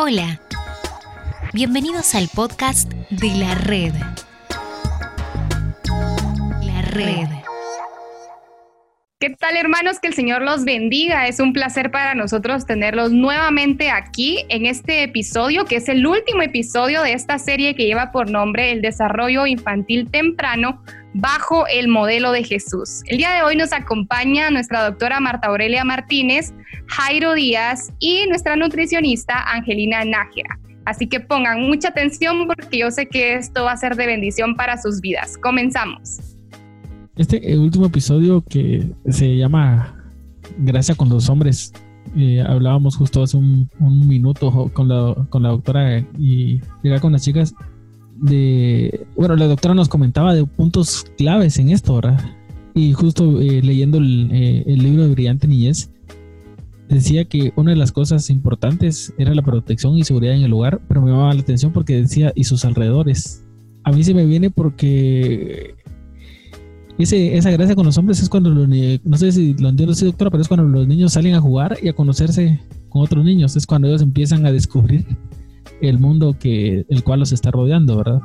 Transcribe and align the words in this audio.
Hola, 0.00 0.40
bienvenidos 1.52 2.14
al 2.14 2.28
podcast 2.32 2.88
de 3.10 3.34
la 3.34 3.56
red. 3.56 3.92
La 6.62 6.82
red. 6.82 7.37
¿Qué 9.28 9.36
tal 9.36 9.58
hermanos? 9.58 10.00
Que 10.00 10.08
el 10.08 10.14
Señor 10.14 10.40
los 10.40 10.64
bendiga. 10.64 11.28
Es 11.28 11.38
un 11.38 11.52
placer 11.52 11.90
para 11.90 12.14
nosotros 12.14 12.64
tenerlos 12.64 13.12
nuevamente 13.12 13.90
aquí 13.90 14.46
en 14.48 14.64
este 14.64 15.02
episodio, 15.02 15.66
que 15.66 15.76
es 15.76 15.90
el 15.90 16.06
último 16.06 16.40
episodio 16.40 17.02
de 17.02 17.12
esta 17.12 17.38
serie 17.38 17.74
que 17.74 17.84
lleva 17.84 18.10
por 18.10 18.30
nombre 18.30 18.72
El 18.72 18.80
desarrollo 18.80 19.44
infantil 19.44 20.10
temprano 20.10 20.82
bajo 21.12 21.66
el 21.66 21.88
modelo 21.88 22.32
de 22.32 22.42
Jesús. 22.42 23.02
El 23.04 23.18
día 23.18 23.32
de 23.32 23.42
hoy 23.42 23.54
nos 23.54 23.74
acompaña 23.74 24.50
nuestra 24.50 24.82
doctora 24.82 25.20
Marta 25.20 25.48
Aurelia 25.48 25.84
Martínez, 25.84 26.54
Jairo 26.86 27.34
Díaz 27.34 27.92
y 27.98 28.24
nuestra 28.28 28.56
nutricionista 28.56 29.42
Angelina 29.42 30.06
Nájera. 30.06 30.58
Así 30.86 31.06
que 31.06 31.20
pongan 31.20 31.60
mucha 31.64 31.88
atención 31.88 32.46
porque 32.46 32.78
yo 32.78 32.90
sé 32.90 33.04
que 33.04 33.34
esto 33.34 33.64
va 33.64 33.72
a 33.72 33.76
ser 33.76 33.94
de 33.94 34.06
bendición 34.06 34.56
para 34.56 34.78
sus 34.78 35.02
vidas. 35.02 35.36
Comenzamos. 35.36 36.37
Este 37.18 37.52
eh, 37.52 37.58
último 37.58 37.86
episodio 37.86 38.42
que 38.42 38.92
se 39.08 39.36
llama 39.36 39.92
Gracia 40.58 40.94
con 40.94 41.08
los 41.08 41.28
hombres, 41.28 41.72
eh, 42.16 42.40
hablábamos 42.40 42.96
justo 42.96 43.24
hace 43.24 43.36
un, 43.36 43.68
minuto 43.80 44.70
con 44.72 44.88
la, 44.88 45.48
doctora 45.48 45.98
y 46.16 46.60
llega 46.84 47.00
con 47.00 47.12
las 47.12 47.24
chicas 47.24 47.54
de, 48.14 49.04
bueno, 49.16 49.34
la 49.34 49.46
doctora 49.48 49.74
nos 49.74 49.88
comentaba 49.88 50.32
de 50.32 50.46
puntos 50.46 51.06
claves 51.18 51.58
en 51.58 51.70
esto, 51.70 51.96
¿verdad? 51.96 52.20
Y 52.74 52.92
justo 52.92 53.40
eh, 53.40 53.62
leyendo 53.62 53.98
el, 53.98 54.30
el 54.64 54.78
libro 54.78 55.02
de 55.02 55.10
Brillante 55.10 55.48
Niñez, 55.48 55.90
decía 56.88 57.24
que 57.24 57.52
una 57.56 57.72
de 57.72 57.76
las 57.78 57.90
cosas 57.90 58.30
importantes 58.30 59.12
era 59.18 59.34
la 59.34 59.42
protección 59.42 59.98
y 59.98 60.04
seguridad 60.04 60.36
en 60.36 60.42
el 60.42 60.52
lugar, 60.52 60.80
pero 60.86 61.02
me 61.02 61.10
llamaba 61.10 61.34
la 61.34 61.40
atención 61.40 61.72
porque 61.72 61.96
decía 61.96 62.32
y 62.36 62.44
sus 62.44 62.64
alrededores. 62.64 63.44
A 63.82 63.90
mí 63.90 64.04
se 64.04 64.14
me 64.14 64.24
viene 64.24 64.50
porque 64.50 65.74
ese, 66.98 67.36
esa 67.36 67.50
gracia 67.50 67.74
con 67.74 67.86
los 67.86 67.96
hombres 67.96 68.20
es 68.20 68.28
cuando, 68.28 68.50
los, 68.50 68.68
no 68.68 69.16
sé 69.16 69.32
si 69.32 69.54
lo 69.54 69.68
entiendo 69.68 69.92
así, 69.92 70.04
doctora, 70.04 70.30
pero 70.30 70.42
es 70.42 70.48
cuando 70.48 70.66
los 70.66 70.86
niños 70.86 71.12
salen 71.12 71.34
a 71.34 71.40
jugar 71.40 71.78
y 71.80 71.88
a 71.88 71.92
conocerse 71.92 72.60
con 72.88 73.02
otros 73.02 73.24
niños. 73.24 73.56
Es 73.56 73.66
cuando 73.66 73.88
ellos 73.88 74.02
empiezan 74.02 74.44
a 74.46 74.52
descubrir 74.52 75.06
el 75.80 75.98
mundo 75.98 76.36
que 76.38 76.84
el 76.88 77.04
cual 77.04 77.20
los 77.20 77.32
está 77.32 77.50
rodeando, 77.50 77.96
¿verdad? 77.96 78.20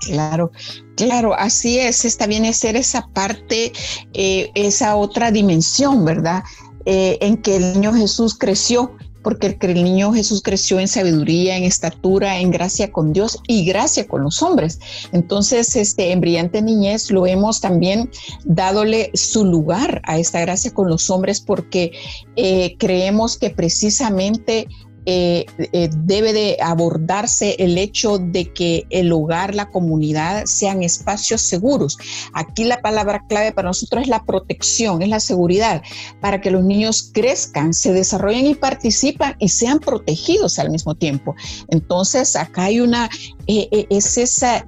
Claro, 0.00 0.50
claro, 0.96 1.34
así 1.34 1.78
es. 1.78 2.04
Está 2.04 2.26
bien 2.26 2.52
ser 2.52 2.76
esa 2.76 3.06
parte, 3.08 3.72
eh, 4.14 4.50
esa 4.54 4.96
otra 4.96 5.30
dimensión, 5.30 6.04
¿verdad? 6.04 6.42
Eh, 6.86 7.18
en 7.20 7.36
que 7.36 7.56
el 7.56 7.74
niño 7.74 7.92
Jesús 7.92 8.36
creció, 8.36 8.92
porque 9.22 9.56
el 9.60 9.84
niño 9.84 10.12
Jesús 10.12 10.42
creció 10.42 10.80
en 10.80 10.88
sabiduría, 10.88 11.56
en 11.56 11.64
estatura, 11.64 12.38
en 12.38 12.50
gracia 12.50 12.90
con 12.90 13.12
Dios 13.12 13.38
y 13.46 13.64
gracia 13.64 14.06
con 14.06 14.22
los 14.22 14.42
hombres. 14.42 14.78
Entonces, 15.12 15.76
este, 15.76 16.12
en 16.12 16.20
brillante 16.20 16.62
niñez 16.62 17.10
lo 17.10 17.26
hemos 17.26 17.60
también 17.60 18.10
dadole 18.44 19.10
su 19.14 19.44
lugar 19.44 20.00
a 20.04 20.18
esta 20.18 20.40
gracia 20.40 20.72
con 20.72 20.88
los 20.88 21.10
hombres 21.10 21.40
porque 21.40 21.92
eh, 22.36 22.76
creemos 22.78 23.38
que 23.38 23.50
precisamente 23.50 24.68
eh, 25.06 25.46
eh, 25.72 25.88
debe 26.04 26.32
de 26.32 26.58
abordarse 26.62 27.56
el 27.58 27.78
hecho 27.78 28.18
de 28.18 28.52
que 28.52 28.86
el 28.90 29.12
hogar, 29.12 29.54
la 29.54 29.70
comunidad 29.70 30.44
sean 30.44 30.82
espacios 30.82 31.40
seguros. 31.40 31.96
Aquí 32.34 32.64
la 32.64 32.82
palabra 32.82 33.24
clave 33.28 33.52
para 33.52 33.68
nosotros 33.68 34.02
es 34.02 34.08
la 34.08 34.24
protección, 34.24 35.00
es 35.02 35.08
la 35.08 35.20
seguridad, 35.20 35.82
para 36.20 36.40
que 36.40 36.50
los 36.50 36.64
niños 36.64 37.10
crezcan, 37.14 37.72
se 37.72 37.92
desarrollen 37.92 38.46
y 38.46 38.54
participan 38.54 39.36
y 39.38 39.48
sean 39.48 39.78
protegidos 39.78 40.58
al 40.58 40.70
mismo 40.70 40.94
tiempo. 40.94 41.34
Entonces, 41.68 42.36
acá 42.36 42.64
hay 42.64 42.80
una, 42.80 43.08
eh, 43.46 43.86
es 43.88 44.18
esa... 44.18 44.66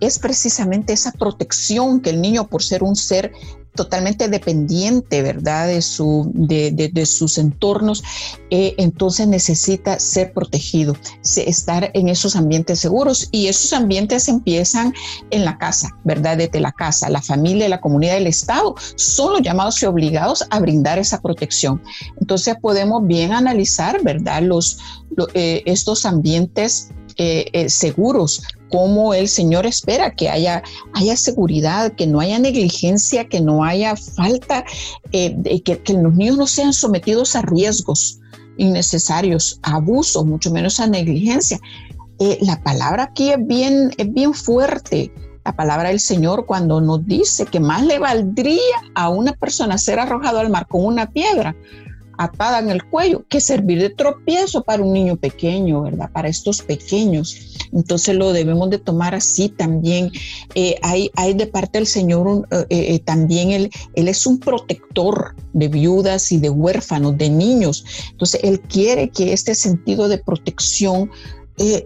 es 0.00 0.18
precisamente 0.18 0.94
esa 0.94 1.12
protección 1.12 2.00
que 2.00 2.10
el 2.10 2.20
niño, 2.20 2.48
por 2.48 2.62
ser 2.62 2.82
un 2.82 2.96
ser 2.96 3.32
totalmente 3.76 4.28
dependiente, 4.28 5.22
¿verdad? 5.22 5.68
De, 5.68 5.82
su, 5.82 6.30
de, 6.34 7.06
sus 7.06 7.38
entornos, 7.38 8.02
eh, 8.50 8.74
entonces 8.78 9.28
necesita 9.28 9.98
ser 10.00 10.32
protegido, 10.32 10.96
estar 11.22 11.90
en 11.94 12.08
esos 12.08 12.34
ambientes 12.34 12.80
seguros 12.80 13.28
y 13.30 13.46
esos 13.46 13.72
ambientes 13.72 14.28
empiezan 14.28 14.92
en 15.30 15.44
la 15.44 15.58
casa, 15.58 15.96
¿verdad? 16.04 16.38
Desde 16.38 16.60
la 16.60 16.72
casa, 16.72 17.08
la 17.08 17.22
familia, 17.22 17.68
la 17.68 17.80
comunidad, 17.80 18.16
el 18.16 18.26
Estado 18.26 18.74
son 18.96 19.34
los 19.34 19.42
llamados 19.42 19.80
y 19.82 19.86
obligados 19.86 20.44
a 20.50 20.58
brindar 20.58 20.98
esa 20.98 21.20
protección. 21.20 21.82
Entonces 22.20 22.56
podemos 22.60 23.06
bien 23.06 23.32
analizar, 23.32 24.02
¿verdad? 24.02 24.42
Los, 24.42 24.78
eh, 25.34 25.62
estos 25.66 26.04
ambientes 26.04 26.90
eh, 27.16 27.68
seguros 27.68 28.42
cómo 28.70 29.14
el 29.14 29.28
Señor 29.28 29.66
espera 29.66 30.14
que 30.14 30.28
haya, 30.28 30.62
haya 30.94 31.16
seguridad, 31.16 31.92
que 31.92 32.06
no 32.06 32.20
haya 32.20 32.38
negligencia, 32.38 33.28
que 33.28 33.40
no 33.40 33.64
haya 33.64 33.96
falta, 33.96 34.64
eh, 35.12 35.62
que, 35.62 35.80
los 35.94 36.14
niños 36.14 36.36
no 36.36 36.46
sean 36.46 36.72
sometidos 36.72 37.36
a 37.36 37.42
riesgos 37.42 38.20
innecesarios, 38.56 39.60
a 39.62 39.76
abuso, 39.76 40.24
mucho 40.24 40.50
menos 40.50 40.80
a 40.80 40.86
negligencia. 40.86 41.60
Eh, 42.18 42.38
la 42.40 42.62
palabra 42.62 43.04
aquí 43.04 43.30
es 43.30 43.46
bien, 43.46 43.92
es 43.98 44.12
bien 44.12 44.32
fuerte. 44.34 45.12
La 45.44 45.54
palabra 45.54 45.90
del 45.90 46.00
Señor 46.00 46.46
cuando 46.46 46.80
nos 46.80 47.06
dice 47.06 47.46
que 47.46 47.60
más 47.60 47.84
le 47.86 47.98
valdría 48.00 48.60
a 48.94 49.10
una 49.10 49.32
persona 49.32 49.78
ser 49.78 50.00
arrojado 50.00 50.40
al 50.40 50.50
mar 50.50 50.66
con 50.66 50.84
una 50.84 51.08
piedra 51.08 51.54
atada 52.18 52.58
en 52.58 52.70
el 52.70 52.84
cuello 52.84 53.24
que 53.28 53.40
servir 53.40 53.80
de 53.80 53.90
tropiezo 53.90 54.62
para 54.62 54.82
un 54.82 54.92
niño 54.92 55.16
pequeño, 55.16 55.82
¿verdad? 55.82 56.10
Para 56.12 56.28
estos 56.28 56.62
pequeños. 56.62 57.56
Entonces 57.72 58.14
lo 58.16 58.32
debemos 58.32 58.70
de 58.70 58.78
tomar 58.78 59.14
así 59.14 59.48
también. 59.48 60.10
Eh, 60.54 60.76
hay, 60.82 61.34
de 61.34 61.46
parte 61.46 61.78
del 61.78 61.86
Señor 61.86 62.46
eh, 62.50 62.66
eh, 62.70 62.98
también, 63.00 63.50
él, 63.50 63.70
él 63.94 64.08
es 64.08 64.26
un 64.26 64.38
protector 64.38 65.34
de 65.52 65.68
viudas 65.68 66.32
y 66.32 66.38
de 66.38 66.50
huérfanos, 66.50 67.16
de 67.18 67.30
niños. 67.30 67.84
Entonces 68.10 68.40
Él 68.42 68.60
quiere 68.60 69.10
que 69.10 69.32
este 69.32 69.54
sentido 69.54 70.08
de 70.08 70.18
protección 70.18 71.10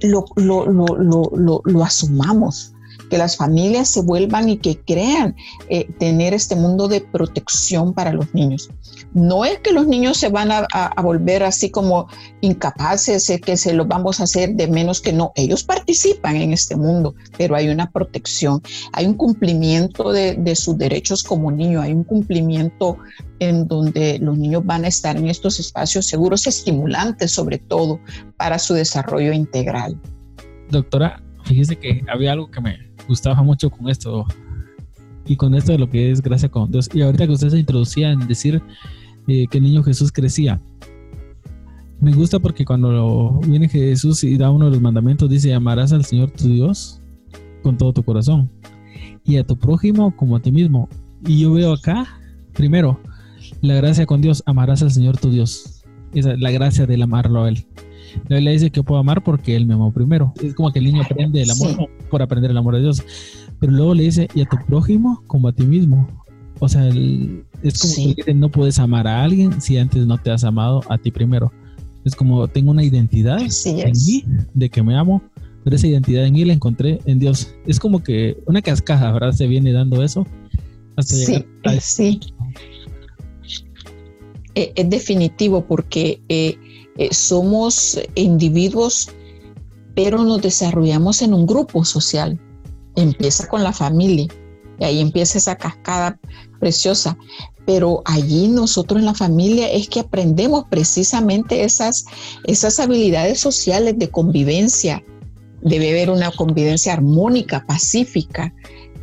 lo, 0.03 0.25
lo, 0.35 0.67
lo, 0.67 1.63
lo 1.65 1.85
asumamos 1.85 2.73
que 3.09 3.19
las 3.19 3.37
familias 3.37 3.89
se 3.89 4.03
vuelvan 4.03 4.49
y 4.49 4.59
que 4.59 4.79
crean 4.79 5.35
tener 5.99 6.33
este 6.33 6.55
mundo 6.55 6.87
de 6.87 7.01
protección 7.01 7.93
para 7.93 8.13
los 8.13 8.33
niños. 8.35 8.71
No 9.13 9.45
es 9.45 9.59
que 9.59 9.73
los 9.73 9.87
niños 9.87 10.19
se 10.19 10.29
van 10.29 10.51
a, 10.53 10.67
volver 11.03 11.43
así 11.43 11.71
como 11.71 12.07
incapaces, 12.41 13.33
que 13.45 13.57
se 13.57 13.75
los 13.75 13.89
vamos 13.89 14.21
a 14.21 14.25
hacer 14.25 14.55
de 14.55 14.69
menos 14.69 15.01
que 15.01 15.13
no. 15.13 15.33
Ellos 15.35 15.65
participan 15.65 16.37
en 16.37 16.53
este 16.53 16.77
mundo, 16.77 17.15
pero 17.37 17.57
hay 17.57 17.69
una 17.69 17.91
protección, 17.91 18.63
hay 18.93 19.07
un 19.07 19.15
cumplimiento 19.15 20.13
de, 20.13 20.55
sus 20.55 20.79
derechos 20.79 21.23
como 21.23 21.51
niño, 21.51 21.81
hay 21.81 21.93
un 21.93 22.05
cumplimiento 22.05 22.99
en 23.41 23.67
donde 23.67 24.19
los 24.21 24.39
niños 24.39 24.65
van 24.65 24.85
a 24.85 24.89
estar 24.89 25.17
en 25.17 25.29
estos 25.29 25.59
espacios 25.59 26.07
seguros, 26.07 26.47
estimulantes 26.47 27.33
sobre 27.33 27.59
todo 27.59 28.01
para 28.37 28.59
su 28.59 28.75
desarrollo 28.75 29.33
integral. 29.33 29.99
Doctora, 30.71 31.23
fíjese 31.45 31.77
que 31.77 32.03
había 32.09 32.33
algo 32.33 32.51
que 32.51 32.61
me 32.61 32.79
gustaba 33.09 33.43
mucho 33.43 33.71
con 33.71 33.89
esto 33.89 34.27
y 35.27 35.37
con 35.37 35.55
esto 35.55 35.73
de 35.73 35.79
lo 35.79 35.89
que 35.89 36.11
es 36.11 36.23
gracia 36.23 36.49
con 36.49 36.71
Dios. 36.71 36.89
Y 36.93 37.03
ahorita 37.03 37.27
que 37.27 37.33
usted 37.33 37.51
se 37.51 37.59
introducía 37.59 38.11
en 38.11 38.27
decir 38.27 38.63
eh, 39.31 39.47
que 39.49 39.59
el 39.59 39.65
niño 39.65 39.85
Jesús 39.85 40.11
crecía, 40.11 40.61
me 42.01 42.13
gusta 42.13 42.41
porque 42.41 42.65
cuando 42.65 43.41
viene 43.47 43.69
Jesús 43.69 44.25
y 44.25 44.37
da 44.37 44.51
uno 44.51 44.65
de 44.65 44.73
los 44.73 44.81
mandamientos, 44.81 45.31
dice, 45.31 45.55
amarás 45.55 45.93
al 45.93 46.05
Señor 46.05 46.31
tu 46.31 46.49
Dios 46.49 47.01
con 47.63 47.77
todo 47.77 47.93
tu 47.93 48.03
corazón 48.03 48.51
y 49.25 49.37
a 49.37 49.47
tu 49.47 49.57
prójimo 49.57 50.17
como 50.17 50.35
a 50.37 50.41
ti 50.41 50.51
mismo. 50.51 50.89
Y 51.25 51.41
yo 51.41 51.53
veo 51.53 51.75
acá, 51.75 52.09
primero, 52.55 52.99
la 53.61 53.75
gracia 53.75 54.05
con 54.05 54.21
Dios, 54.21 54.43
amarás 54.47 54.83
al 54.83 54.91
Señor 54.91 55.19
tu 55.19 55.31
Dios. 55.31 55.85
Esa 56.13 56.33
es 56.33 56.41
la 56.41 56.51
gracia 56.51 56.87
del 56.87 57.03
amarlo 57.03 57.45
a 57.45 57.51
Él. 57.51 57.67
La 58.29 58.37
Biblia 58.37 58.53
dice 58.53 58.71
que 58.71 58.83
puedo 58.83 58.99
amar 58.99 59.23
porque 59.23 59.55
Él 59.55 59.67
me 59.67 59.75
amó 59.75 59.93
primero. 59.93 60.33
Es 60.43 60.55
como 60.55 60.73
que 60.73 60.81
el 60.81 60.87
niño 60.87 61.03
aprende 61.03 61.43
el 61.43 61.51
amor 61.53 61.89
por 62.11 62.23
aprender 62.23 62.51
el 62.51 62.57
amor 62.57 62.75
de 62.75 62.81
Dios. 62.81 63.05
Pero 63.61 63.73
luego 63.73 63.95
le 63.95 64.03
dice, 64.05 64.27
y 64.35 64.41
a 64.41 64.47
tu 64.47 64.57
prójimo 64.67 65.23
como 65.27 65.47
a 65.49 65.53
ti 65.53 65.65
mismo. 65.65 66.09
O 66.59 66.69
sea, 66.69 66.89
es 67.63 67.79
como 67.79 68.15
que 68.15 68.35
no 68.35 68.51
puedes 68.51 68.79
amar 68.79 69.07
a 69.07 69.23
alguien 69.23 69.61
si 69.61 69.79
antes 69.79 70.07
no 70.07 70.19
te 70.19 70.31
has 70.31 70.45
amado 70.45 70.83
a 70.89 70.99
ti 70.99 71.11
primero. 71.11 71.53
Es 72.05 72.15
como 72.15 72.49
tengo 72.49 72.71
una 72.71 72.83
identidad 72.83 73.41
en 73.41 73.93
mí 74.07 74.25
de 74.55 74.69
que 74.71 74.83
me 74.83 74.97
amo, 74.97 75.23
pero 75.65 75.77
esa 75.77 75.87
identidad 75.87 76.25
en 76.25 76.33
mí 76.33 76.45
la 76.45 76.53
encontré 76.53 77.01
en 77.05 77.19
Dios. 77.19 77.55
Es 77.67 77.79
como 77.79 78.03
que 78.03 78.39
una 78.47 78.63
cascada, 78.63 79.13
¿verdad? 79.13 79.33
Se 79.33 79.47
viene 79.47 79.73
dando 79.73 80.03
eso 80.03 80.27
hasta 80.97 81.15
sí, 81.15 81.45
Sí. 81.81 82.21
Eh, 84.55 84.73
es 84.75 84.91
definitivo 84.91 85.65
porque 85.65 86.21
eh, 86.29 86.57
eh, 86.97 87.09
somos 87.13 88.01
individuos, 88.17 89.11
pero 89.95 90.25
nos 90.25 90.43
desarrollamos 90.43 91.23
en 91.23 91.35
un 91.35 91.47
grupo 91.47 91.85
social 91.85 92.41
empieza 92.97 93.47
con 93.49 93.63
la 93.63 93.73
familia, 93.73 94.27
y 94.79 94.85
ahí 94.85 95.01
empieza 95.01 95.39
esa 95.39 95.57
cascada 95.57 96.19
preciosa. 96.61 97.19
Pero 97.67 98.03
allí 98.05 98.49
nosotros 98.49 99.01
en 99.01 99.07
la 99.07 99.15
familia 99.15 99.71
es 99.71 99.89
que 99.89 100.01
aprendemos 100.01 100.65
precisamente 100.71 101.65
esas, 101.65 102.05
esas 102.45 102.79
habilidades 102.79 103.41
sociales 103.41 103.99
de 103.99 104.11
convivencia. 104.11 105.03
Debe 105.63 105.91
haber 105.91 106.11
una 106.11 106.31
convivencia 106.31 106.93
armónica, 106.93 107.65
pacífica, 107.67 108.55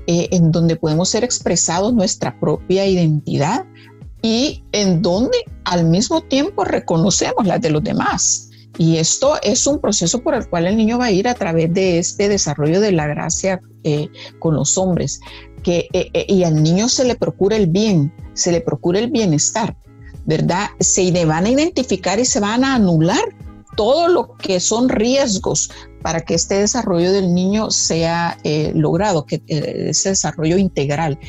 eh, 0.08 0.30
en 0.32 0.52
donde 0.52 0.78
podemos 0.78 1.10
ser 1.10 1.24
expresados 1.26 1.94
nuestra 1.94 2.40
propia 2.40 2.88
identidad 2.88 3.66
y 4.22 4.64
en 4.72 5.02
donde 5.02 5.38
al 5.66 5.86
mismo 5.86 6.22
tiempo 6.22 6.64
reconocemos 6.64 7.46
las 7.46 7.62
de 7.62 7.70
los 7.70 7.84
demás. 7.84 8.47
Y 8.78 8.98
esto 8.98 9.38
es 9.42 9.66
un 9.66 9.80
proceso 9.80 10.22
por 10.22 10.36
el 10.36 10.48
cual 10.48 10.68
el 10.68 10.78
niño 10.78 11.00
va 11.00 11.06
a 11.06 11.12
ir 11.12 11.28
a 11.28 11.34
través 11.34 11.74
de 11.74 11.98
este 11.98 12.30
desarrollo 12.30 12.80
de 12.80 12.92
la 12.92 13.08
gracia 13.08 13.60
eh, 13.84 14.10
con 14.40 14.56
los 14.56 14.78
hombres, 14.78 15.20
que, 15.64 15.88
eh, 15.94 16.10
eh, 16.14 16.26
y 16.28 16.44
al 16.44 16.62
niño 16.62 16.88
se 16.88 17.04
le 17.04 17.16
procura 17.16 17.58
el 17.58 17.68
bien, 17.68 18.14
se 18.34 18.52
le 18.52 18.62
procura 18.62 19.00
el 19.00 19.10
bienestar, 19.10 19.76
¿verdad? 20.26 20.68
Se 20.80 21.26
van 21.26 21.46
a 21.46 21.50
identificar 21.50 22.20
y 22.20 22.26
se 22.26 22.40
van 22.40 22.64
a 22.64 22.76
anular 22.76 23.24
todo 23.76 24.08
lo 24.08 24.36
que 24.36 24.60
son 24.60 24.90
riesgos 24.90 25.72
para 26.02 26.22
que 26.22 26.36
este 26.36 26.56
desarrollo 26.56 27.12
del 27.12 27.34
niño 27.34 27.70
sea 27.70 28.38
logrado, 28.74 29.26
que 29.26 29.42
ese 29.48 30.10
desarrollo 30.10 30.58
integral. 30.58 31.20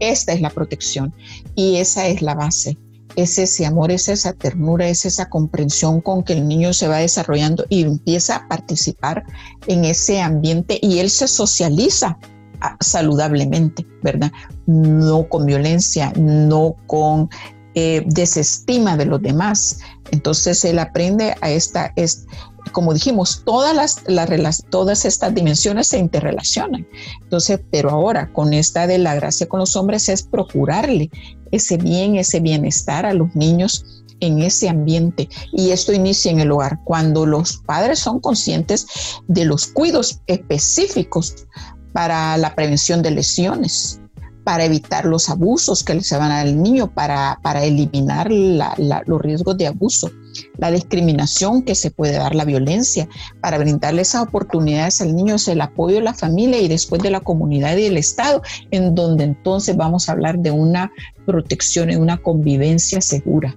Esta 0.00 0.34
es 0.34 0.42
la 0.42 0.50
protección 0.50 1.14
y 1.54 1.76
esa 1.76 2.06
es 2.06 2.20
la 2.20 2.34
base 2.34 2.76
es 3.16 3.38
ese 3.38 3.66
amor, 3.66 3.90
es 3.90 4.08
esa 4.08 4.32
ternura, 4.32 4.88
es 4.88 5.04
esa 5.04 5.28
comprensión 5.28 6.00
con 6.00 6.22
que 6.22 6.32
el 6.32 6.46
niño 6.46 6.72
se 6.72 6.88
va 6.88 6.98
desarrollando 6.98 7.64
y 7.68 7.82
empieza 7.82 8.36
a 8.36 8.48
participar 8.48 9.24
en 9.66 9.84
ese 9.84 10.20
ambiente 10.20 10.78
y 10.82 10.98
él 10.98 11.10
se 11.10 11.28
socializa 11.28 12.18
ah, 12.60 12.76
saludablemente, 12.80 13.86
¿verdad? 14.02 14.32
No 14.66 15.28
con 15.28 15.46
violencia, 15.46 16.12
no 16.16 16.76
con 16.86 17.28
eh, 17.74 18.04
desestima 18.06 18.96
de 18.96 19.06
los 19.06 19.20
demás. 19.20 19.80
Entonces 20.10 20.64
él 20.64 20.78
aprende 20.78 21.34
a 21.40 21.50
esta, 21.50 21.92
como 22.72 22.92
dijimos, 22.92 23.42
todas 23.44 24.02
las, 24.06 24.64
todas 24.70 25.04
estas 25.04 25.34
dimensiones 25.34 25.88
se 25.88 25.98
interrelacionan. 25.98 26.86
Entonces, 27.22 27.60
pero 27.70 27.90
ahora 27.90 28.32
con 28.32 28.52
esta 28.52 28.86
de 28.86 28.98
la 28.98 29.14
gracia 29.14 29.48
con 29.48 29.60
los 29.60 29.76
hombres 29.76 30.08
es 30.08 30.22
procurarle 30.22 31.10
ese 31.50 31.76
bien, 31.76 32.16
ese 32.16 32.40
bienestar 32.40 33.06
a 33.06 33.14
los 33.14 33.34
niños 33.34 34.04
en 34.20 34.40
ese 34.40 34.68
ambiente. 34.68 35.28
Y 35.52 35.70
esto 35.70 35.92
inicia 35.92 36.30
en 36.30 36.40
el 36.40 36.50
hogar, 36.50 36.80
cuando 36.84 37.26
los 37.26 37.58
padres 37.58 37.98
son 37.98 38.20
conscientes 38.20 38.86
de 39.28 39.44
los 39.44 39.66
cuidados 39.66 40.20
específicos 40.26 41.46
para 41.92 42.36
la 42.38 42.54
prevención 42.54 43.02
de 43.02 43.12
lesiones, 43.12 44.00
para 44.44 44.64
evitar 44.66 45.06
los 45.06 45.30
abusos 45.30 45.82
que 45.82 45.98
se 46.02 46.16
van 46.18 46.30
al 46.30 46.62
niño, 46.62 46.92
para, 46.92 47.38
para 47.42 47.64
eliminar 47.64 48.30
los 48.30 49.20
riesgos 49.20 49.56
de 49.56 49.66
abuso, 49.66 50.10
la 50.58 50.70
discriminación 50.70 51.62
que 51.62 51.74
se 51.74 51.90
puede 51.90 52.12
dar, 52.12 52.34
la 52.34 52.44
violencia, 52.44 53.08
para 53.40 53.58
brindarle 53.58 54.02
esas 54.02 54.22
oportunidades 54.22 55.00
al 55.00 55.16
niño, 55.16 55.36
es 55.36 55.48
el 55.48 55.62
apoyo 55.62 55.96
de 55.96 56.02
la 56.02 56.14
familia 56.14 56.60
y 56.60 56.68
después 56.68 57.02
de 57.02 57.10
la 57.10 57.20
comunidad 57.20 57.76
y 57.76 57.86
el 57.86 57.96
Estado, 57.96 58.42
en 58.70 58.94
donde 58.94 59.24
entonces 59.24 59.76
vamos 59.76 60.08
a 60.08 60.12
hablar 60.12 60.38
de 60.38 60.50
una 60.50 60.92
protección 61.24 61.90
y 61.90 61.96
una 61.96 62.18
convivencia 62.18 63.00
segura. 63.00 63.56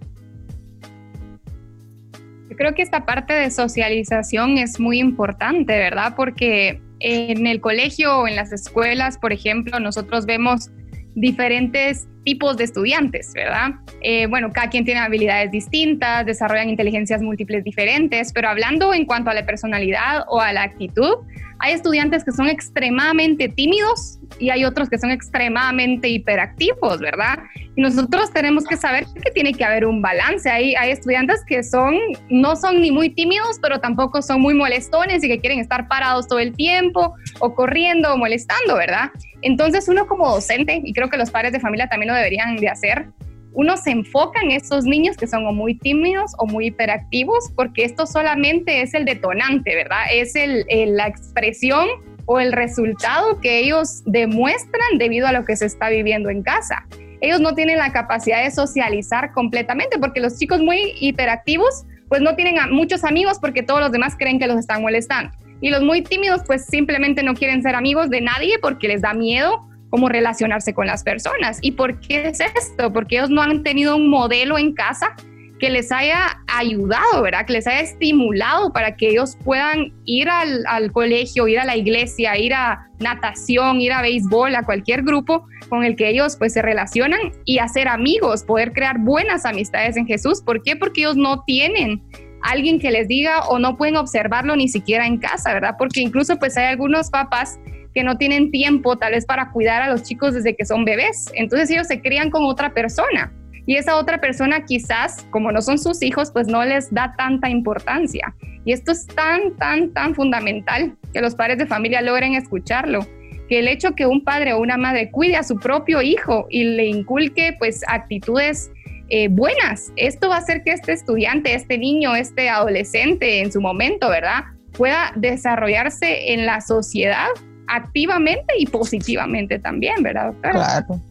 Yo 2.50 2.56
creo 2.56 2.74
que 2.74 2.82
esta 2.82 3.06
parte 3.06 3.34
de 3.34 3.52
socialización 3.52 4.58
es 4.58 4.80
muy 4.80 5.00
importante, 5.00 5.78
¿verdad? 5.78 6.14
Porque 6.16 6.82
en 7.00 7.48
el 7.48 7.62
colegio 7.62 8.20
o 8.20 8.28
en 8.28 8.36
las 8.36 8.52
escuelas, 8.52 9.18
por 9.18 9.34
ejemplo, 9.34 9.80
nosotros 9.80 10.26
vemos 10.26 10.70
diferentes 11.18 12.08
tipos 12.24 12.58
de 12.58 12.66
estudiantes, 12.66 13.32
¿verdad? 13.34 13.72
Eh, 14.02 14.28
bueno, 14.28 14.52
cada 14.54 14.70
quien 14.70 14.86
tiene 14.86 15.00
habilidades 15.00 15.50
distintas, 15.50 16.26
desarrollan 16.26 16.70
inteligencias 16.70 17.24
múltiples 17.24 17.64
diferentes, 17.64 18.32
pero 18.34 18.50
hablando 18.50 18.94
en 18.94 19.06
cuanto 19.06 19.32
a 19.32 19.34
la 19.34 19.44
personalidad 19.44 20.26
o 20.28 20.40
a 20.40 20.54
la 20.54 20.62
actitud, 20.62 21.16
hay 21.60 21.74
estudiantes 21.74 22.24
que 22.24 22.32
son 22.32 22.48
extremadamente 22.50 23.50
tímidos 23.50 24.20
y 24.40 24.52
hay 24.52 24.64
otros 24.64 24.90
que 24.90 25.00
son 25.00 25.10
extremadamente 25.10 26.08
hiperactivos, 26.08 27.00
¿verdad? 27.00 27.40
Y 27.76 27.82
nosotros 27.82 28.32
tenemos 28.32 28.66
que 28.66 28.78
saber 28.78 29.06
que 29.24 29.32
tiene 29.32 29.54
que 29.54 29.64
haber 29.64 29.86
un 29.86 30.02
balance. 30.02 30.50
Hay, 30.52 30.76
hay 30.76 30.92
estudiantes 30.92 31.44
que 31.48 31.64
son, 31.64 31.96
no 32.30 32.56
son 32.56 32.82
ni 32.82 32.92
muy 32.92 33.10
tímidos, 33.10 33.58
pero 33.60 33.80
tampoco 33.80 34.22
son 34.22 34.42
muy 34.42 34.54
molestones 34.54 35.24
y 35.24 35.28
que 35.28 35.40
quieren 35.40 35.60
estar 35.60 35.88
parados 35.88 36.28
todo 36.28 36.40
el 36.40 36.56
tiempo 36.56 37.16
o 37.40 37.56
corriendo 37.56 38.14
o 38.14 38.18
molestando, 38.18 38.76
¿verdad? 38.76 39.10
Entonces 39.42 39.88
uno 39.88 40.08
como 40.08 40.30
docente, 40.30 40.82
y 40.84 40.94
creo 40.94 41.10
que 41.10 41.18
los 41.18 41.32
padres 41.32 41.52
de 41.52 41.60
familia 41.60 41.88
también 41.88 42.10
lo 42.10 42.16
deberían 42.16 42.56
de 42.58 42.70
hacer, 42.70 43.08
uno 43.54 43.76
se 43.76 43.90
enfoca 43.90 44.40
en 44.42 44.52
estos 44.52 44.86
niños 44.86 45.18
que 45.18 45.26
son 45.26 45.46
o 45.48 45.52
muy 45.52 45.76
tímidos 45.76 46.34
o 46.38 46.46
muy 46.46 46.68
hiperactivos, 46.68 47.52
porque 47.56 47.86
esto 47.86 48.06
solamente 48.06 48.82
es 48.84 48.94
el 48.94 49.04
detonante, 49.04 49.74
¿verdad? 49.76 50.04
Es 50.12 50.36
el, 50.36 50.66
la 50.96 51.08
expresión 51.08 51.88
o 52.26 52.40
el 52.40 52.52
resultado 52.52 53.40
que 53.40 53.60
ellos 53.60 54.04
demuestran 54.06 55.00
debido 55.00 55.26
a 55.26 55.32
lo 55.32 55.44
que 55.44 55.56
se 55.56 55.66
está 55.66 55.90
viviendo 55.90 56.30
en 56.30 56.44
casa. 56.44 56.86
Ellos 57.20 57.42
no 57.42 57.56
tienen 57.56 57.80
la 57.80 57.92
capacidad 57.92 58.44
de 58.44 58.52
socializar 58.52 59.32
completamente, 59.32 59.98
porque 59.98 60.20
los 60.20 60.38
chicos 60.38 60.62
muy 60.62 60.94
hiperactivos, 61.00 61.86
pues 62.10 62.22
no 62.22 62.36
tienen 62.36 62.58
muchos 62.72 63.04
amigos 63.04 63.40
porque 63.40 63.64
todos 63.64 63.80
los 63.80 63.92
demás 63.92 64.16
creen 64.20 64.38
que 64.38 64.46
los 64.46 64.60
están 64.60 64.84
molestando. 64.84 65.32
Y 65.62 65.70
los 65.70 65.82
muy 65.82 66.02
tímidos, 66.02 66.42
pues 66.46 66.66
simplemente 66.66 67.24
no 67.24 67.34
quieren 67.34 67.62
ser 67.62 67.76
amigos 67.76 68.10
de 68.10 68.22
nadie 68.22 68.60
porque 68.62 68.88
les 68.88 69.02
da 69.02 69.14
miedo 69.14 69.68
cómo 69.90 70.10
relacionarse 70.10 70.74
con 70.74 70.88
las 70.88 71.04
personas. 71.04 71.60
¿Y 71.62 71.72
por 71.72 72.00
qué 72.00 72.28
es 72.28 72.40
esto? 72.40 72.92
Porque 72.92 73.18
ellos 73.18 73.30
no 73.30 73.42
han 73.42 73.64
tenido 73.64 73.96
un 73.96 74.10
modelo 74.10 74.58
en 74.58 74.74
casa 74.74 75.16
que 75.60 75.70
les 75.70 75.92
haya 75.92 76.40
ayudado, 76.48 77.22
¿verdad? 77.24 77.46
Que 77.46 77.54
les 77.54 77.68
haya 77.68 77.82
estimulado 77.82 78.72
para 78.72 78.96
que 78.96 79.10
ellos 79.10 79.38
puedan 79.44 79.92
ir 80.06 80.30
al, 80.30 80.92
colegio, 80.92 81.48
ir 81.48 81.60
a 81.60 81.66
la 81.66 81.76
iglesia, 81.76 82.38
ir 82.38 82.54
a 82.54 82.88
natación, 83.00 83.82
ir 83.82 83.92
a 83.92 84.02
béisbol, 84.02 84.56
a 84.56 84.64
cualquier 84.64 85.04
grupo 85.04 85.48
con 85.70 85.84
el 85.84 85.96
que 85.96 86.10
ellos 86.10 86.36
pues 86.38 86.54
se 86.54 86.62
relacionan 86.62 87.20
y 87.46 87.60
hacer 87.60 87.88
amigos, 87.88 88.44
poder 88.44 88.72
crear 88.72 89.00
buenas 89.00 89.46
amistades 89.46 89.98
en 89.98 90.06
Jesús. 90.06 90.42
¿Por 90.42 90.62
qué? 90.62 90.76
Porque 90.76 91.02
ellos 91.02 91.18
no 91.18 91.44
tienen 91.44 92.02
alguien 92.48 92.80
que 92.80 92.92
les 92.92 93.08
diga 93.08 93.42
o 93.48 93.60
no 93.60 93.78
pueden 93.78 93.98
observarlo 93.98 94.56
ni 94.56 94.70
siquiera 94.70 95.06
en 95.06 95.18
casa, 95.18 95.54
¿verdad? 95.54 95.76
Porque 95.78 96.02
incluso 96.02 96.38
pues 96.38 96.58
hay 96.58 96.66
algunos 96.66 97.10
papás 97.10 97.60
que 97.94 98.04
no 98.04 98.18
tienen 98.18 98.52
tiempo 98.52 98.98
tal 98.98 99.12
vez 99.12 99.26
para 99.26 99.52
cuidar 99.52 99.82
a 99.82 99.90
los 99.90 100.04
chicos 100.04 100.34
desde 100.34 100.56
que 100.56 100.66
son 100.66 100.86
bebés. 100.86 101.32
Entonces 101.36 101.70
ellos 101.70 101.88
se 101.88 102.02
crían 102.02 102.30
con 102.30 102.46
otra 102.46 102.74
persona 102.74 103.34
y 103.68 103.76
esa 103.76 103.98
otra 103.98 104.22
persona 104.22 104.64
quizás, 104.64 105.28
como 105.30 105.52
no 105.52 105.62
son 105.62 105.78
sus 105.78 106.02
hijos, 106.02 106.32
pues 106.32 106.48
no 106.48 106.64
les 106.64 106.92
da 106.94 107.14
tanta 107.18 107.50
importancia. 107.50 108.34
Y 108.64 108.72
esto 108.72 108.94
es 108.94 109.06
tan, 109.08 109.58
tan, 109.58 109.94
tan 109.94 110.16
fundamental 110.16 110.96
que 111.14 111.20
los 111.20 111.36
padres 111.36 111.58
de 111.58 111.66
familia 111.66 112.02
logren 112.02 112.34
escucharlo, 112.34 113.06
que 113.50 113.60
el 113.60 113.68
hecho 113.68 113.94
que 113.94 114.06
un 114.06 114.24
padre 114.24 114.54
o 114.54 114.62
una 114.62 114.78
madre 114.78 115.12
cuide 115.12 115.36
a 115.36 115.44
su 115.44 115.58
propio 115.58 116.02
hijo 116.02 116.48
y 116.50 116.64
le 116.64 116.86
inculque 116.86 117.56
pues 117.60 117.82
actitudes 117.90 118.72
eh, 119.10 119.28
buenas, 119.30 119.92
esto 119.96 120.30
va 120.30 120.36
a 120.36 120.40
hacer 120.40 120.64
que 120.64 120.72
este 120.72 120.94
estudiante, 120.94 121.54
este 121.54 121.78
niño, 121.78 122.16
este 122.16 122.50
adolescente 122.50 123.42
en 123.42 123.52
su 123.52 123.62
momento, 123.62 124.10
¿verdad? 124.10 124.44
pueda 124.78 125.12
desarrollarse 125.16 126.34
en 126.34 126.46
la 126.46 126.62
sociedad 126.62 127.28
activamente 127.68 128.54
y 128.58 128.68
positivamente 128.68 129.60
también, 129.60 130.02
¿verdad, 130.02 130.34
Claro. 130.42 131.02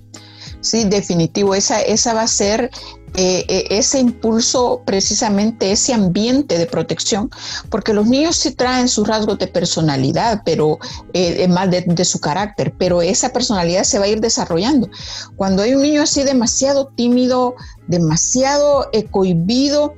Sí, 0.66 0.84
definitivo. 0.84 1.54
Esa, 1.54 1.80
esa 1.80 2.12
va 2.12 2.22
a 2.22 2.26
ser 2.26 2.70
eh, 3.14 3.44
eh, 3.48 3.66
ese 3.70 4.00
impulso, 4.00 4.82
precisamente 4.84 5.70
ese 5.70 5.94
ambiente 5.94 6.58
de 6.58 6.66
protección, 6.66 7.30
porque 7.70 7.94
los 7.94 8.06
niños 8.08 8.34
sí 8.34 8.50
traen 8.50 8.88
sus 8.88 9.06
rasgos 9.06 9.38
de 9.38 9.46
personalidad, 9.46 10.42
pero 10.44 10.78
eh, 11.14 11.46
más 11.46 11.70
de, 11.70 12.04
su 12.04 12.18
carácter, 12.18 12.74
pero 12.76 13.00
esa 13.00 13.30
personalidad 13.30 13.84
se 13.84 14.00
va 14.00 14.06
a 14.06 14.08
ir 14.08 14.20
desarrollando. 14.20 14.90
Cuando 15.36 15.62
hay 15.62 15.74
un 15.74 15.82
niño 15.82 16.02
así 16.02 16.24
demasiado 16.24 16.88
tímido, 16.96 17.54
demasiado 17.86 18.90
cohibido, 19.12 19.94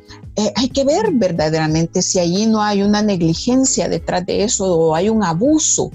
hay 0.54 0.68
que 0.68 0.84
ver 0.84 1.10
verdaderamente 1.14 2.02
si 2.02 2.20
allí 2.20 2.46
no 2.46 2.62
hay 2.62 2.82
una 2.82 3.02
negligencia 3.02 3.88
detrás 3.88 4.24
de 4.26 4.44
eso 4.44 4.72
o 4.72 4.94
hay 4.94 5.08
un 5.08 5.24
abuso 5.24 5.90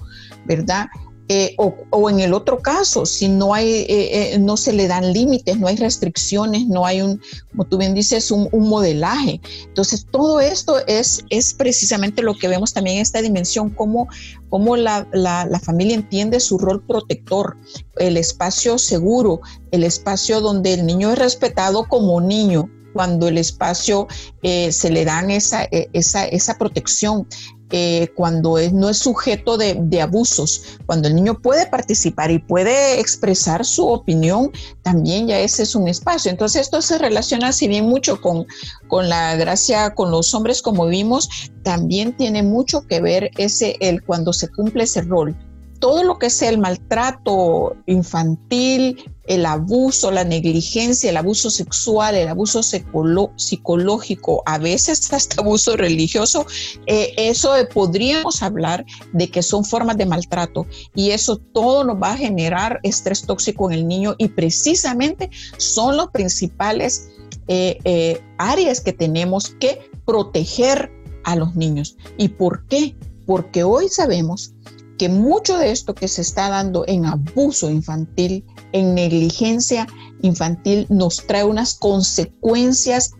¿verdad? 0.45 0.87
Eh, 1.29 1.55
o, 1.57 2.09
en 2.09 2.19
el 2.19 2.33
otro 2.33 2.59
caso, 2.59 3.05
si 3.05 3.29
no 3.29 3.53
hay, 3.53 3.69
eh, 3.69 3.85
eh, 4.33 4.39
no 4.39 4.57
se 4.57 4.73
le 4.73 4.87
dan 4.87 5.13
límites, 5.13 5.57
no 5.57 5.67
hay 5.67 5.77
restricciones, 5.77 6.67
no 6.67 6.85
hay 6.85 7.01
un, 7.01 7.21
como 7.49 7.63
tú 7.63 7.77
bien 7.77 7.93
dices, 7.93 8.29
un, 8.29 8.49
modelaje. 8.51 9.39
Entonces, 9.65 10.05
todo 10.11 10.41
esto 10.41 10.85
es, 10.85 11.23
es 11.29 11.53
precisamente 11.53 12.21
lo 12.21 12.35
que 12.35 12.49
vemos 12.49 12.73
también 12.73 12.97
en 12.97 13.03
esta 13.03 13.21
dimensión, 13.21 13.69
cómo, 13.69 14.09
cómo 14.49 14.75
la, 14.75 15.07
la, 15.13 15.59
familia 15.59 15.95
entiende 15.95 16.41
su 16.41 16.57
rol 16.57 16.85
protector, 16.85 17.55
el 17.97 18.17
espacio 18.17 18.77
seguro, 18.77 19.39
el 19.71 19.85
espacio 19.85 20.41
donde 20.41 20.73
el 20.73 20.85
niño 20.85 21.11
es 21.11 21.19
respetado 21.19 21.87
como 21.87 22.19
niño, 22.19 22.69
cuando 22.93 23.27
el 23.27 23.37
espacio 23.37 24.07
eh, 24.43 24.71
se 24.71 24.91
le 24.91 25.03
dan 25.03 25.31
esa, 25.31 25.63
eh, 25.65 25.89
esa, 25.93 26.25
esa 26.25 26.57
protección, 26.57 27.27
eh, 27.72 28.10
cuando 28.15 28.58
no 28.72 28.89
es 28.89 29.00
sujeto 29.00 29.58
de, 29.58 30.01
abusos, 30.01 30.77
cuando 30.86 31.08
el 31.08 31.15
niño 31.15 31.39
puede 31.39 31.65
participar 31.67 32.29
y 32.29 32.39
puede 32.39 33.00
expresar 33.00 33.65
su 33.65 33.88
opinión, 33.88 34.51
también 34.84 35.27
ya 35.27 35.39
ese 35.39 35.63
es 35.63 35.75
un 35.75 35.88
espacio. 35.88 36.29
Entonces 36.29 36.63
esto 36.63 36.82
se 36.82 36.98
relaciona, 36.98 37.51
si 37.51 37.67
bien 37.67 37.86
mucho 37.86 38.22
con, 38.22 38.46
con 38.88 39.10
la 39.10 39.36
gracia, 39.36 39.96
con 39.96 40.12
los 40.12 40.34
hombres 40.34 40.62
como 40.62 40.88
vimos, 40.88 41.29
también 41.63 42.15
tiene 42.15 42.43
mucho 42.43 42.86
que 42.88 43.01
ver 43.01 43.32
ese, 43.38 43.77
el, 43.79 44.03
cuando 44.03 44.34
se 44.34 44.50
cumple 44.50 44.84
ese 44.84 45.01
rol 45.01 45.36
todo 45.83 46.05
lo 46.05 46.17
que 46.17 46.29
sea 46.29 46.47
el 46.47 46.59
maltrato 46.59 47.75
infantil, 47.87 49.03
el 49.27 49.45
abuso, 49.45 50.11
la 50.11 50.23
negligencia, 50.23 51.09
el 51.09 51.17
abuso 51.17 51.49
sexual, 51.49 52.15
el 52.15 52.29
abuso 52.29 52.63
psicológico, 52.63 54.43
a 54.45 54.59
veces 54.59 55.11
hasta 55.13 55.41
abuso 55.41 55.75
religioso, 55.75 56.45
eh, 56.87 57.11
eso 57.17 57.51
podríamos 57.73 58.41
hablar 58.41 58.85
de 59.11 59.29
que 59.29 59.43
son 59.43 59.65
formas 59.65 59.97
de 59.97 60.05
maltrato 60.05 60.65
y 60.95 61.09
eso 61.09 61.35
todo 61.35 61.83
nos 61.83 62.01
va 62.01 62.13
a 62.13 62.17
generar 62.17 62.79
estrés 62.83 63.23
tóxico 63.23 63.69
en 63.69 63.79
el 63.79 63.85
niño 63.85 64.15
y 64.17 64.29
precisamente 64.29 65.29
son 65.57 65.97
los 65.97 66.11
principales 66.11 67.09
eh, 67.49 67.77
eh, 67.83 68.21
áreas 68.37 68.79
que 68.79 68.93
tenemos 68.93 69.53
que 69.59 69.81
proteger 70.05 70.89
a 71.25 71.35
los 71.35 71.57
niños. 71.57 71.97
¿Y 72.17 72.29
por 72.29 72.65
qué? 72.67 72.95
Porque 73.25 73.65
hoy 73.65 73.89
sabemos 73.89 74.53
que 74.97 75.09
mucho 75.09 75.57
de 75.57 75.71
esto 75.71 75.95
que 75.95 76.07
se 76.07 76.21
está 76.21 76.50
dando 76.50 76.85
en 76.88 77.05
abuso 77.05 77.69
infantil, 77.69 78.45
en 78.71 78.93
negligencia 78.93 79.88
infantil, 80.21 80.85
nos 80.89 81.25
trae 81.27 81.43
unas 81.43 81.73
consecuencias 81.75 83.12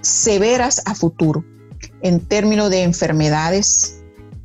severas 0.00 0.82
a 0.84 0.94
futuro, 0.94 1.44
en 2.02 2.20
términos 2.20 2.70
de 2.70 2.82
enfermedades, 2.82 4.02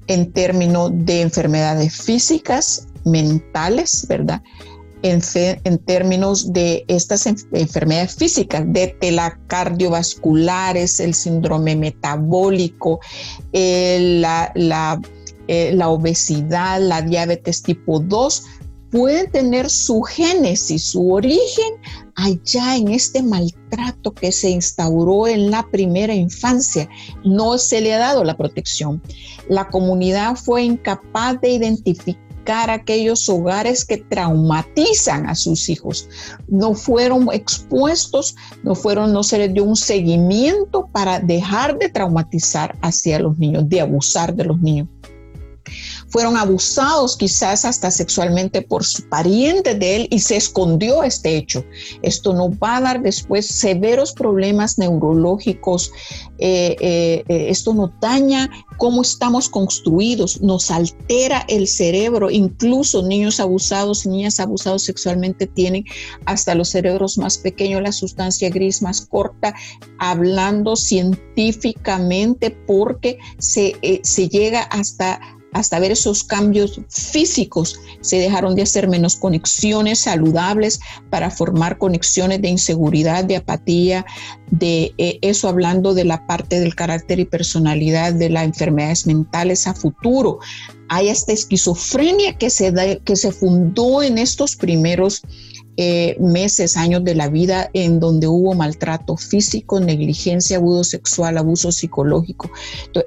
en 0.07 0.31
términos 0.31 0.91
de 0.93 1.21
enfermedades 1.21 1.95
físicas, 1.95 2.87
mentales, 3.05 4.05
¿verdad? 4.07 4.41
En, 5.03 5.79
términos 5.79 6.53
de 6.53 6.85
estas 6.87 7.25
enfermedades 7.25 8.13
físicas, 8.13 8.63
de 8.71 9.11
la 9.11 9.39
cardiovasculares, 9.47 10.99
el 10.99 11.15
síndrome 11.15 11.75
metabólico, 11.75 12.99
la, 13.51 14.51
la 14.53 15.01
eh, 15.53 15.73
la 15.73 15.89
obesidad, 15.89 16.79
la 16.79 17.01
diabetes 17.01 17.61
tipo 17.61 17.99
2, 17.99 18.43
pueden 18.89 19.29
tener 19.29 19.69
su 19.69 20.01
génesis, 20.01 20.85
su 20.91 21.11
origen 21.11 21.73
allá 22.15 22.77
en 22.77 22.87
este 22.87 23.21
maltrato 23.21 24.13
que 24.13 24.31
se 24.31 24.49
instauró 24.49 25.27
en 25.27 25.51
la 25.51 25.67
primera 25.69 26.13
infancia. 26.13 26.87
No 27.25 27.57
se 27.57 27.81
le 27.81 27.93
ha 27.93 27.99
dado 27.99 28.23
la 28.23 28.37
protección. 28.37 29.01
La 29.49 29.67
comunidad 29.67 30.37
fue 30.37 30.63
incapaz 30.63 31.41
de 31.41 31.49
identificar 31.49 32.69
aquellos 32.69 33.27
hogares 33.27 33.83
que 33.83 33.97
traumatizan 33.97 35.27
a 35.27 35.35
sus 35.35 35.67
hijos. 35.67 36.07
No 36.47 36.75
fueron 36.75 37.27
expuestos, 37.33 38.37
no 38.63 38.73
fueron, 38.73 39.11
no 39.11 39.23
se 39.23 39.37
les 39.37 39.53
dio 39.53 39.65
un 39.65 39.75
seguimiento 39.75 40.87
para 40.93 41.19
dejar 41.19 41.77
de 41.77 41.89
traumatizar 41.89 42.77
hacia 42.81 43.19
los 43.19 43.37
niños, 43.37 43.67
de 43.67 43.81
abusar 43.81 44.33
de 44.33 44.45
los 44.45 44.61
niños 44.61 44.87
fueron 46.11 46.35
abusados 46.35 47.15
quizás 47.15 47.63
hasta 47.63 47.89
sexualmente 47.89 48.61
por 48.61 48.83
su 48.83 49.07
pariente 49.07 49.75
de 49.75 49.95
él 49.95 50.07
y 50.11 50.19
se 50.19 50.35
escondió 50.35 51.03
este 51.03 51.37
hecho. 51.37 51.63
Esto 52.01 52.33
nos 52.33 52.51
va 52.51 52.77
a 52.77 52.81
dar 52.81 53.01
después 53.01 53.47
severos 53.47 54.11
problemas 54.11 54.77
neurológicos. 54.77 55.91
Eh, 56.37 56.75
eh, 56.81 57.23
eh, 57.27 57.45
esto 57.49 57.73
nos 57.73 57.91
daña 58.01 58.49
cómo 58.77 59.03
estamos 59.03 59.47
construidos, 59.47 60.41
nos 60.41 60.69
altera 60.69 61.45
el 61.47 61.67
cerebro. 61.67 62.29
Incluso 62.29 63.01
niños 63.03 63.39
abusados 63.39 64.05
niñas 64.05 64.39
abusados 64.39 64.83
sexualmente 64.83 65.47
tienen 65.47 65.85
hasta 66.25 66.55
los 66.55 66.69
cerebros 66.69 67.17
más 67.17 67.37
pequeños, 67.37 67.81
la 67.81 67.93
sustancia 67.93 68.49
gris 68.49 68.81
más 68.81 69.01
corta, 69.01 69.53
hablando 69.97 70.75
científicamente 70.75 72.51
porque 72.51 73.17
se, 73.37 73.75
se 74.03 74.27
llega 74.27 74.63
hasta 74.63 75.21
hasta 75.53 75.79
ver 75.79 75.91
esos 75.91 76.23
cambios 76.23 76.79
físicos, 76.89 77.79
se 78.01 78.17
dejaron 78.17 78.55
de 78.55 78.61
hacer 78.61 78.87
menos 78.87 79.15
conexiones 79.15 79.99
saludables 79.99 80.79
para 81.09 81.29
formar 81.29 81.77
conexiones 81.77 82.41
de 82.41 82.49
inseguridad, 82.49 83.23
de 83.23 83.37
apatía, 83.37 84.05
de 84.49 84.93
eh, 84.97 85.19
eso 85.21 85.49
hablando 85.49 85.93
de 85.93 86.05
la 86.05 86.25
parte 86.25 86.59
del 86.59 86.75
carácter 86.75 87.19
y 87.19 87.25
personalidad 87.25 88.13
de 88.13 88.29
las 88.29 88.45
enfermedades 88.45 89.05
mentales 89.07 89.67
a 89.67 89.73
futuro. 89.73 90.39
Hay 90.89 91.09
esta 91.09 91.33
esquizofrenia 91.33 92.37
que 92.37 92.49
se, 92.49 92.99
que 93.03 93.15
se 93.15 93.31
fundó 93.31 94.03
en 94.03 94.17
estos 94.17 94.55
primeros 94.55 95.21
eh, 95.77 96.17
meses, 96.19 96.77
años 96.77 97.03
de 97.03 97.15
la 97.15 97.29
vida 97.29 97.69
en 97.73 97.99
donde 97.99 98.27
hubo 98.27 98.53
maltrato 98.53 99.17
físico, 99.17 99.79
negligencia, 99.79 100.57
abuso 100.57 100.83
sexual, 100.83 101.37
abuso 101.37 101.71
psicológico. 101.71 102.51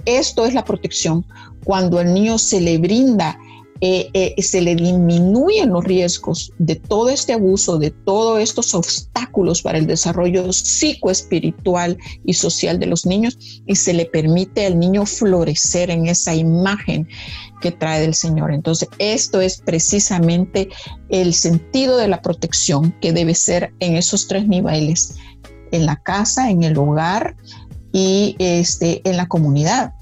Esto 0.05 0.47
es 0.47 0.55
la 0.55 0.65
protección. 0.65 1.27
Cuando 1.65 1.99
al 1.99 2.13
niño 2.13 2.39
se 2.39 2.61
le 2.61 2.79
brinda 2.79 3.39
eh, 3.81 4.09
eh, 4.15 4.41
se 4.41 4.63
le 4.63 4.77
disminuyen 4.77 5.71
los 5.71 5.85
riesgos 5.85 6.53
de 6.59 6.77
todo 6.77 7.11
este 7.11 7.33
abuso, 7.33 7.77
de 7.77 7.91
todos 7.91 8.41
estos 8.41 8.73
obstáculos 8.73 9.63
para 9.63 9.79
el 9.79 9.87
desarrollo 9.87 10.53
psicoespiritual 10.53 11.99
y 12.25 12.35
social 12.35 12.79
de 12.79 12.87
los 12.87 13.05
niños 13.05 13.37
y 13.67 13.75
se 13.75 13.93
le 13.93 14.07
permite 14.07 14.65
al 14.65 14.79
niño 14.79 15.05
florecer 15.05 15.91
en 15.91 16.07
esa 16.07 16.35
imagen 16.35 17.09
que 17.65 17.73
trae 17.73 18.03
del 18.03 18.15
Señor. 18.15 18.53
Entonces, 18.53 18.91
esto 18.99 19.41
es 19.41 19.63
precisamente 19.63 20.69
el 21.09 21.33
sentido 21.33 21.97
de 21.97 22.09
la 22.09 22.21
protección 22.21 22.93
que 23.01 23.15
debe 23.15 23.35
ser 23.35 23.73
en 23.81 23.97
esos 23.97 24.29
tres 24.29 24.47
niveles, 24.47 25.17
en 25.73 25.87
la 25.87 25.97
casa, 25.97 26.51
en 26.51 26.63
el 26.63 26.77
hogar 26.77 27.37
y 27.91 28.37
este, 28.39 29.01
en 29.09 29.17
la 29.17 29.29
comunidad. 29.29 29.95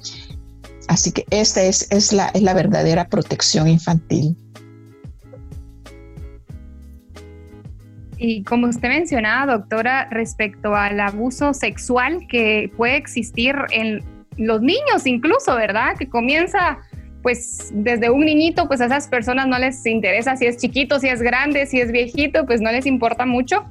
Así 0.89 1.13
que 1.13 1.25
esta 1.31 1.63
es, 1.63 1.87
es, 1.93 2.13
la, 2.13 2.31
es 2.35 2.43
la 2.43 2.53
verdadera 2.53 3.07
protección 3.09 3.69
infantil. 3.69 4.37
Y 8.19 8.43
como 8.43 8.67
usted 8.67 8.89
mencionaba, 8.89 9.53
doctora, 9.53 10.09
respecto 10.11 10.75
al 10.75 10.99
abuso 10.99 11.55
sexual 11.55 12.27
que 12.29 12.73
puede 12.77 12.97
existir 12.97 13.55
en 13.71 14.03
los 14.37 14.61
niños 14.63 15.07
incluso, 15.07 15.55
¿verdad? 15.55 15.95
Que 15.97 16.09
comienza 16.09 16.79
pues 17.23 17.71
desde 17.73 18.11
un 18.11 18.25
niñito, 18.25 18.67
pues 18.69 18.81
a 18.81 18.87
esas 18.87 19.09
personas 19.09 19.47
no 19.47 19.59
les 19.59 19.85
interesa 19.87 20.37
si 20.37 20.47
es 20.47 20.57
chiquito, 20.57 20.99
si 20.99 21.09
es 21.09 21.23
grande, 21.23 21.67
si 21.67 21.81
es 21.81 21.93
viejito, 21.93 22.45
pues 22.47 22.61
no 22.61 22.71
les 22.71 22.87
importa 22.87 23.27
mucho. 23.27 23.65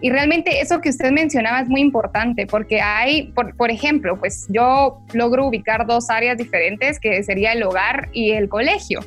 Y 0.00 0.10
realmente 0.10 0.60
eso 0.60 0.80
que 0.80 0.90
usted 0.90 1.10
mencionaba 1.10 1.60
es 1.60 1.68
muy 1.68 1.80
importante 1.80 2.46
porque 2.46 2.80
hay, 2.80 3.32
por, 3.32 3.70
ejemplo, 3.70 4.16
pues 4.18 4.46
yo 4.48 5.00
logro 5.12 5.46
ubicar 5.46 5.86
dos 5.86 6.10
áreas 6.10 6.38
diferentes 6.38 7.00
que 7.00 7.22
sería 7.22 7.52
el 7.52 7.62
hogar 7.62 8.08
y 8.12 8.32
el 8.32 8.48
colegio. 8.48 9.00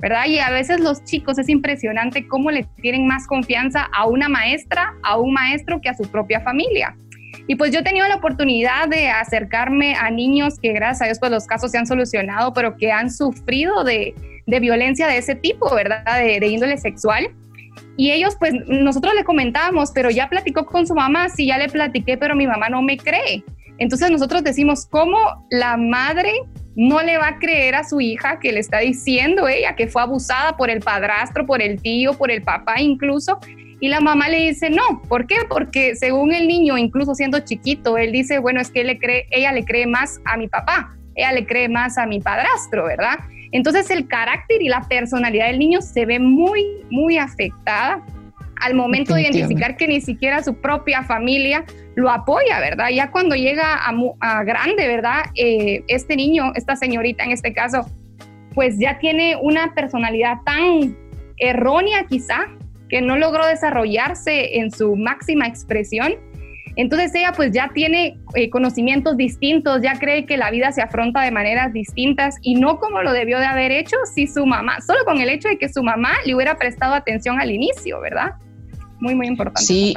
¿verdad? 0.00 0.26
Y 0.26 0.38
a 0.38 0.50
veces 0.50 0.78
los 0.78 1.02
chicos 1.02 1.38
es 1.38 1.48
impresionante 1.48 2.28
cómo 2.28 2.52
le 2.52 2.62
tienen 2.80 3.08
más 3.08 3.26
confianza 3.26 3.88
a 3.92 4.06
una 4.06 4.28
maestra, 4.28 4.94
a 5.02 5.18
un 5.18 5.32
maestro 5.32 5.80
que 5.80 5.88
a 5.88 5.94
su 5.94 6.04
propia 6.04 6.40
familia. 6.40 6.96
Y 7.48 7.56
pues 7.56 7.72
yo 7.72 7.80
he 7.80 7.82
tenido 7.82 8.06
la 8.06 8.16
oportunidad 8.16 8.88
de 8.88 9.08
acercarme 9.08 9.94
a 9.94 10.10
niños 10.10 10.60
que 10.60 10.72
gracias 10.72 11.02
a 11.02 11.04
Dios 11.06 11.18
pues 11.18 11.32
los 11.32 11.46
casos 11.46 11.70
se 11.70 11.78
han 11.78 11.86
solucionado, 11.86 12.52
pero 12.52 12.76
que 12.76 12.92
han 12.92 13.10
sufrido 13.10 13.84
de, 13.84 14.14
de 14.46 14.60
violencia 14.60 15.08
de 15.08 15.16
ese 15.16 15.34
tipo, 15.34 15.74
¿verdad? 15.74 16.04
De, 16.20 16.38
de 16.40 16.46
índole 16.46 16.76
sexual. 16.76 17.30
Y 17.96 18.12
ellos, 18.12 18.36
pues 18.38 18.52
nosotros 18.68 19.14
le 19.14 19.24
comentábamos, 19.24 19.92
pero 19.92 20.10
ya 20.10 20.28
platicó 20.28 20.66
con 20.66 20.86
su 20.86 20.94
mamá, 20.94 21.30
sí, 21.30 21.46
ya 21.46 21.56
le 21.56 21.68
platiqué, 21.68 22.18
pero 22.18 22.36
mi 22.36 22.46
mamá 22.46 22.68
no 22.68 22.82
me 22.82 22.98
cree. 22.98 23.42
Entonces 23.78 24.10
nosotros 24.10 24.44
decimos, 24.44 24.86
¿cómo 24.86 25.16
la 25.50 25.76
madre 25.76 26.32
no 26.76 27.02
le 27.02 27.16
va 27.16 27.28
a 27.28 27.38
creer 27.38 27.76
a 27.76 27.84
su 27.84 28.00
hija 28.00 28.38
que 28.40 28.52
le 28.52 28.60
está 28.60 28.80
diciendo 28.80 29.48
ella 29.48 29.74
que 29.74 29.88
fue 29.88 30.02
abusada 30.02 30.56
por 30.56 30.68
el 30.68 30.80
padrastro, 30.80 31.46
por 31.46 31.62
el 31.62 31.80
tío, 31.80 32.12
por 32.12 32.30
el 32.30 32.42
papá 32.42 32.80
incluso? 32.80 33.38
Y 33.80 33.88
la 33.88 34.00
mamá 34.00 34.28
le 34.28 34.48
dice, 34.48 34.70
no, 34.70 35.02
¿por 35.08 35.26
qué? 35.26 35.36
Porque 35.48 35.94
según 35.94 36.34
el 36.34 36.48
niño, 36.48 36.76
incluso 36.76 37.14
siendo 37.14 37.40
chiquito, 37.40 37.96
él 37.96 38.12
dice, 38.12 38.38
bueno, 38.38 38.60
es 38.60 38.70
que 38.70 38.82
le 38.82 38.98
cree, 38.98 39.26
ella 39.30 39.52
le 39.52 39.64
cree 39.64 39.86
más 39.86 40.20
a 40.24 40.36
mi 40.36 40.48
papá, 40.48 40.96
ella 41.14 41.32
le 41.32 41.46
cree 41.46 41.68
más 41.68 41.96
a 41.96 42.06
mi 42.06 42.20
padrastro, 42.20 42.86
¿verdad? 42.86 43.18
Entonces 43.52 43.90
el 43.90 44.08
carácter 44.08 44.60
y 44.62 44.68
la 44.68 44.82
personalidad 44.82 45.46
del 45.46 45.58
niño 45.58 45.80
se 45.80 46.06
ve 46.06 46.18
muy, 46.18 46.64
muy 46.90 47.18
afectada 47.18 48.04
al 48.60 48.74
momento 48.74 49.14
de 49.14 49.22
identificar 49.22 49.76
que 49.76 49.86
ni 49.86 50.00
siquiera 50.00 50.42
su 50.42 50.54
propia 50.54 51.02
familia 51.04 51.64
lo 51.94 52.10
apoya, 52.10 52.60
¿verdad? 52.60 52.88
Ya 52.90 53.10
cuando 53.10 53.36
llega 53.36 53.78
a, 54.20 54.44
grande, 54.44 54.86
¿verdad? 54.86 55.22
Eh, 55.34 55.84
este 55.88 56.16
niño, 56.16 56.52
esta 56.54 56.76
señorita 56.76 57.24
en 57.24 57.32
este 57.32 57.52
caso, 57.52 57.86
pues 58.54 58.78
ya 58.78 58.98
tiene 58.98 59.36
una 59.40 59.74
personalidad 59.74 60.38
tan 60.44 60.96
errónea 61.36 62.04
quizá, 62.08 62.48
que 62.88 63.02
no 63.02 63.16
logró 63.16 63.46
desarrollarse 63.46 64.58
en 64.58 64.70
su 64.70 64.96
máxima 64.96 65.46
expresión 65.46 66.14
Entonces 66.76 67.14
ella 67.14 67.32
pues 67.34 67.52
ya 67.52 67.70
tiene 67.74 68.18
eh, 68.34 68.50
conocimientos 68.50 69.16
distintos, 69.16 69.82
ya 69.82 69.98
cree 69.98 70.26
que 70.26 70.36
la 70.36 70.50
vida 70.50 70.70
se 70.72 70.80
afronta 70.80 71.22
de 71.22 71.30
maneras 71.30 71.72
distintas 71.72 72.36
y 72.42 72.54
no 72.54 72.78
como 72.78 73.02
lo 73.02 73.12
debió 73.12 73.38
de 73.38 73.46
haber 73.46 73.72
hecho 73.72 73.96
si 74.14 74.26
su 74.26 74.46
mamá, 74.46 74.80
solo 74.80 75.00
con 75.04 75.20
el 75.20 75.28
hecho 75.28 75.48
de 75.48 75.58
que 75.58 75.68
su 75.68 75.82
mamá 75.82 76.12
le 76.24 76.34
hubiera 76.34 76.56
prestado 76.56 76.94
atención 76.94 77.40
al 77.40 77.50
inicio, 77.50 78.00
¿verdad? 78.00 78.34
Muy, 79.00 79.14
muy 79.14 79.26
importante. 79.26 79.62
Sí, 79.62 79.94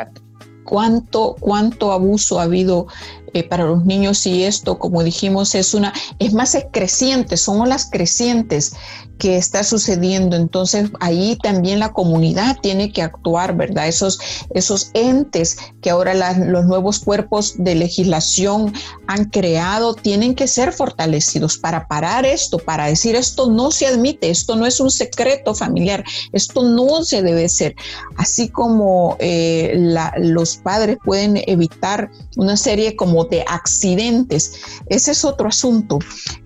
cuánto, 0.64 1.36
cuánto 1.40 1.92
abuso 1.92 2.40
ha 2.40 2.44
habido 2.44 2.88
eh, 3.34 3.44
para 3.44 3.66
los 3.66 3.86
niños 3.86 4.26
y 4.26 4.44
esto, 4.44 4.78
como 4.78 5.04
dijimos, 5.04 5.56
es 5.56 5.74
una, 5.74 5.94
es 6.20 6.34
más 6.34 6.56
es 6.56 6.66
creciente, 6.72 7.38
son 7.38 7.68
las 7.70 7.90
crecientes 7.90 8.74
que 9.22 9.38
está 9.38 9.64
sucediendo. 9.64 10.36
Entonces 10.36 10.90
ahí 11.00 11.38
también 11.44 11.80
la 11.80 11.94
comunidad 11.94 12.58
tiene 12.60 12.92
que 12.92 13.04
actuar, 13.04 13.56
¿verdad? 13.56 13.88
Esos, 13.88 14.20
esos 14.56 14.90
entes 14.96 15.58
que 15.80 15.92
ahora 15.92 16.16
los 16.34 16.66
nuevos 16.66 17.00
cuerpos 17.00 17.54
de 17.58 17.76
legislación 17.76 18.74
han 19.06 19.26
creado 19.26 19.94
tienen 19.94 20.34
que 20.34 20.48
ser 20.48 20.74
fortalecidos 20.74 21.60
para 21.60 21.88
parar 21.88 22.26
esto, 22.26 22.58
para 22.58 22.88
decir 22.88 23.16
esto 23.16 23.52
no 23.52 23.70
se 23.70 23.86
admite, 23.86 24.32
esto 24.32 24.56
no 24.56 24.66
es 24.66 24.80
un 24.80 24.90
secreto 24.90 25.54
familiar, 25.54 26.04
esto 26.32 26.64
no 26.64 27.04
se 27.04 27.22
debe 27.22 27.48
ser. 27.48 27.76
Así 28.18 28.50
como 28.50 29.18
eh, 29.20 29.74
los 30.18 30.58
padres 30.58 30.98
pueden 31.06 31.44
evitar 31.46 32.10
una 32.38 32.58
serie 32.58 32.96
como 32.96 33.21
de 33.26 33.44
accidentes, 33.48 34.54
ese 34.88 35.12
es 35.12 35.26
otro 35.26 35.48
asunto 35.48 36.00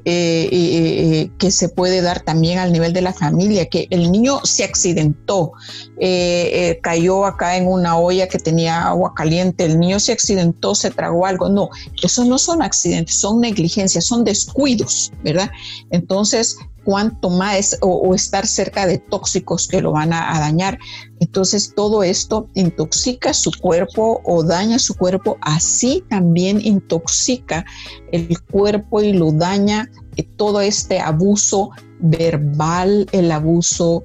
eh, 0.03 1.29
que 1.37 1.51
se 1.51 1.69
puede 1.69 2.01
dar 2.01 2.21
también 2.21 2.59
al 2.59 2.71
nivel 2.71 2.93
de 2.93 3.01
la 3.01 3.13
familia, 3.13 3.65
que 3.67 3.87
el 3.89 4.11
niño 4.11 4.39
se 4.43 4.63
accidentó, 4.63 5.53
eh, 5.99 6.49
eh, 6.53 6.79
cayó 6.81 7.25
acá 7.25 7.57
en 7.57 7.67
una 7.67 7.97
olla 7.97 8.27
que 8.27 8.39
tenía 8.39 8.87
agua 8.87 9.13
caliente, 9.15 9.65
el 9.65 9.79
niño 9.79 9.99
se 9.99 10.11
accidentó, 10.11 10.75
se 10.75 10.91
tragó 10.91 11.25
algo. 11.25 11.49
No, 11.49 11.69
esos 12.03 12.25
no 12.27 12.37
son 12.37 12.61
accidentes, 12.61 13.15
son 13.15 13.41
negligencias, 13.41 14.05
son 14.05 14.23
descuidos, 14.23 15.11
¿verdad? 15.23 15.49
Entonces, 15.89 16.57
cuanto 16.85 17.29
más 17.29 17.77
o, 17.81 18.15
estar 18.15 18.45
cerca 18.47 18.85
de 18.85 18.99
tóxicos 18.99 19.67
que 19.67 19.81
lo 19.81 19.91
van 19.91 20.13
a, 20.13 20.39
dañar. 20.39 20.77
Entonces 21.19 21.73
todo 21.75 22.03
esto 22.03 22.47
intoxica 22.53 23.33
su 23.33 23.51
cuerpo 23.59 24.21
o 24.23 24.43
daña 24.43 24.79
su 24.79 24.95
cuerpo, 24.95 25.37
así 25.41 26.03
también 26.09 26.61
intoxica 26.61 27.65
el 28.11 28.39
cuerpo 28.39 29.01
y 29.01 29.13
lo 29.13 29.31
daña 29.31 29.89
eh, 30.15 30.23
todo 30.37 30.61
este 30.61 30.99
abuso 30.99 31.71
verbal, 31.99 33.07
el 33.11 33.31
abuso 33.31 34.03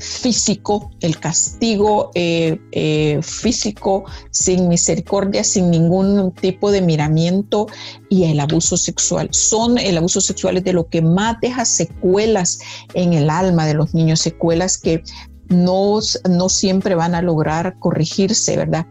físico, 0.00 0.90
el 1.00 1.18
castigo 1.18 2.10
eh, 2.14 2.58
eh, 2.72 3.20
físico 3.22 4.04
sin 4.30 4.68
misericordia, 4.68 5.44
sin 5.44 5.70
ningún 5.70 6.32
tipo 6.32 6.70
de 6.70 6.82
miramiento 6.82 7.66
y 8.08 8.24
el 8.24 8.40
abuso 8.40 8.76
sexual. 8.76 9.28
Son 9.32 9.78
el 9.78 9.98
abuso 9.98 10.20
sexual 10.20 10.56
es 10.58 10.64
de 10.64 10.72
lo 10.72 10.88
que 10.88 11.02
más 11.02 11.36
deja 11.40 11.64
secuelas 11.64 12.58
en 12.94 13.12
el 13.12 13.30
alma 13.30 13.66
de 13.66 13.74
los 13.74 13.94
niños, 13.94 14.20
secuelas 14.20 14.78
que 14.78 15.02
no, 15.48 15.98
no 16.28 16.48
siempre 16.48 16.94
van 16.94 17.14
a 17.14 17.22
lograr 17.22 17.78
corregirse, 17.78 18.56
¿verdad? 18.56 18.86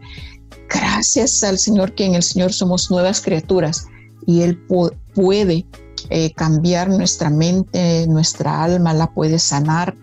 Gracias 0.68 1.42
al 1.42 1.58
Señor 1.58 1.94
que 1.94 2.04
en 2.04 2.14
el 2.14 2.22
Señor 2.22 2.52
somos 2.52 2.90
nuevas 2.90 3.20
criaturas 3.20 3.86
y 4.26 4.42
Él 4.42 4.58
puede 5.14 5.66
eh, 6.10 6.32
cambiar 6.34 6.88
nuestra 6.88 7.30
mente, 7.30 8.06
nuestra 8.08 8.62
alma, 8.62 8.92
la 8.92 9.12
puede 9.12 9.38
sanar 9.38 9.96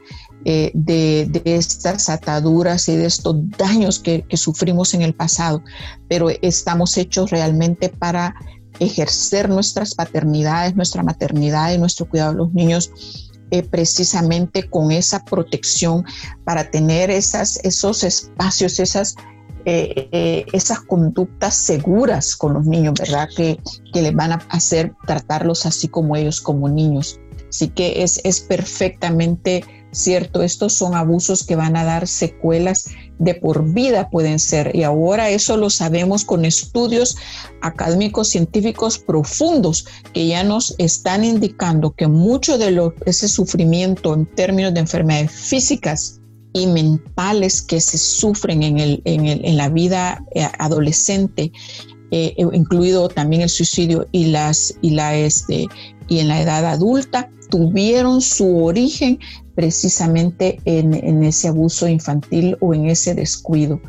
eh, 0.46 0.72
de, 0.74 1.42
estas 1.44 2.08
ataduras 2.10 2.88
y 2.88 2.96
de 2.96 3.06
estos 3.06 3.36
daños 3.58 4.00
que, 4.00 4.26
sufrimos 4.34 4.94
en 4.94 5.02
el 5.02 5.14
pasado, 5.14 5.62
pero 6.08 6.30
estamos 6.42 6.98
hechos 6.98 7.30
realmente 7.30 7.90
para 7.90 8.36
ejercer 8.80 9.50
nuestras 9.50 9.96
paternidades, 9.96 10.76
nuestra 10.76 11.04
maternidad 11.04 11.74
y 11.74 11.78
nuestro 11.78 12.08
cuidado 12.08 12.32
de 12.32 12.38
los 12.38 12.54
niños. 12.54 12.92
Eh, 13.52 13.64
precisamente 13.64 14.70
con 14.70 14.92
esa 14.92 15.26
protección 15.26 16.06
para 16.44 16.70
tener 16.70 17.10
esas, 17.10 17.60
esos 17.64 18.04
espacios, 18.04 18.80
esas 18.80 19.16
eh, 19.66 20.46
esas 20.54 20.82
conductas 20.82 21.56
seguras 21.56 22.36
con 22.36 22.54
los 22.54 22.66
niños, 22.66 22.94
¿verdad? 22.98 23.28
Que, 23.36 23.60
que 23.92 24.02
les 24.02 24.16
van 24.16 24.32
a 24.32 24.36
hacer 24.50 24.94
tratarlos 25.06 25.66
así 25.66 25.88
como 25.88 26.16
ellos, 26.16 26.42
como 26.42 26.70
niños. 26.70 27.20
Así 27.50 27.68
que 27.70 28.04
es, 28.04 28.22
es 28.24 28.40
perfectamente 28.40 29.64
cierto, 29.92 30.42
estos 30.42 30.74
son 30.74 30.96
abusos 30.96 31.44
que 31.44 31.56
van 31.56 31.76
a 31.76 31.84
dar 31.84 32.08
secuelas 32.08 32.86
de 33.18 33.36
por 33.36 33.74
vida 33.74 34.10
pueden 34.10 34.40
ser. 34.40 34.76
Y 34.76 34.84
ahora 34.84 35.30
eso 35.30 35.58
lo 35.58 35.70
sabemos 35.70 36.24
con 36.24 36.46
estudios 36.46 37.18
académicos 37.62 38.30
científicos 38.30 38.98
profundos 38.98 39.86
que 40.14 40.28
ya 40.28 40.44
nos 40.44 40.74
están 40.78 41.24
indicando 41.24 41.92
que 41.92 42.08
mucho 42.08 42.58
de 42.58 42.72
lo, 42.72 42.94
ese 43.06 43.28
sufrimiento 43.28 44.14
en 44.14 44.26
términos 44.26 44.74
de 44.74 44.80
enfermedades 44.80 45.32
físicas 45.32 46.20
y 46.54 46.68
mentales 46.68 47.62
que 47.62 47.80
se 47.80 47.98
sufren 47.98 48.64
en, 48.64 48.80
el, 48.80 49.02
en, 49.06 49.26
el, 49.26 49.46
en 49.46 49.58
la 49.58 49.70
vida 49.70 50.24
eh, 50.34 50.48
adolescente, 50.58 51.52
eh, 52.12 52.36
incluido 52.54 53.08
también 53.08 53.44
el 53.44 53.50
suicidio 53.50 54.08
y, 54.12 54.26
las, 54.28 54.74
y, 54.82 54.92
la, 54.92 55.16
este, 55.16 55.68
y 56.08 56.20
en 56.20 56.28
la 56.28 56.42
edad 56.42 56.66
adulta, 56.66 57.30
tuvieron 57.50 58.22
su 58.22 58.64
origen 58.64 59.20
precisamente 59.60 60.58
en, 60.64 60.94
en, 60.94 61.22
ese 61.22 61.50
abuso 61.50 61.86
infantil 61.90 62.56
o 62.62 62.74
en 62.74 62.86
ese 62.86 63.14
descuido. 63.14 63.82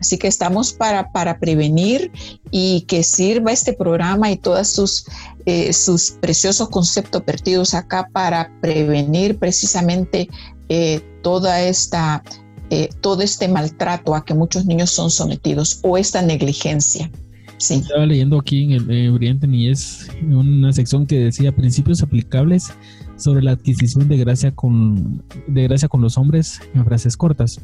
Así 0.00 0.16
que 0.16 0.26
estamos 0.26 0.72
para, 0.72 1.12
para 1.12 1.38
prevenir 1.38 2.10
y 2.50 2.86
que 2.88 3.02
sirva 3.02 3.52
este 3.52 3.74
programa 3.74 4.30
y 4.30 4.38
todos 4.38 4.68
sus, 4.68 5.04
eh, 5.44 5.74
sus 5.74 6.12
preciosos 6.12 6.70
conceptos 6.70 7.20
perdidos 7.24 7.74
acá 7.74 8.08
para 8.10 8.50
prevenir 8.62 9.38
precisamente 9.38 10.30
eh, 10.70 11.02
toda 11.22 11.60
esta, 11.60 12.22
eh, 12.70 12.88
todo 13.02 13.20
este 13.20 13.48
maltrato 13.48 14.14
a 14.14 14.24
que 14.24 14.32
muchos 14.32 14.64
niños 14.64 14.88
son 14.88 15.10
sometidos 15.10 15.80
o 15.82 15.98
esta 15.98 16.22
negligencia. 16.22 17.10
Sí. 17.58 17.74
Estaba 17.74 18.06
leyendo 18.06 18.38
aquí 18.38 18.64
en 18.64 18.70
el 18.70 18.90
eh, 18.90 19.10
Brillante 19.10 19.46
Niñez 19.46 20.08
una 20.22 20.72
sección 20.72 21.06
que 21.06 21.18
decía 21.18 21.54
principios 21.54 22.02
aplicables 22.02 22.72
sobre 23.18 23.42
la 23.42 23.52
adquisición 23.52 24.08
de 24.08 24.16
gracia 24.16 24.54
con, 24.54 25.22
de 25.46 25.64
gracia 25.64 25.88
con 25.88 26.00
los 26.00 26.16
hombres 26.16 26.60
en 26.74 26.84
frases 26.84 27.16
cortas. 27.16 27.60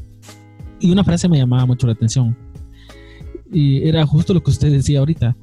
Y 0.79 0.91
una 0.91 1.03
frase 1.03 1.27
me 1.27 1.37
llamaba 1.37 1.65
mucho 1.65 1.87
la 1.87 1.93
atención. 1.93 2.37
Y 3.51 3.87
era 3.87 4.05
justo 4.05 4.33
lo 4.33 4.43
que 4.43 4.51
usted 4.51 4.71
decía 4.71 4.99
ahorita. 4.99 5.35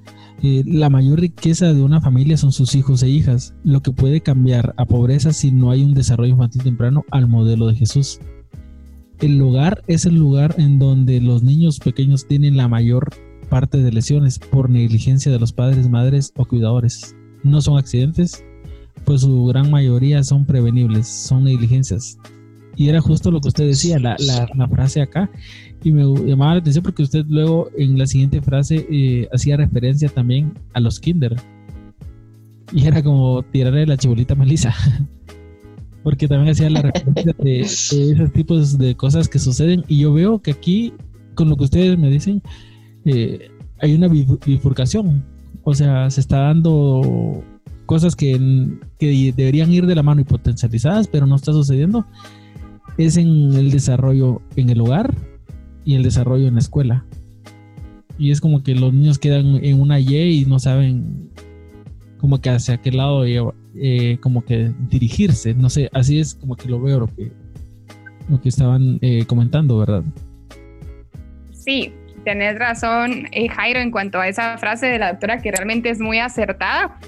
Eh, 0.42 0.64
la 0.66 0.90
mayor 0.90 1.20
riqueza 1.20 1.72
de 1.72 1.82
una 1.82 2.00
familia 2.00 2.36
son 2.36 2.52
sus 2.52 2.74
hijos 2.74 3.02
e 3.02 3.08
hijas, 3.08 3.54
lo 3.64 3.80
que 3.80 3.92
puede 3.92 4.20
cambiar 4.20 4.74
a 4.76 4.84
pobreza 4.86 5.32
si 5.32 5.52
no 5.52 5.70
hay 5.70 5.84
un 5.84 5.94
desarrollo 5.94 6.32
infantil 6.32 6.64
temprano 6.64 7.04
al 7.10 7.28
modelo 7.28 7.68
de 7.68 7.76
Jesús. 7.76 8.18
El 9.20 9.40
hogar 9.40 9.84
es 9.86 10.04
el 10.04 10.16
lugar 10.16 10.56
en 10.58 10.80
donde 10.80 11.20
los 11.20 11.44
niños 11.44 11.78
pequeños 11.78 12.26
tienen 12.26 12.56
la 12.56 12.66
mayor 12.66 13.10
parte 13.48 13.78
de 13.78 13.92
lesiones 13.92 14.40
por 14.40 14.68
negligencia 14.68 15.30
de 15.30 15.38
los 15.38 15.52
padres, 15.52 15.88
madres 15.88 16.32
o 16.36 16.44
cuidadores. 16.44 17.14
No 17.44 17.60
son 17.60 17.78
accidentes, 17.78 18.44
pues 19.04 19.22
su 19.22 19.46
gran 19.46 19.70
mayoría 19.70 20.22
son 20.22 20.44
prevenibles, 20.44 21.06
son 21.08 21.44
negligencias. 21.44 22.18
Y 22.76 22.88
era 22.88 23.00
justo 23.00 23.30
lo 23.30 23.40
que 23.40 23.48
usted 23.48 23.66
decía, 23.66 23.98
la, 23.98 24.16
la 24.18 24.68
frase 24.68 25.02
acá, 25.02 25.30
y 25.84 25.92
me 25.92 26.04
llamaba 26.26 26.54
la 26.54 26.60
atención 26.60 26.82
porque 26.84 27.02
usted 27.02 27.24
luego 27.28 27.68
en 27.76 27.98
la 27.98 28.06
siguiente 28.06 28.40
frase 28.40 28.86
eh, 28.90 29.28
hacía 29.32 29.56
referencia 29.56 30.08
también 30.08 30.54
a 30.74 30.80
los 30.80 31.00
kinder. 31.00 31.36
Y 32.72 32.86
era 32.86 33.02
como 33.02 33.42
tirarle 33.42 33.86
la 33.86 33.96
chibolita 33.96 34.34
melisa. 34.34 34.74
porque 36.02 36.28
también 36.28 36.52
hacía 36.52 36.70
la 36.70 36.82
referencia 36.82 37.34
de, 37.38 37.60
esos 37.60 38.32
tipos 38.32 38.78
de 38.78 38.94
cosas 38.96 39.28
que 39.28 39.38
suceden. 39.38 39.84
Y 39.88 39.98
yo 39.98 40.12
veo 40.12 40.40
que 40.40 40.52
aquí, 40.52 40.92
con 41.34 41.48
lo 41.48 41.56
que 41.56 41.64
ustedes 41.64 41.98
me 41.98 42.10
dicen, 42.10 42.42
eh, 43.04 43.50
hay 43.80 43.94
una 43.94 44.08
bifurcación. 44.08 45.24
O 45.64 45.74
sea, 45.74 46.10
se 46.10 46.20
está 46.20 46.38
dando 46.38 47.42
cosas 47.92 48.16
que, 48.16 48.40
que 48.98 49.34
deberían 49.36 49.70
ir 49.70 49.84
de 49.84 49.94
la 49.94 50.02
mano 50.02 50.22
y 50.22 50.24
potencializadas, 50.24 51.08
pero 51.08 51.26
no 51.26 51.36
está 51.36 51.52
sucediendo. 51.52 52.06
Es 52.96 53.18
en 53.18 53.52
el 53.52 53.70
desarrollo 53.70 54.40
en 54.56 54.70
el 54.70 54.80
hogar, 54.80 55.14
y 55.84 55.94
el 55.94 56.02
desarrollo 56.02 56.48
en 56.48 56.54
la 56.54 56.60
escuela. 56.60 57.04
Y 58.18 58.30
es 58.30 58.40
como 58.40 58.62
que 58.62 58.74
los 58.74 58.94
niños 58.94 59.18
quedan 59.18 59.62
en 59.62 59.78
una 59.78 60.00
Y 60.00 60.16
y 60.16 60.46
no 60.46 60.58
saben 60.58 61.30
como 62.18 62.40
que 62.40 62.48
hacia 62.48 62.78
qué 62.78 62.92
lado 62.92 63.24
eh, 63.26 64.18
como 64.22 64.42
que 64.42 64.72
dirigirse. 64.88 65.52
No 65.52 65.68
sé, 65.68 65.90
así 65.92 66.18
es 66.18 66.34
como 66.34 66.56
que 66.56 66.70
lo 66.70 66.80
veo 66.80 67.00
lo 67.00 67.08
que, 67.08 67.30
lo 68.30 68.40
que 68.40 68.48
estaban 68.48 68.98
eh, 69.02 69.26
comentando, 69.26 69.78
¿verdad? 69.78 70.02
Sí, 71.50 71.92
tenés 72.24 72.58
razón, 72.58 73.26
eh, 73.32 73.48
Jairo, 73.48 73.80
en 73.80 73.90
cuanto 73.90 74.18
a 74.18 74.28
esa 74.28 74.56
frase 74.56 74.86
de 74.86 74.98
la 74.98 75.12
doctora 75.12 75.42
que 75.42 75.50
realmente 75.50 75.90
es 75.90 76.00
muy 76.00 76.20
acertada. 76.20 76.98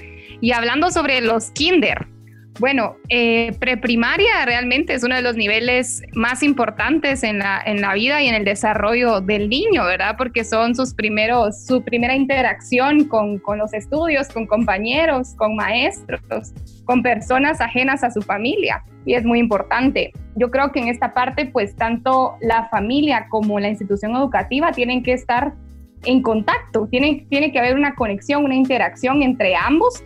Y 0.45 0.53
hablando 0.53 0.91
sobre 0.91 1.23
los 1.23 1.51
kinder, 1.53 2.07
Bueno, 2.61 2.97
eh, 3.09 3.57
preprimaria 3.59 4.45
realmente 4.45 4.93
es 4.93 5.03
uno 5.03 5.17
de 5.17 5.23
los 5.23 5.37
niveles 5.37 6.03
más 6.13 6.43
importantes 6.43 7.23
en 7.23 7.39
la, 7.39 7.63
en 7.65 7.81
la 7.81 7.95
vida 7.95 8.23
y 8.23 8.29
en 8.29 8.35
el 8.35 8.45
desarrollo 8.45 9.23
del 9.23 9.49
niño, 9.49 9.87
¿verdad? 9.87 10.17
Porque 10.19 10.45
son 10.45 10.75
sus 10.75 10.93
primeros, 10.93 11.65
su 11.65 11.83
primera 11.83 12.15
interacción 12.15 13.05
con, 13.05 13.39
con 13.39 13.57
los 13.57 13.73
estudios, 13.73 14.29
con 14.29 14.47
compañeros, 14.47 15.35
con 15.39 15.57
maestros, 15.57 16.53
con 16.85 17.03
personas 17.03 17.63
ajenas 17.63 18.05
a 18.05 18.11
su 18.11 18.21
familia. 18.21 18.85
Y 19.07 19.15
es 19.15 19.25
muy 19.25 19.39
importante. 19.39 20.13
Yo 20.37 20.51
creo 20.51 20.73
que 20.73 20.81
en 20.81 20.89
esta 20.89 21.15
parte, 21.15 21.47
pues 21.47 21.75
tanto 21.75 22.37
la 22.43 22.69
familia 22.69 23.29
como 23.31 23.59
la 23.59 23.71
institución 23.71 24.15
educativa 24.15 24.73
tienen 24.73 25.03
que 25.03 25.15
estar 25.15 25.55
en 26.05 26.21
contacto, 26.21 26.87
tiene, 26.91 27.27
tiene 27.31 27.51
que 27.51 27.59
haber 27.59 27.77
una 27.77 27.95
conexión, 27.95 28.45
una 28.45 28.55
interacción 28.55 29.23
entre 29.23 29.57
ambos 29.57 30.05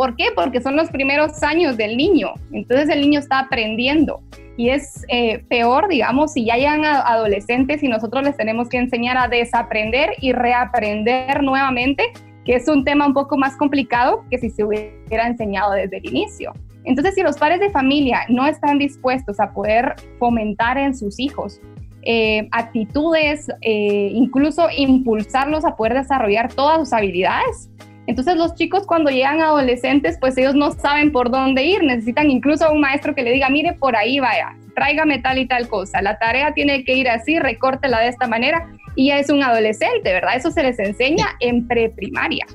¿Por 0.00 0.16
qué? 0.16 0.28
Porque 0.34 0.62
son 0.62 0.76
los 0.76 0.88
primeros 0.88 1.42
años 1.42 1.76
del 1.76 1.94
niño. 1.94 2.32
Entonces 2.52 2.88
el 2.88 3.02
niño 3.02 3.20
está 3.20 3.40
aprendiendo. 3.40 4.22
Y 4.56 4.70
es 4.70 5.04
eh, 5.08 5.44
peor, 5.50 5.88
digamos, 5.88 6.32
si 6.32 6.46
ya 6.46 6.56
llegan 6.56 6.86
adolescentes 6.86 7.82
y 7.82 7.88
nosotros 7.88 8.24
les 8.24 8.34
tenemos 8.34 8.70
que 8.70 8.78
enseñar 8.78 9.18
a 9.18 9.28
desaprender 9.28 10.12
y 10.22 10.32
reaprender 10.32 11.42
nuevamente, 11.42 12.04
que 12.46 12.54
es 12.54 12.66
un 12.66 12.82
tema 12.82 13.06
un 13.06 13.12
poco 13.12 13.36
más 13.36 13.58
complicado 13.58 14.24
que 14.30 14.38
si 14.38 14.48
se 14.48 14.64
hubiera 14.64 15.26
enseñado 15.26 15.72
desde 15.72 15.98
el 15.98 16.06
inicio. 16.06 16.54
Entonces, 16.84 17.14
si 17.14 17.20
los 17.20 17.36
padres 17.36 17.60
de 17.60 17.68
familia 17.68 18.20
no 18.30 18.46
están 18.46 18.78
dispuestos 18.78 19.38
a 19.38 19.52
poder 19.52 19.96
fomentar 20.18 20.78
en 20.78 20.96
sus 20.96 21.20
hijos 21.20 21.60
eh, 22.04 22.48
actitudes, 22.52 23.50
eh, 23.60 24.12
incluso 24.14 24.66
impulsarlos 24.74 25.66
a 25.66 25.76
poder 25.76 25.92
desarrollar 25.92 26.50
todas 26.50 26.78
sus 26.78 26.92
habilidades, 26.94 27.68
entonces 28.10 28.34
los 28.34 28.56
chicos 28.56 28.88
cuando 28.88 29.08
llegan 29.08 29.40
adolescentes, 29.40 30.18
pues 30.20 30.36
ellos 30.36 30.56
no 30.56 30.72
saben 30.72 31.12
por 31.12 31.30
dónde 31.30 31.62
ir, 31.64 31.84
necesitan 31.84 32.28
incluso 32.28 32.64
a 32.64 32.72
un 32.72 32.80
maestro 32.80 33.14
que 33.14 33.22
le 33.22 33.30
diga, 33.30 33.48
mire, 33.50 33.74
por 33.74 33.94
ahí 33.94 34.18
vaya, 34.18 34.56
tráigame 34.74 35.20
tal 35.20 35.38
y 35.38 35.46
tal 35.46 35.68
cosa, 35.68 36.02
la 36.02 36.18
tarea 36.18 36.52
tiene 36.52 36.82
que 36.82 36.94
ir 36.94 37.08
así, 37.08 37.38
recórtela 37.38 38.00
de 38.00 38.08
esta 38.08 38.26
manera, 38.26 38.66
y 38.96 39.10
ya 39.10 39.20
es 39.20 39.30
un 39.30 39.44
adolescente, 39.44 40.12
¿verdad? 40.12 40.34
Eso 40.34 40.50
se 40.50 40.64
les 40.64 40.80
enseña 40.80 41.28
en 41.38 41.68
preprimaria. 41.68 42.46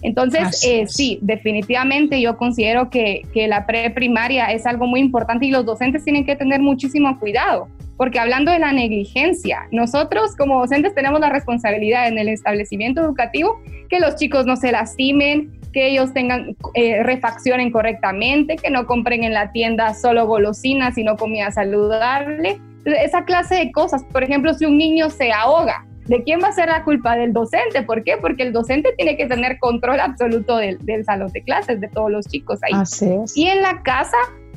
Entonces, 0.00 0.64
eh, 0.64 0.86
sí, 0.86 1.18
definitivamente 1.20 2.18
yo 2.18 2.38
considero 2.38 2.88
que, 2.88 3.26
que 3.34 3.48
la 3.48 3.66
preprimaria 3.66 4.46
es 4.46 4.64
algo 4.64 4.86
muy 4.86 5.00
importante 5.00 5.44
y 5.44 5.50
los 5.50 5.66
docentes 5.66 6.04
tienen 6.04 6.24
que 6.24 6.36
tener 6.36 6.60
muchísimo 6.60 7.18
cuidado 7.18 7.68
porque 7.96 8.18
hablando 8.18 8.52
de 8.52 8.58
la 8.58 8.72
negligencia, 8.72 9.66
nosotros 9.70 10.36
como 10.36 10.60
docentes 10.60 10.94
tenemos 10.94 11.20
la 11.20 11.30
responsabilidad 11.30 12.08
en 12.08 12.18
el 12.18 12.28
establecimiento 12.28 13.00
educativo 13.02 13.60
que 13.88 14.00
los 14.00 14.16
chicos 14.16 14.46
no 14.46 14.56
se 14.56 14.72
lastimen, 14.72 15.58
que 15.72 15.88
ellos 15.88 16.12
tengan, 16.12 16.56
eh, 16.74 17.02
refaccionen 17.02 17.70
correctamente, 17.70 18.56
que 18.56 18.70
no 18.70 18.86
compren 18.86 19.24
en 19.24 19.34
la 19.34 19.52
tienda 19.52 19.94
solo 19.94 20.26
golosinas, 20.26 20.94
sino 20.94 21.16
comida 21.16 21.50
saludable. 21.50 22.58
Esa 22.84 23.24
clase 23.24 23.56
de 23.56 23.72
cosas, 23.72 24.04
por 24.04 24.22
ejemplo, 24.22 24.54
si 24.54 24.64
un 24.64 24.78
niño 24.78 25.10
se 25.10 25.32
ahoga, 25.32 25.84
¿de 26.06 26.22
quién 26.22 26.40
va 26.42 26.48
a 26.48 26.52
ser 26.52 26.68
la 26.68 26.84
culpa? 26.84 27.16
Del 27.16 27.32
docente. 27.32 27.82
¿Por 27.82 28.04
qué? 28.04 28.16
Porque 28.16 28.44
el 28.44 28.52
docente 28.52 28.94
tiene 28.96 29.16
que 29.16 29.26
tener 29.26 29.58
control 29.58 30.00
absoluto 30.00 30.56
del, 30.56 30.78
del 30.84 31.04
salón 31.04 31.30
de 31.32 31.42
clases, 31.42 31.80
de 31.80 31.88
todos 31.88 32.10
los 32.10 32.26
chicos 32.26 32.58
ahí. 32.62 32.72
Así 32.74 33.10
es. 33.10 33.36
Y 33.36 33.48
en 33.48 33.62
la 33.62 33.82
casa 33.82 34.16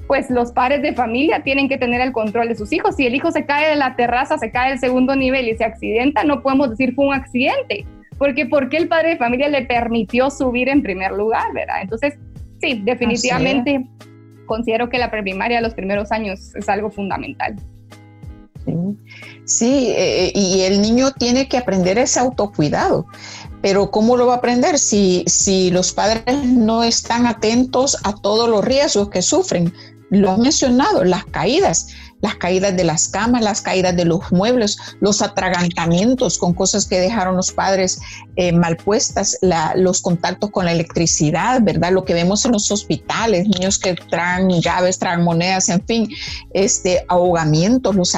pues 0.10 0.32
los 0.32 0.52
padres 0.52 0.82
de 0.82 0.94
familia 0.94 1.44
tienen 1.44 1.70
que 1.70 1.78
tener 1.78 2.02
el 2.02 2.12
control 2.12 2.48
de 2.48 2.56
sus 2.56 2.74
hijos. 2.74 2.96
Si 2.96 3.06
el 3.06 3.14
hijo 3.14 3.32
se 3.32 3.46
cae 3.46 3.70
de 3.70 3.76
la 3.76 3.96
terraza, 3.96 4.40
se 4.40 4.50
cae 4.50 4.72
del 4.72 4.80
segundo 4.80 5.16
nivel 5.16 5.48
y 5.48 5.56
se 5.56 5.64
accidenta, 5.64 6.24
no 6.24 6.42
podemos 6.42 6.72
decir 6.72 6.96
fue 6.96 7.06
un 7.06 7.14
accidente, 7.14 7.86
porque 8.18 8.48
¿por 8.48 8.70
qué 8.70 8.78
el 8.78 8.88
padre 8.88 9.10
de 9.10 9.18
familia 9.18 9.50
le 9.50 9.68
permitió 9.68 10.32
subir 10.32 10.68
en 10.68 10.82
primer 10.82 11.12
lugar, 11.12 11.54
verdad? 11.54 11.84
Entonces, 11.84 12.16
sí, 12.60 12.82
definitivamente 12.84 13.86
considero 14.48 14.90
que 14.90 14.98
la 14.98 15.12
preprimaria 15.12 15.62
los 15.62 15.76
primeros 15.76 16.12
años 16.12 16.56
es 16.56 16.68
algo 16.68 16.90
fundamental. 16.90 17.56
Sí, 19.46 19.94
eh, 19.96 20.32
y 20.34 20.62
el 20.62 20.82
niño 20.82 21.12
tiene 21.12 21.48
que 21.48 21.58
aprender 21.58 22.00
ese 22.00 22.20
autocuidado. 22.20 23.06
Pero 23.62 23.92
¿cómo 23.92 24.18
lo 24.18 24.26
va 24.26 24.36
a 24.36 24.38
aprender 24.38 24.80
si, 24.80 25.24
si 25.28 25.70
los 25.70 25.92
padres 25.92 26.44
no 26.44 26.84
están 26.84 27.28
atentos 27.28 27.96
a 28.04 28.16
todos 28.16 28.50
los 28.50 28.66
riesgos 28.66 29.10
que 29.10 29.22
sufren? 29.22 29.72
Lo 30.10 30.32
han 30.32 30.42
mencionado, 30.42 31.04
las 31.04 31.26
caídas 31.26 31.88
las 32.22 32.36
caídas 32.36 32.76
de 32.76 32.84
las 32.84 33.08
camas, 33.08 33.42
las 33.42 33.62
caídas 33.62 33.96
de 33.96 34.06
los 34.06 34.32
muebles, 34.32 34.78
los 35.00 35.22
atragantamientos 35.22 36.38
con 36.38 36.54
cosas 36.54 36.86
que 36.86 37.00
dejaron 37.00 37.36
los 37.36 37.52
padres 37.52 38.00
eh, 38.36 38.52
mal 38.52 38.78
puestas, 38.78 39.38
los 39.76 40.02
contactos 40.02 40.50
con 40.52 40.66
la 40.66 40.72
electricidad, 40.72 41.62
¿verdad? 41.62 41.92
Lo 41.92 42.06
que 42.06 42.14
vemos 42.14 42.46
en 42.46 42.54
los 42.54 42.72
hospitales, 42.72 43.48
niños 43.48 43.78
que 43.80 43.96
traen 43.96 44.50
llaves, 44.62 45.00
traen 45.00 45.24
monedas, 45.24 45.70
en 45.70 45.86
fin, 45.86 46.10
este, 46.54 47.06
ahogamientos, 47.08 47.96
los, 47.96 48.14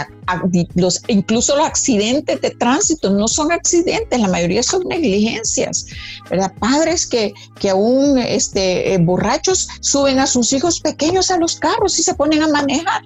los, 0.75 1.01
incluso 1.07 1.55
los 1.55 1.65
accidentes 1.65 2.41
de 2.41 2.51
tránsito, 2.51 3.09
no 3.09 3.27
son 3.27 3.51
accidentes, 3.51 4.19
la 4.19 4.27
mayoría 4.27 4.63
son 4.63 4.83
negligencias, 4.87 5.85
¿verdad? 6.29 6.53
Padres 6.59 7.07
que, 7.07 7.33
que 7.59 7.69
aún 7.69 8.17
este, 8.17 8.93
eh, 8.93 8.97
borrachos 8.97 9.67
suben 9.81 10.19
a 10.19 10.27
sus 10.27 10.53
hijos 10.53 10.79
pequeños 10.79 11.31
a 11.31 11.37
los 11.37 11.55
carros 11.55 11.97
y 11.99 12.03
se 12.03 12.13
ponen 12.13 12.43
a 12.43 12.47
manejar. 12.47 13.01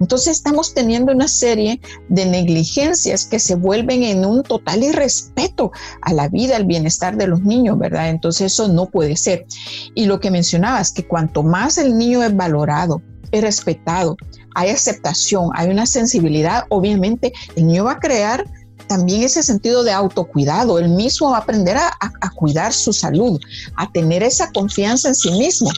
Entonces, 0.00 0.35
estamos 0.36 0.74
teniendo 0.74 1.12
una 1.12 1.28
serie 1.28 1.80
de 2.08 2.26
negligencias 2.26 3.26
que 3.26 3.38
se 3.38 3.54
vuelven 3.54 4.02
en 4.02 4.24
un 4.24 4.42
total 4.42 4.82
irrespeto 4.82 5.72
a 6.02 6.12
la 6.12 6.28
vida, 6.28 6.56
al 6.56 6.66
bienestar 6.66 7.16
de 7.16 7.26
los 7.26 7.42
niños, 7.42 7.78
¿verdad? 7.78 8.10
Entonces 8.10 8.52
eso 8.52 8.68
no 8.68 8.86
puede 8.86 9.16
ser. 9.16 9.46
Y 9.94 10.06
lo 10.06 10.20
que 10.20 10.30
mencionabas, 10.30 10.92
que 10.92 11.06
cuanto 11.06 11.42
más 11.42 11.78
el 11.78 11.96
niño 11.96 12.22
es 12.22 12.34
valorado, 12.36 13.02
es 13.32 13.42
respetado, 13.42 14.16
hay 14.54 14.70
aceptación, 14.70 15.50
hay 15.54 15.68
una 15.68 15.86
sensibilidad, 15.86 16.64
obviamente 16.68 17.32
el 17.56 17.66
niño 17.66 17.84
va 17.84 17.92
a 17.92 18.00
crear 18.00 18.44
también 18.88 19.22
ese 19.22 19.42
sentido 19.42 19.82
de 19.82 19.92
autocuidado, 19.92 20.78
él 20.78 20.88
mismo 20.88 21.30
va 21.30 21.38
a 21.38 21.40
aprender 21.40 21.76
a, 21.76 21.90
a, 22.00 22.30
cuidar 22.30 22.72
su 22.72 22.92
salud, 22.92 23.40
a 23.76 23.90
tener 23.90 24.22
esa 24.22 24.52
confianza 24.52 25.08
en 25.08 25.14
sí 25.14 25.30
mismo, 25.32 25.70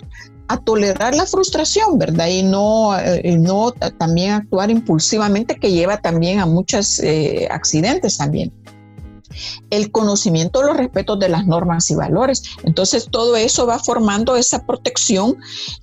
a 0.48 0.56
tolerar 0.56 1.14
la 1.14 1.26
frustración, 1.26 1.98
¿verdad? 1.98 2.28
Y 2.28 2.42
no, 2.42 2.98
eh, 2.98 3.36
no 3.38 3.72
también 3.98 4.32
actuar 4.32 4.70
impulsivamente, 4.70 5.56
que 5.56 5.70
lleva 5.70 5.98
también 5.98 6.40
a 6.40 6.46
muchos 6.46 6.98
eh, 7.00 7.46
accidentes 7.50 8.16
también. 8.16 8.52
El 9.70 9.92
conocimiento, 9.92 10.62
los 10.62 10.76
respetos 10.76 11.18
de 11.20 11.28
las 11.28 11.46
normas 11.46 11.90
y 11.90 11.94
valores. 11.94 12.42
Entonces, 12.64 13.08
todo 13.10 13.36
eso 13.36 13.66
va 13.66 13.78
formando 13.78 14.36
esa 14.36 14.64
protección 14.64 15.36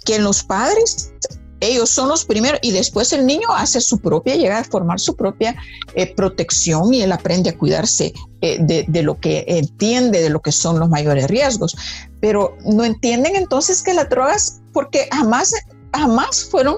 que 0.03 0.15
en 0.15 0.23
los 0.23 0.43
padres 0.43 1.13
ellos 1.61 1.89
son 1.89 2.09
los 2.09 2.25
primeros 2.25 2.59
y 2.61 2.71
después 2.71 3.13
el 3.13 3.25
niño 3.25 3.47
hace 3.49 3.79
su 3.81 3.99
propia, 3.99 4.35
llega 4.35 4.59
a 4.59 4.63
formar 4.63 4.99
su 4.99 5.15
propia 5.15 5.55
eh, 5.95 6.13
protección 6.13 6.93
y 6.93 7.01
él 7.01 7.11
aprende 7.11 7.51
a 7.51 7.57
cuidarse 7.57 8.13
eh, 8.41 8.57
de, 8.59 9.03
lo 9.03 9.19
que 9.19 9.45
entiende, 9.47 10.21
de 10.21 10.29
lo 10.29 10.41
que 10.41 10.51
son 10.51 10.79
los 10.79 10.89
mayores 10.89 11.27
riesgos. 11.27 11.75
Pero 12.19 12.57
no 12.65 12.83
entienden 12.83 13.35
entonces 13.35 13.81
que 13.81 13.93
las 13.93 14.09
drogas, 14.09 14.61
porque 14.73 15.07
jamás, 15.11 15.53
jamás 15.93 16.45
fueron 16.45 16.77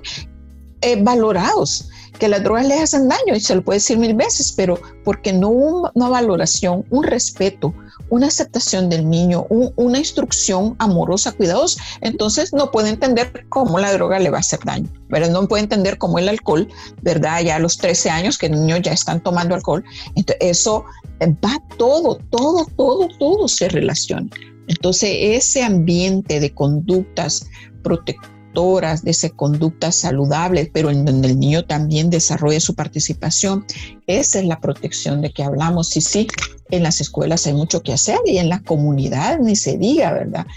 eh, 0.82 1.02
valorados 1.02 1.90
que 2.20 2.28
las 2.28 2.44
drogas 2.44 2.68
les 2.68 2.82
hacen 2.82 3.08
daño, 3.08 3.36
y 3.36 3.40
se 3.40 3.56
lo 3.56 3.64
puede 3.64 3.78
decir 3.78 3.98
mil 3.98 4.16
veces, 4.16 4.52
pero 4.52 4.80
porque 5.04 5.32
no 5.34 5.50
hubo 5.50 5.92
una 5.94 6.10
valoración, 6.10 6.84
un 6.90 7.04
respeto, 7.04 7.74
una 8.10 8.28
aceptación 8.28 8.90
del 8.90 9.10
niño, 9.10 9.46
una 9.50 9.98
instrucción 9.98 10.76
amorosa, 10.80 11.32
cuidadosa, 11.32 11.82
entonces 12.02 12.54
no 12.54 12.72
puede 12.72 12.90
entender 12.90 13.46
cómo 13.50 13.80
la 13.80 13.94
droga 13.94 14.20
le 14.20 14.30
va 14.30 14.38
a 14.38 14.42
hacer 14.42 14.60
daño, 14.64 14.90
pero 15.10 15.28
no 15.28 15.48
puede 15.48 15.64
entender 15.64 15.98
cómo 15.98 16.20
el 16.20 16.30
alcohol, 16.30 16.68
¿verdad? 17.02 17.42
Ya 17.42 17.56
a 17.56 17.60
los 17.60 17.78
13 17.78 18.10
años 18.10 18.38
que 18.38 18.50
niños 18.50 18.82
ya 18.82 18.94
están 18.94 19.22
tomando 19.22 19.56
alcohol, 19.56 19.84
entonces 20.16 20.38
eso 20.42 20.86
va 21.22 21.62
todo, 21.78 22.20
todo, 22.30 22.66
todo, 22.76 23.08
todo 23.20 23.48
se 23.48 23.70
relaciona. 23.70 24.30
Entonces 24.68 25.10
ese 25.20 25.64
ambiente 25.64 26.40
de 26.40 26.54
conductas 26.54 27.48
protectoras, 27.84 28.37
de 28.58 29.12
esa 29.12 29.30
conducta 29.30 29.92
saludable, 29.92 30.70
pero 30.74 30.90
en 30.90 31.06
donde 31.06 31.28
el 31.28 31.40
niño 31.40 31.64
también 31.66 32.10
desarrolla 32.10 32.60
su 32.60 32.74
participación. 32.74 33.64
Esa 34.08 34.40
es 34.40 34.46
la 34.46 34.60
protección 34.60 35.22
de 35.22 35.32
que 35.32 35.44
hablamos. 35.44 35.96
Y 35.96 36.02
sí, 36.02 36.28
en 36.72 36.82
las 36.82 37.00
escuelas 37.00 37.46
hay 37.46 37.54
mucho 37.54 37.84
que 37.84 37.94
hacer 37.94 38.18
y 38.26 38.40
en 38.40 38.50
la 38.50 38.64
comunidad 38.64 39.38
ni 39.40 39.56
se 39.56 39.78
diga, 39.78 40.12
¿verdad? 40.12 40.48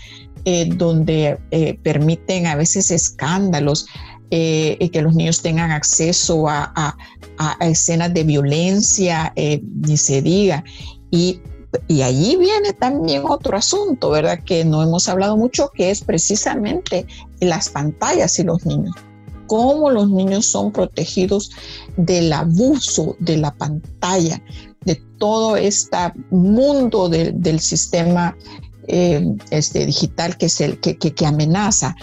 Eh, 0.46 0.70
donde 0.74 1.38
eh, 1.50 1.78
permiten 1.82 2.46
a 2.46 2.54
veces 2.54 2.90
escándalos 2.90 3.84
eh, 4.30 4.78
y 4.80 4.88
que 4.88 5.02
los 5.02 5.14
niños 5.14 5.42
tengan 5.42 5.70
acceso 5.70 6.48
a, 6.48 6.72
a 7.36 7.56
escenas 7.60 8.14
de 8.14 8.24
violencia, 8.24 9.34
ni 9.36 9.98
se 9.98 10.22
diga. 10.22 10.64
Y 11.10 11.42
y 11.86 12.02
allí 12.02 12.36
viene 12.36 12.72
también 12.72 13.22
otro 13.28 13.56
asunto, 13.56 14.10
¿verdad? 14.10 14.40
Que 14.44 14.64
no 14.64 14.82
hemos 14.82 15.08
hablado 15.08 15.36
mucho, 15.36 15.70
que 15.74 15.90
es 15.90 16.02
precisamente 16.02 17.06
las 17.40 17.68
pantallas 17.68 18.38
y 18.38 18.44
los 18.44 18.64
niños. 18.66 18.94
Cómo 19.46 19.90
los 19.90 20.08
niños 20.10 20.46
son 20.46 20.72
protegidos 20.72 21.50
del 21.96 22.32
abuso 22.32 23.16
de 23.20 23.36
la 23.36 23.52
pantalla, 23.54 24.42
de 24.84 25.00
todo 25.18 25.56
este 25.56 25.96
mundo 26.30 27.08
del 27.08 27.60
sistema 27.60 28.36
eh, 28.88 29.24
este, 29.50 29.86
digital 29.86 30.36
que, 30.36 30.46
es 30.46 30.60
el, 30.60 30.80
que, 30.80 30.96
que, 30.96 31.26
amenaza 31.26 31.94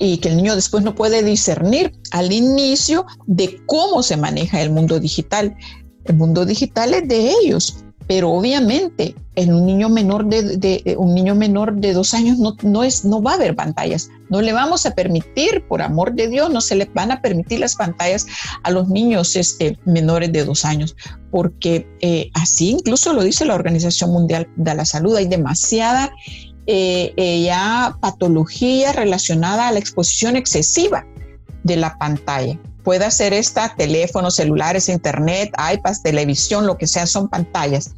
y 0.00 0.18
que 0.18 0.28
el 0.28 0.36
niño 0.36 0.54
después 0.56 0.82
no 0.82 0.94
puede 0.94 1.22
discernir 1.22 1.92
al 2.10 2.32
inicio 2.32 3.06
de 3.26 3.62
cómo 3.66 4.02
se 4.02 4.16
maneja 4.16 4.60
el 4.60 4.70
mundo 4.70 4.98
digital. 5.00 5.56
El 6.04 6.16
mundo 6.16 6.44
digital 6.44 6.92
es 6.92 7.08
de 7.08 7.30
ellos, 7.42 7.84
pero 8.06 8.30
obviamente 8.30 9.14
en 9.36 9.52
un 9.52 9.66
niño 9.66 9.88
menor 9.88 10.26
de, 10.26 10.96
un 10.98 11.14
niño 11.14 11.34
menor 11.34 11.74
de 11.74 11.92
dos 11.92 12.14
años 12.14 12.38
no, 12.38 12.56
no, 12.62 12.84
es, 12.84 13.04
no 13.04 13.22
va 13.22 13.32
a 13.32 13.34
haber 13.34 13.56
pantallas. 13.56 14.10
No 14.28 14.42
le 14.42 14.52
vamos 14.52 14.86
a 14.86 14.92
permitir, 14.92 15.64
por 15.66 15.82
amor 15.82 16.14
de 16.14 16.28
Dios, 16.28 16.50
no 16.50 16.60
se 16.60 16.76
le 16.76 16.84
van 16.94 17.10
a 17.10 17.20
permitir 17.20 17.60
las 17.60 17.76
pantallas 17.76 18.26
a 18.62 18.70
los 18.70 18.88
niños 18.88 19.36
este, 19.36 19.78
menores 19.84 20.32
de 20.32 20.44
dos 20.44 20.64
años, 20.64 20.96
porque 21.30 21.86
eh, 22.00 22.30
así 22.34 22.70
incluso 22.70 23.12
lo 23.12 23.22
dice 23.22 23.44
la 23.44 23.54
Organización 23.54 24.10
Mundial 24.10 24.48
de 24.56 24.74
la 24.74 24.84
Salud, 24.84 25.16
hay 25.16 25.26
demasiada 25.26 26.12
eh, 26.66 27.12
eh, 27.16 27.42
ya 27.42 27.96
patología 28.00 28.92
relacionada 28.92 29.68
a 29.68 29.72
la 29.72 29.78
exposición 29.78 30.36
excesiva 30.36 31.06
de 31.62 31.76
la 31.76 31.96
pantalla. 31.98 32.58
Puede 32.84 33.10
ser 33.10 33.32
esta, 33.32 33.74
teléfonos, 33.74 34.36
celulares, 34.36 34.88
internet, 34.88 35.50
iPads, 35.74 36.02
televisión, 36.02 36.66
lo 36.66 36.76
que 36.76 36.86
sea, 36.86 37.06
son 37.06 37.28
pantallas. 37.28 37.94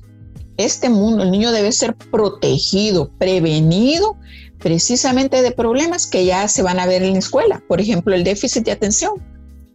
Este 0.56 0.88
mundo, 0.88 1.24
el 1.24 1.32
niño 1.32 1.52
debe 1.52 1.72
ser 1.72 1.94
protegido, 1.96 3.10
prevenido 3.18 4.16
precisamente 4.58 5.42
de 5.42 5.50
problemas 5.50 6.06
que 6.06 6.24
ya 6.24 6.48
se 6.48 6.62
van 6.62 6.78
a 6.78 6.86
ver 6.86 7.02
en 7.02 7.14
la 7.14 7.18
escuela. 7.18 7.62
Por 7.68 7.80
ejemplo, 7.80 8.14
el 8.14 8.24
déficit 8.24 8.64
de 8.64 8.72
atención. 8.72 9.12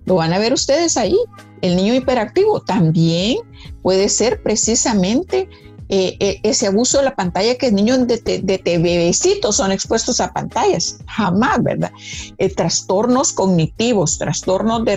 Lo 0.06 0.16
van 0.16 0.34
a 0.34 0.40
ver 0.40 0.54
ustedes 0.54 0.98
ahí. 0.98 1.18
El 1.62 1.76
niño 1.76 1.94
hiperactivo 1.94 2.62
también 2.62 3.38
puede 3.84 4.10
ser 4.10 4.42
precisamente 4.42 5.48
eh, 5.94 6.16
eh, 6.22 6.40
ese 6.44 6.68
abuso 6.68 7.00
de 7.00 7.04
la 7.04 7.16
pantalla 7.16 7.56
que 7.56 7.70
niños 7.70 8.08
de, 8.08 8.18
de, 8.18 8.78
bebecitos 8.78 9.58
son 9.58 9.74
expuestos 9.74 10.22
a 10.22 10.32
pantallas, 10.32 11.00
jamás, 11.06 11.62
¿verdad? 11.62 11.92
Eh, 12.38 12.48
trastornos 12.48 13.34
cognitivos, 13.34 14.18
trastornos 14.18 14.86
de, 14.86 14.96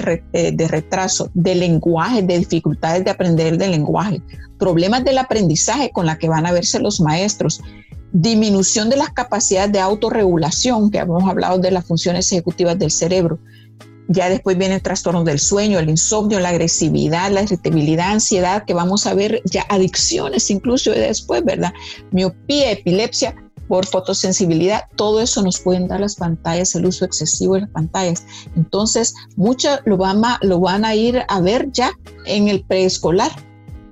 retraso, 0.68 1.32
de 1.34 1.56
lenguaje, 1.56 2.22
de 2.22 2.38
dificultades 2.38 3.04
de 3.04 3.10
aprender 3.10 3.58
del 3.58 3.72
lenguaje, 3.72 4.22
problemas 4.56 5.04
del 5.04 5.18
aprendizaje 5.18 5.90
con 5.90 6.06
la 6.06 6.16
que 6.16 6.28
van 6.28 6.46
a 6.46 6.52
verse 6.52 6.78
los 6.78 7.00
maestros, 7.00 7.60
disminución 8.12 8.88
de 8.88 8.96
las 8.96 9.10
capacidades 9.10 9.72
de 9.72 9.80
autorregulación, 9.80 10.92
que 10.92 10.98
hemos 10.98 11.24
hablado 11.24 11.58
de 11.58 11.72
las 11.72 11.84
funciones 11.86 12.30
ejecutivas 12.30 12.78
del 12.78 12.92
cerebro, 12.92 13.40
ya 14.08 14.28
después 14.28 14.58
vienen 14.58 14.80
trastornos 14.80 15.24
del 15.24 15.38
sueño, 15.38 15.78
el 15.78 15.88
insomnio, 15.88 16.40
la 16.40 16.50
agresividad, 16.50 17.30
la 17.30 17.42
irritabilidad, 17.42 18.12
ansiedad, 18.12 18.64
que 18.64 18.74
vamos 18.74 19.06
a 19.06 19.14
ver 19.14 19.40
ya 19.44 19.64
adicciones 19.68 20.50
incluso 20.50 20.90
después, 20.90 21.44
¿verdad? 21.44 21.72
Miopía, 22.10 22.72
epilepsia 22.72 23.34
por 23.68 23.86
fotosensibilidad, 23.86 24.82
todo 24.96 25.20
eso 25.20 25.42
nos 25.42 25.60
pueden 25.60 25.88
dar 25.88 26.00
las 26.00 26.16
pantallas, 26.16 26.74
el 26.74 26.86
uso 26.86 27.04
excesivo 27.04 27.54
de 27.54 27.62
las 27.62 27.70
pantallas. 27.70 28.24
Entonces, 28.56 29.14
muchas 29.36 29.80
lo 29.86 29.96
van 29.96 30.22
lo 30.42 30.60
van 30.60 30.84
a 30.84 30.94
ir 30.94 31.22
a 31.28 31.40
ver 31.40 31.70
ya 31.72 31.90
en 32.26 32.48
el 32.48 32.62
preescolar 32.62 33.32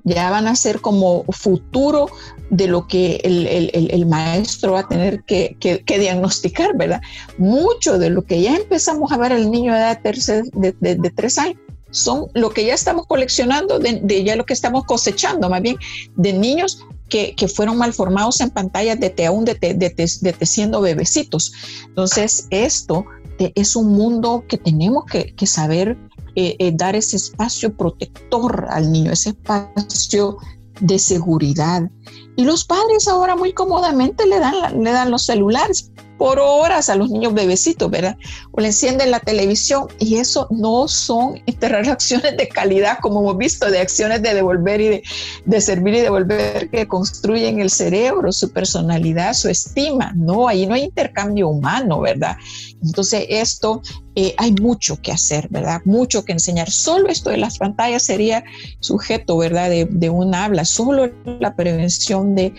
ya 0.03 0.29
van 0.29 0.47
a 0.47 0.55
ser 0.55 0.81
como 0.81 1.23
futuro 1.29 2.07
de 2.49 2.67
lo 2.67 2.87
que 2.87 3.21
el, 3.23 4.05
maestro 4.05 4.73
va 4.73 4.81
a 4.81 4.87
tener 4.87 5.23
que, 5.23 5.57
diagnosticar, 5.87 6.75
¿verdad? 6.77 7.01
Mucho 7.37 7.97
de 7.97 8.09
lo 8.09 8.23
que 8.23 8.41
ya 8.41 8.55
empezamos 8.55 9.11
a 9.11 9.17
ver 9.17 9.31
el 9.31 9.49
niño 9.49 9.73
de 9.73 9.79
edad 9.79 9.99
de, 10.01 10.73
de, 10.79 11.09
tres 11.09 11.37
años 11.37 11.57
son 11.91 12.27
lo 12.33 12.49
que 12.49 12.65
ya 12.65 12.73
estamos 12.73 13.05
coleccionando, 13.05 13.79
de, 13.79 14.23
ya 14.23 14.35
lo 14.35 14.45
que 14.45 14.53
estamos 14.53 14.83
cosechando, 14.85 15.49
más 15.49 15.61
bien, 15.61 15.77
de 16.15 16.33
niños 16.33 16.85
que, 17.07 17.35
fueron 17.47 17.77
malformados 17.77 18.41
en 18.41 18.49
pantallas 18.49 18.99
de 18.99 19.25
aún 19.25 19.45
de, 19.45 19.53
de, 19.53 20.45
siendo 20.45 20.81
bebecitos. 20.81 21.53
Entonces, 21.85 22.47
esto 22.49 23.05
es 23.37 23.75
un 23.75 23.93
mundo 23.93 24.43
que 24.47 24.57
tenemos 24.57 25.05
que, 25.05 25.33
que 25.35 25.45
saber 25.45 25.97
eh, 26.35 26.55
eh, 26.59 26.71
dar 26.73 26.95
ese 26.95 27.17
espacio 27.17 27.75
protector 27.75 28.67
al 28.69 28.91
niño, 28.91 29.11
ese 29.11 29.29
espacio 29.29 30.37
de 30.81 30.99
seguridad. 30.99 31.89
Y 32.35 32.45
los 32.45 32.65
padres 32.65 33.07
ahora 33.07 33.35
muy 33.35 33.53
cómodamente 33.53 34.25
le 34.25 34.39
dan, 34.39 34.83
le 34.83 34.91
dan 34.91 35.11
los 35.11 35.25
celulares 35.25 35.91
por 36.23 36.39
horas 36.39 36.87
a 36.87 36.95
los 36.95 37.09
niños 37.09 37.33
bebecitos, 37.33 37.91
¿verdad? 37.91 38.15
O 38.53 38.61
le 38.61 38.67
encienden 38.67 39.11
la 39.11 39.19
televisión 39.19 39.89
y 39.99 40.15
eso 40.15 40.47
no 40.51 40.87
son 40.87 41.41
interacciones 41.45 42.37
de 42.37 42.47
calidad 42.47 42.99
como 43.01 43.19
hemos 43.19 43.37
visto, 43.37 43.69
de 43.69 43.79
acciones 43.79 44.21
de 44.21 44.33
devolver 44.33 44.79
y 44.79 44.87
de, 44.87 45.03
de 45.43 45.59
servir 45.59 45.95
y 45.95 45.99
devolver 45.99 46.69
que 46.69 46.87
construyen 46.87 47.59
el 47.59 47.69
cerebro, 47.69 48.31
su 48.31 48.53
personalidad, 48.53 49.33
su 49.33 49.49
estima. 49.49 50.13
No, 50.15 50.47
ahí 50.47 50.65
no 50.65 50.75
hay 50.75 50.83
intercambio 50.83 51.49
humano, 51.49 51.99
¿verdad? 51.99 52.37
Entonces 52.81 53.25
esto 53.27 53.81
eh, 54.15 54.33
hay 54.37 54.53
mucho 54.53 55.01
que 55.01 55.11
hacer, 55.11 55.49
¿verdad? 55.49 55.81
Mucho 55.83 56.23
que 56.23 56.31
enseñar. 56.31 56.71
Solo 56.71 57.09
esto 57.09 57.31
de 57.31 57.37
las 57.37 57.57
pantallas 57.57 58.03
sería 58.03 58.45
sujeto, 58.79 59.35
¿verdad? 59.35 59.69
De, 59.69 59.89
de 59.91 60.09
un 60.09 60.33
habla, 60.33 60.63
solo 60.63 61.11
la 61.25 61.53
prevención 61.57 62.33
de 62.33 62.53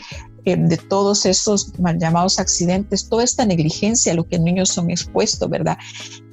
de 0.44 0.76
todos 0.76 1.24
esos 1.24 1.78
mal 1.78 1.98
llamados 1.98 2.38
accidentes, 2.38 3.08
toda 3.08 3.24
esta 3.24 3.46
negligencia 3.46 4.12
a 4.12 4.16
lo 4.16 4.26
que 4.28 4.38
niños 4.38 4.68
son 4.68 4.90
expuestos, 4.90 5.48
¿verdad? 5.48 5.78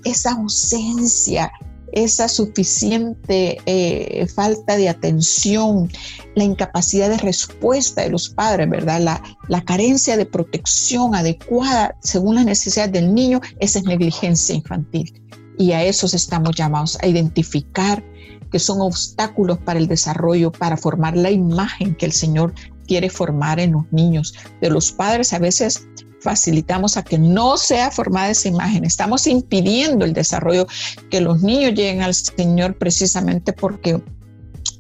Esa 0.04 0.32
ausencia, 0.32 1.52
esa 1.93 2.28
suficiente 2.28 3.58
eh, 3.65 4.28
falta 4.28 4.76
de 4.76 4.89
atención, 4.89 5.89
la 6.36 6.43
incapacidad 6.43 7.10
de 7.10 7.17
respuesta 7.17 8.02
de 8.02 8.10
los 8.10 8.30
padres, 8.30 8.69
¿verdad? 8.69 9.00
La, 9.00 9.24
la 9.47 9.63
carencia 9.63 10.17
de 10.17 10.26
protección 10.26 11.15
adecuada 11.15 11.95
según 12.02 12.36
las 12.36 12.45
necesidades 12.45 12.91
del 12.91 13.13
niño, 13.13 13.39
esa 13.60 13.80
es 13.80 13.86
negligencia 13.86 14.56
infantil. 14.56 15.21
Y 15.58 15.71
a 15.71 15.84
esos 15.84 16.13
estamos 16.13 16.56
llamados 16.56 16.97
a 17.02 17.08
identificar 17.08 18.04
que 18.52 18.60
son 18.60 18.82
obstáculos 18.82 19.58
para 19.60 19.80
el 19.80 19.88
desarrollo, 19.88 20.52
para 20.52 20.76
formar 20.76 21.15
la 21.15 21.32
imagen 21.32 21.95
que 21.95 22.06
el 22.06 22.12
Señor 22.12 22.54
quiere 22.91 23.10
formar 23.10 23.58
en 23.62 23.71
los 23.71 23.86
niños. 23.93 24.34
De 24.60 24.69
los 24.69 24.91
padres 24.91 25.32
a 25.32 25.39
veces 25.39 25.88
facilitamos 26.19 26.97
a 26.97 27.04
que 27.04 27.17
no 27.17 27.56
sea 27.56 27.89
formada 27.89 28.32
esa 28.32 28.49
imagen. 28.49 28.84
Estamos 28.84 29.27
impidiendo 29.27 30.04
el 30.04 30.12
desarrollo 30.12 30.67
que 31.10 31.21
los 31.21 31.41
niños 31.41 31.71
lleguen 31.73 32.01
al 32.01 32.13
Señor 32.13 32.77
precisamente 32.77 33.54
porque 33.54 34.04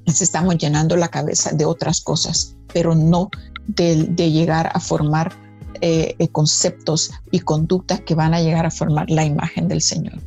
estamos 0.05 0.57
llenando 0.57 0.97
la 0.97 1.07
cabeza 1.07 1.53
de 1.53 1.63
otras 1.63 2.01
cosas, 2.01 2.57
pero 2.73 2.95
no 2.95 3.29
de, 3.67 4.03
llegar 4.29 4.69
a 4.73 4.81
formar 4.81 5.31
eh, 5.79 6.17
conceptos 6.33 7.11
y 7.31 7.39
conductas 7.39 8.01
que 8.01 8.13
van 8.13 8.33
a 8.33 8.41
llegar 8.41 8.65
a 8.65 8.71
formar 8.71 9.09
la 9.09 9.23
imagen 9.23 9.69
del 9.69 9.81
Señor. 9.81 10.19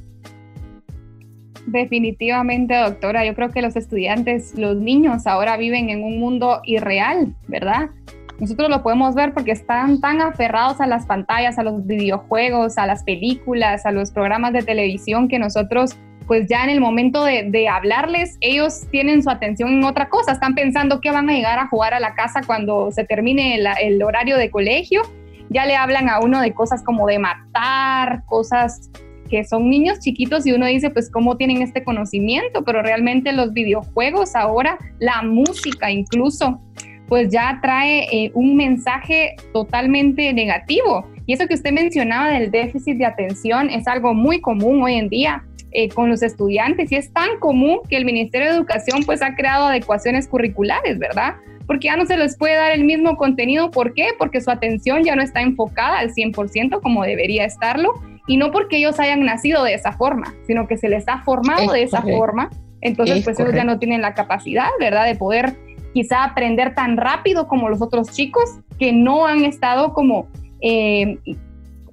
Definitivamente, 1.66 2.74
doctora, 2.74 3.24
yo 3.24 3.34
creo 3.34 3.50
que 3.50 3.62
los 3.62 3.76
estudiantes, 3.76 4.54
los 4.56 4.76
niños 4.76 5.26
ahora 5.26 5.56
viven 5.56 5.88
en 5.88 6.02
un 6.02 6.18
mundo 6.18 6.60
irreal, 6.64 7.34
¿verdad? 7.48 7.90
Nosotros 8.38 8.68
lo 8.68 8.82
podemos 8.82 9.14
ver 9.14 9.32
porque 9.32 9.52
están 9.52 10.00
tan 10.00 10.20
aferrados 10.20 10.80
a 10.80 10.86
las 10.86 11.06
pantallas, 11.06 11.58
a 11.58 11.62
los 11.62 11.86
videojuegos, 11.86 12.76
a 12.78 12.86
las 12.86 13.04
películas, 13.04 13.86
a 13.86 13.92
los 13.92 14.10
programas 14.10 14.52
de 14.52 14.62
televisión 14.62 15.28
que 15.28 15.38
nosotros, 15.38 15.96
pues 16.26 16.48
ya 16.48 16.64
en 16.64 16.70
el 16.70 16.80
momento 16.80 17.24
de, 17.24 17.68
hablarles, 17.68 18.36
ellos 18.40 18.82
tienen 18.90 19.22
su 19.22 19.30
atención 19.30 19.70
en 19.70 19.84
otra 19.84 20.08
cosa, 20.08 20.32
están 20.32 20.54
pensando 20.54 21.00
que 21.00 21.12
van 21.12 21.30
a 21.30 21.32
llegar 21.32 21.58
a 21.58 21.68
jugar 21.68 21.94
a 21.94 22.00
la 22.00 22.14
casa 22.14 22.40
cuando 22.44 22.90
se 22.90 23.04
termine 23.04 23.58
el 23.80 24.02
horario 24.02 24.36
de 24.36 24.50
colegio 24.50 25.02
ya 25.50 25.66
le 25.66 25.76
hablan 25.76 26.08
a 26.08 26.20
uno 26.20 26.40
de 26.40 26.52
cosas 26.52 26.82
como 26.82 27.06
de 27.06 27.18
matar, 27.18 28.24
cosas 28.26 28.90
que 29.28 29.44
son 29.44 29.70
niños 29.70 29.98
chiquitos 30.00 30.46
y 30.46 30.52
uno 30.52 30.66
dice, 30.66 30.90
pues, 30.90 31.10
¿cómo 31.10 31.36
tienen 31.36 31.62
este 31.62 31.84
conocimiento? 31.84 32.64
Pero 32.64 32.82
realmente 32.82 33.32
los 33.32 33.52
videojuegos 33.52 34.34
ahora, 34.34 34.78
la 34.98 35.22
música 35.22 35.90
incluso, 35.90 36.60
pues 37.08 37.30
ya 37.30 37.58
trae 37.62 38.06
eh, 38.12 38.30
un 38.34 38.56
mensaje 38.56 39.36
totalmente 39.52 40.32
negativo. 40.32 41.06
Y 41.26 41.34
eso 41.34 41.46
que 41.46 41.54
usted 41.54 41.72
mencionaba 41.72 42.30
del 42.30 42.50
déficit 42.50 42.98
de 42.98 43.06
atención 43.06 43.70
es 43.70 43.86
algo 43.88 44.14
muy 44.14 44.40
común 44.40 44.82
hoy 44.82 44.94
en 44.94 45.08
día. 45.08 45.44
Eh, 45.76 45.88
con 45.88 46.08
los 46.08 46.22
estudiantes 46.22 46.92
y 46.92 46.94
es 46.94 47.12
tan 47.12 47.40
común 47.40 47.80
que 47.90 47.96
el 47.96 48.04
Ministerio 48.04 48.46
de 48.46 48.54
Educación 48.54 49.02
pues 49.04 49.22
ha 49.22 49.34
creado 49.34 49.66
adecuaciones 49.66 50.28
curriculares, 50.28 51.00
¿verdad? 51.00 51.34
Porque 51.66 51.86
ya 51.88 51.96
no 51.96 52.06
se 52.06 52.16
les 52.16 52.38
puede 52.38 52.54
dar 52.54 52.70
el 52.70 52.84
mismo 52.84 53.16
contenido. 53.16 53.72
¿Por 53.72 53.92
qué? 53.92 54.10
Porque 54.16 54.40
su 54.40 54.52
atención 54.52 55.02
ya 55.02 55.16
no 55.16 55.22
está 55.22 55.42
enfocada 55.42 55.98
al 55.98 56.14
100% 56.14 56.80
como 56.80 57.02
debería 57.02 57.44
estarlo 57.44 57.92
y 58.26 58.36
no 58.36 58.50
porque 58.50 58.78
ellos 58.78 58.98
hayan 59.00 59.24
nacido 59.24 59.64
de 59.64 59.74
esa 59.74 59.92
forma, 59.92 60.34
sino 60.46 60.66
que 60.66 60.78
se 60.78 60.88
les 60.88 61.06
ha 61.08 61.22
formado 61.22 61.72
de 61.72 61.82
esa 61.82 62.02
forma. 62.02 62.50
Entonces, 62.80 63.24
pues 63.24 63.38
ellos 63.40 63.54
ya 63.54 63.64
no 63.64 63.78
tienen 63.78 64.02
la 64.02 64.14
capacidad, 64.14 64.68
¿verdad?, 64.78 65.06
de 65.06 65.14
poder 65.14 65.56
quizá 65.94 66.24
aprender 66.24 66.74
tan 66.74 66.96
rápido 66.96 67.46
como 67.46 67.68
los 67.68 67.80
otros 67.80 68.10
chicos 68.10 68.58
que 68.78 68.92
no 68.92 69.26
han 69.26 69.44
estado 69.44 69.92
como, 69.94 70.28
eh, 70.60 71.18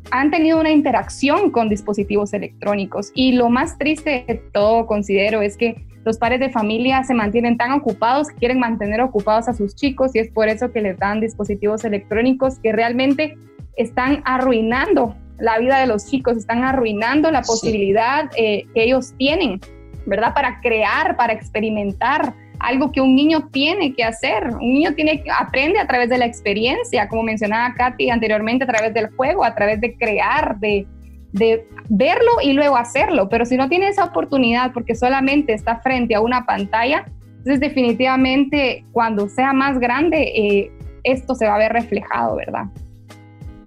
han 0.09 0.31
tenido 0.31 0.59
una 0.59 0.71
interacción 0.71 1.51
con 1.51 1.69
dispositivos 1.69 2.33
electrónicos. 2.33 3.11
Y 3.13 3.33
lo 3.33 3.49
más 3.49 3.77
triste 3.77 4.25
de 4.27 4.35
todo, 4.51 4.87
considero, 4.87 5.41
es 5.41 5.55
que 5.55 5.85
los 6.03 6.17
padres 6.17 6.39
de 6.39 6.49
familia 6.49 7.03
se 7.03 7.13
mantienen 7.13 7.57
tan 7.57 7.71
ocupados, 7.71 8.27
quieren 8.29 8.59
mantener 8.59 9.01
ocupados 9.01 9.47
a 9.47 9.53
sus 9.53 9.75
chicos 9.75 10.15
y 10.15 10.19
es 10.19 10.31
por 10.31 10.47
eso 10.47 10.71
que 10.71 10.81
les 10.81 10.97
dan 10.97 11.21
dispositivos 11.21 11.85
electrónicos 11.85 12.57
que 12.59 12.71
realmente 12.71 13.37
están 13.77 14.21
arruinando 14.25 15.15
la 15.41 15.58
vida 15.58 15.80
de 15.80 15.88
los 15.88 16.06
chicos, 16.06 16.38
están 16.38 16.63
arruinando 16.63 17.32
la 17.32 17.41
posibilidad 17.41 18.30
eh, 18.38 18.65
que 18.73 18.84
ellos 18.84 19.13
tienen, 19.17 19.60
¿verdad? 20.06 20.34
Para 20.34 20.62
crear, 20.62 21.17
para 21.17 21.34
experimentar 21.34 22.34
algo 22.60 22.91
que 22.91 23.01
un 23.01 23.15
niño 23.15 23.49
tiene 23.51 23.93
que 23.95 24.04
hacer. 24.04 24.49
Un 24.54 24.73
niño 24.73 24.93
tiene, 24.93 25.23
aprende 25.38 25.80
a 25.80 25.88
través 25.88 26.10
de 26.10 26.19
la 26.19 26.25
experiencia, 26.25 27.08
como 27.10 27.23
mencionaba 27.23 27.73
Katy 27.73 28.12
anteriormente, 28.12 28.65
a 28.65 28.67
través 28.67 28.93
del 28.93 29.10
juego, 29.15 29.43
a 29.43 29.56
través 29.56 29.82
de 29.82 29.95
crear, 29.97 30.60
de, 30.60 30.86
de 31.34 31.67
verlo 31.89 32.32
y 32.43 32.54
luego 32.54 32.77
hacerlo. 32.77 33.27
Pero 33.27 33.45
si 33.45 33.58
no 33.58 33.67
tiene 33.67 33.88
esa 33.88 34.06
oportunidad 34.06 34.73
porque 34.73 34.93
solamente 34.93 35.54
está 35.54 35.80
frente 35.80 36.13
a 36.13 36.21
una 36.21 36.45
pantalla, 36.45 37.06
entonces 37.38 37.60
definitivamente 37.60 38.86
cuando 38.91 39.27
sea 39.27 39.54
más 39.54 39.80
grande, 39.80 40.21
eh, 40.21 40.71
esto 41.04 41.34
se 41.34 41.47
va 41.47 41.56
a 41.56 41.58
ver 41.58 41.73
reflejado, 41.73 42.36
¿verdad? 42.36 42.65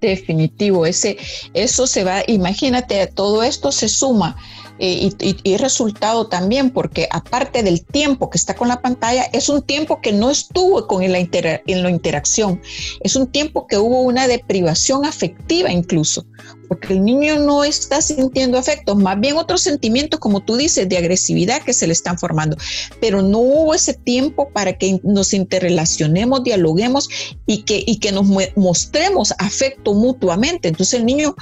Definitivo, 0.06 0.86
ese, 0.86 1.16
eso 1.54 1.86
se 1.86 2.04
va, 2.04 2.22
imagínate, 2.26 3.06
todo 3.06 3.42
esto 3.42 3.72
se 3.72 3.88
suma 3.88 4.36
eh, 4.78 5.10
y, 5.20 5.56
resultado 5.56 6.26
también, 6.26 6.70
porque 6.70 7.06
aparte 7.12 7.62
del 7.62 7.84
tiempo 7.84 8.28
que 8.28 8.38
está 8.38 8.54
con 8.54 8.66
la 8.66 8.82
pantalla, 8.82 9.22
es 9.32 9.48
un 9.48 9.62
tiempo 9.62 10.00
que 10.00 10.12
no 10.12 10.30
estuvo 10.30 10.86
con 10.88 11.00
la, 11.10 11.18
en 11.18 11.82
la 11.82 11.90
interacción, 11.90 12.60
es 13.00 13.14
un 13.14 13.28
tiempo 13.28 13.68
que 13.68 13.78
hubo 13.78 14.02
una 14.02 14.26
deprivación 14.26 15.04
afectiva 15.04 15.70
incluso, 15.70 16.26
porque 16.66 16.94
el 16.94 17.04
niño 17.04 17.38
no 17.38 17.62
está 17.62 18.02
sintiendo 18.02 18.58
afectos, 18.58 18.96
más 18.96 19.20
bien 19.20 19.36
otros 19.36 19.60
sentimientos, 19.60 20.18
como 20.18 20.40
tú 20.40 20.56
dices, 20.56 20.88
de 20.88 20.98
agresividad 20.98 21.62
que 21.62 21.72
se 21.72 21.86
le 21.86 21.92
están 21.92 22.18
formando, 22.18 22.56
pero 23.00 23.22
no 23.22 23.38
hubo 23.38 23.74
ese 23.74 23.94
tiempo 23.94 24.48
para 24.50 24.76
que 24.76 24.98
nos 25.04 25.34
interrelacionemos, 25.34 26.42
dialoguemos 26.42 27.08
y 27.46 27.62
que, 27.62 27.84
y 27.86 27.98
que 27.98 28.10
nos 28.10 28.26
mostremos 28.56 29.32
afecto 29.38 29.94
mutuamente. 29.94 30.68
Entonces 30.68 30.98
el 30.98 31.06
niño 31.06 31.36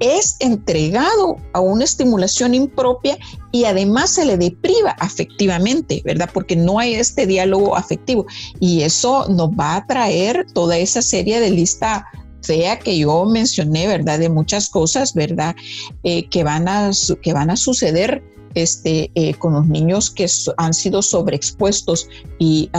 es 0.00 0.36
entregado 0.40 1.36
a 1.52 1.60
una 1.60 1.84
estimulación 1.84 2.54
impropia 2.54 3.18
y 3.52 3.64
además 3.64 4.10
se 4.10 4.26
le 4.26 4.36
depriva 4.36 4.90
afectivamente, 4.98 6.02
¿verdad? 6.04 6.30
Porque 6.32 6.56
no 6.56 6.78
hay 6.78 6.94
este 6.94 7.26
diálogo 7.26 7.76
afectivo 7.76 8.26
y 8.60 8.82
eso 8.82 9.28
nos 9.28 9.50
va 9.50 9.76
a 9.76 9.86
traer 9.86 10.46
toda 10.52 10.76
esa 10.76 11.02
serie 11.02 11.40
de 11.40 11.50
lista 11.50 12.06
fea 12.42 12.78
que 12.78 12.96
yo 12.98 13.24
mencioné, 13.24 13.86
¿verdad? 13.86 14.18
De 14.18 14.28
muchas 14.28 14.68
cosas, 14.68 15.14
¿verdad? 15.14 15.56
Eh, 16.04 16.28
que, 16.28 16.44
van 16.44 16.68
a, 16.68 16.90
que 17.22 17.32
van 17.32 17.50
a 17.50 17.56
suceder 17.56 18.22
este, 18.54 19.10
eh, 19.14 19.34
con 19.34 19.52
los 19.52 19.66
niños 19.66 20.10
que 20.10 20.26
han 20.56 20.72
sido 20.72 21.02
sobreexpuestos 21.02 22.08
y 22.38 22.70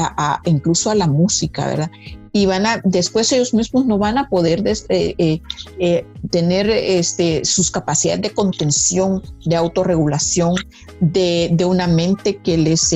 incluso 0.45 0.89
a 0.89 0.95
la 0.95 1.07
música, 1.07 1.67
¿verdad? 1.67 1.91
Y 2.31 2.45
van 2.45 2.65
a, 2.65 2.81
después 2.83 3.31
ellos 3.31 3.53
mismos 3.53 3.85
no 3.85 3.97
van 3.97 4.17
a 4.17 4.29
poder 4.29 4.63
eh, 4.67 5.15
eh, 5.17 5.41
eh, 5.79 6.05
tener 6.29 6.69
este, 6.69 7.45
sus 7.45 7.71
capacidades 7.71 8.21
de 8.21 8.33
contención, 8.33 9.21
de 9.45 9.55
autorregulación, 9.55 10.55
de, 10.99 11.49
de 11.51 11.65
una 11.65 11.87
mente 11.87 12.37
que 12.37 12.57
les 12.57 12.95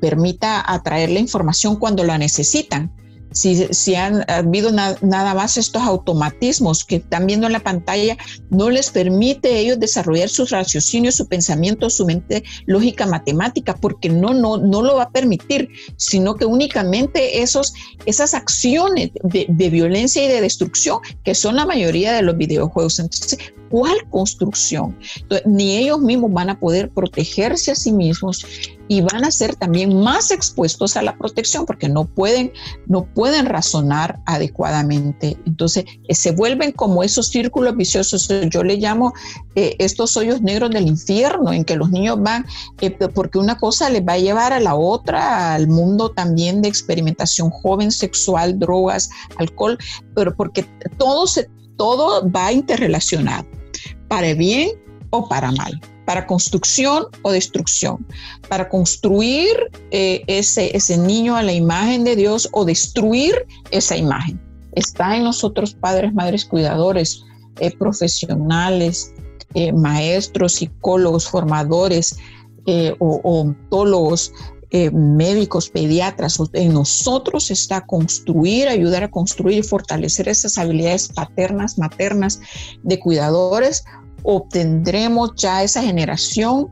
permita 0.00 0.62
atraer 0.72 1.10
la 1.10 1.20
información 1.20 1.76
cuando 1.76 2.04
la 2.04 2.18
necesitan 2.18 2.90
si, 3.32 3.94
han 3.94 4.24
habido 4.30 4.70
nada 4.72 5.34
más 5.34 5.56
estos 5.56 5.82
automatismos 5.82 6.84
que 6.84 6.96
están 6.96 7.26
viendo 7.26 7.46
en 7.46 7.52
la 7.52 7.60
pantalla, 7.60 8.16
no 8.50 8.70
les 8.70 8.90
permite 8.90 9.48
a 9.48 9.58
ellos 9.58 9.80
desarrollar 9.80 10.28
sus 10.28 10.50
raciocinios, 10.50 11.16
su 11.16 11.26
pensamiento, 11.26 11.90
su 11.90 12.06
mente 12.06 12.44
lógica 12.66 13.06
matemática, 13.06 13.74
porque 13.74 14.08
no, 14.08 14.34
no, 14.34 14.56
no 14.58 14.82
lo 14.82 14.96
va 14.96 15.04
a 15.04 15.10
permitir, 15.10 15.68
sino 15.96 16.34
que 16.34 16.44
únicamente 16.44 17.42
esos, 17.42 17.72
esas 18.06 18.34
acciones 18.34 19.10
de, 19.22 19.46
de 19.48 19.70
violencia 19.70 20.24
y 20.24 20.28
de 20.28 20.40
destrucción, 20.40 20.98
que 21.24 21.34
son 21.34 21.56
la 21.56 21.66
mayoría 21.66 22.12
de 22.12 22.22
los 22.22 22.36
videojuegos. 22.36 22.98
Entonces, 22.98 23.38
¿cuál 23.72 23.96
construcción? 24.10 24.94
ni 25.46 25.78
ellos 25.78 26.00
mismos 26.00 26.30
van 26.30 26.50
a 26.50 26.60
poder 26.60 26.90
protegerse 26.90 27.70
a 27.70 27.74
sí 27.74 27.90
mismos 27.90 28.44
y 28.86 29.00
van 29.00 29.24
a 29.24 29.30
ser 29.30 29.56
también 29.56 29.98
más 30.02 30.30
expuestos 30.30 30.98
a 30.98 31.02
la 31.02 31.16
protección 31.16 31.64
porque 31.64 31.88
no 31.88 32.04
pueden, 32.04 32.52
no 32.86 33.06
pueden 33.06 33.46
razonar 33.46 34.20
adecuadamente. 34.26 35.38
Entonces 35.46 35.86
eh, 36.08 36.14
se 36.14 36.32
vuelven 36.32 36.72
como 36.72 37.02
esos 37.02 37.28
círculos 37.28 37.74
viciosos. 37.74 38.28
Yo 38.50 38.62
le 38.62 38.76
llamo 38.76 39.14
eh, 39.54 39.76
estos 39.78 40.14
hoyos 40.18 40.42
negros 40.42 40.70
del 40.72 40.86
infierno 40.86 41.54
en 41.54 41.64
que 41.64 41.76
los 41.76 41.90
niños 41.90 42.20
van, 42.20 42.44
eh, 42.82 42.90
porque 42.90 43.38
una 43.38 43.56
cosa 43.56 43.88
les 43.88 44.02
va 44.02 44.12
a 44.12 44.18
llevar 44.18 44.52
a 44.52 44.60
la 44.60 44.74
otra, 44.74 45.54
al 45.54 45.68
mundo 45.68 46.10
también 46.10 46.60
de 46.60 46.68
experimentación 46.68 47.48
joven, 47.48 47.90
sexual, 47.92 48.58
drogas, 48.58 49.08
alcohol, 49.38 49.78
pero 50.14 50.36
porque 50.36 50.66
todo, 50.98 51.26
se, 51.26 51.48
todo 51.78 52.30
va 52.30 52.52
interrelacionado, 52.52 53.46
para 54.12 54.34
bien 54.34 54.72
o 55.08 55.26
para 55.26 55.50
mal 55.52 55.80
para 56.04 56.26
construcción 56.26 57.06
o 57.22 57.30
destrucción, 57.30 58.04
para 58.50 58.68
construir 58.68 59.54
eh, 59.90 60.22
ese, 60.26 60.76
ese 60.76 60.98
niño 60.98 61.36
a 61.36 61.42
la 61.42 61.52
imagen 61.52 62.04
de 62.04 62.16
Dios 62.16 62.50
o 62.52 62.66
destruir 62.66 63.46
esa 63.70 63.96
imagen. 63.96 64.38
Está 64.72 65.16
en 65.16 65.24
nosotros 65.24 65.72
padres, 65.74 66.12
madres, 66.12 66.44
cuidadores, 66.44 67.24
eh, 67.60 67.70
profesionales, 67.78 69.14
eh, 69.54 69.72
maestros, 69.72 70.54
psicólogos, 70.54 71.28
formadores, 71.28 72.16
o, 72.98 73.20
ontólogos, 73.24 74.32
médicos, 74.92 75.68
pediatras, 75.68 76.38
en 76.52 76.72
nosotros 76.72 77.50
está 77.50 77.84
construir, 77.84 78.68
ayudar 78.68 79.02
a 79.02 79.10
construir 79.10 79.58
y 79.58 79.62
fortalecer 79.62 80.28
esas 80.28 80.56
habilidades 80.58 81.08
paternas, 81.08 81.76
maternas 81.76 82.40
de 82.82 83.00
cuidadores 83.00 83.84
obtendremos 84.22 85.32
ya 85.36 85.62
esa 85.62 85.82
generación, 85.82 86.68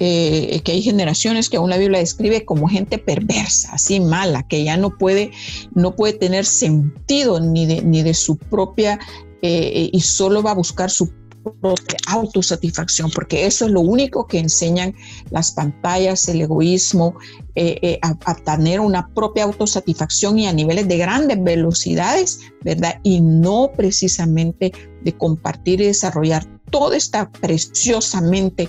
eh, 0.00 0.60
que 0.64 0.72
hay 0.72 0.82
generaciones 0.82 1.48
que 1.48 1.56
aún 1.56 1.70
la 1.70 1.76
Biblia 1.76 2.00
describe 2.00 2.44
como 2.44 2.68
gente 2.68 2.98
perversa, 2.98 3.74
así 3.74 4.00
mala, 4.00 4.42
que 4.42 4.64
ya 4.64 4.76
no 4.76 4.98
puede, 4.98 5.30
no 5.72 5.94
puede 5.94 6.14
tener 6.14 6.44
sentido 6.44 7.38
ni 7.38 7.66
de, 7.66 7.82
ni 7.82 8.02
de 8.02 8.14
su 8.14 8.36
propia 8.36 8.98
eh, 9.42 9.90
y 9.92 10.00
solo 10.00 10.42
va 10.42 10.50
a 10.50 10.54
buscar 10.54 10.90
su 10.90 11.12
propia 11.60 11.98
autosatisfacción, 12.08 13.10
porque 13.14 13.46
eso 13.46 13.66
es 13.66 13.70
lo 13.70 13.82
único 13.82 14.26
que 14.26 14.38
enseñan 14.38 14.94
las 15.30 15.52
pantallas, 15.52 16.26
el 16.28 16.40
egoísmo, 16.40 17.14
eh, 17.54 18.00
a, 18.02 18.16
a, 18.24 18.34
tener 18.34 18.80
una 18.80 19.06
propia 19.14 19.44
autosatisfacción 19.44 20.38
y 20.38 20.46
a 20.46 20.52
niveles 20.52 20.88
de 20.88 20.96
grandes 20.96 21.40
velocidades, 21.40 22.40
¿verdad? 22.62 22.98
Y 23.04 23.20
no 23.20 23.70
precisamente 23.76 24.72
de 25.04 25.12
compartir 25.12 25.82
y 25.82 25.86
desarrollar 25.86 26.48
toda 26.74 26.96
esta 26.96 27.30
preciosamente 27.30 28.68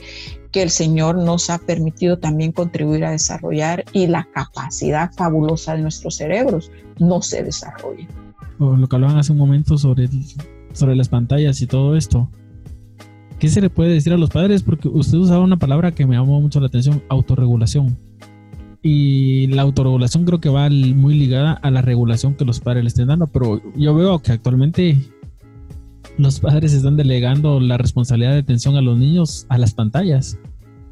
que 0.52 0.62
el 0.62 0.70
Señor 0.70 1.16
nos 1.16 1.50
ha 1.50 1.58
permitido 1.58 2.20
también 2.20 2.52
contribuir 2.52 3.04
a 3.04 3.10
desarrollar 3.10 3.84
y 3.94 4.06
la 4.06 4.28
capacidad 4.32 5.12
fabulosa 5.12 5.74
de 5.74 5.82
nuestros 5.82 6.18
cerebros 6.18 6.72
no 7.00 7.24
se 7.24 7.42
desarrolla. 7.42 8.08
lo 8.60 8.88
que 8.88 8.96
hablaban 8.96 9.18
hace 9.18 9.32
un 9.32 9.40
momento 9.40 9.76
sobre, 9.80 10.08
sobre 10.72 10.96
las 10.96 11.10
pantallas 11.10 11.60
y 11.64 11.66
todo 11.66 11.96
esto. 11.96 12.30
¿Qué 13.40 13.50
se 13.50 13.60
le 13.60 13.72
puede 13.72 13.96
decir 13.96 14.14
a 14.14 14.18
los 14.18 14.30
padres? 14.30 14.62
Porque 14.62 14.88
usted 14.88 15.18
usaba 15.18 15.44
una 15.44 15.58
palabra 15.58 15.92
que 15.92 16.06
me 16.06 16.16
llamó 16.16 16.40
mucho 16.40 16.60
la 16.60 16.68
atención, 16.68 17.02
autorregulación. 17.10 17.98
Y 18.84 19.48
la 19.48 19.64
autorregulación 19.64 20.26
creo 20.26 20.40
que 20.40 20.50
va 20.50 20.70
muy 20.70 21.16
ligada 21.16 21.54
a 21.54 21.72
la 21.72 21.82
regulación 21.82 22.36
que 22.36 22.46
los 22.46 22.60
padres 22.60 22.84
le 22.84 22.90
estén 22.90 23.08
dando, 23.08 23.26
pero 23.26 23.64
yo 23.76 23.96
veo 23.96 24.20
que 24.20 24.32
actualmente 24.32 24.96
los 26.18 26.40
padres 26.40 26.74
están 26.74 26.96
delegando 26.96 27.60
la 27.60 27.78
responsabilidad 27.78 28.34
de 28.34 28.40
atención 28.40 28.76
a 28.76 28.82
los 28.82 28.98
niños 28.98 29.46
a 29.50 29.58
las 29.58 29.74
pantallas. 29.74 30.38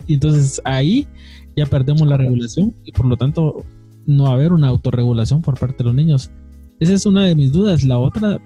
Y 0.08 0.16
entonces 0.16 0.62
ahí 0.66 1.08
ya 1.56 1.66
perdemos 1.66 2.08
la 2.08 2.18
regulación 2.18 2.76
y 2.84 2.92
por 2.92 3.06
lo 3.06 3.16
tanto 3.16 3.64
no 4.06 4.26
va 4.26 4.32
a 4.32 4.34
haber 4.34 4.52
una 4.52 4.68
autorregulación 4.68 5.42
por 5.42 5.58
parte 5.58 5.78
de 5.78 5.84
los 5.86 5.96
niños. 5.96 6.32
Esa 6.80 6.94
es 6.94 7.06
una 7.06 7.26
de 7.26 7.36
mis 7.36 7.52
dudas. 7.52 7.84
La 7.84 7.98
otra, 7.98 8.42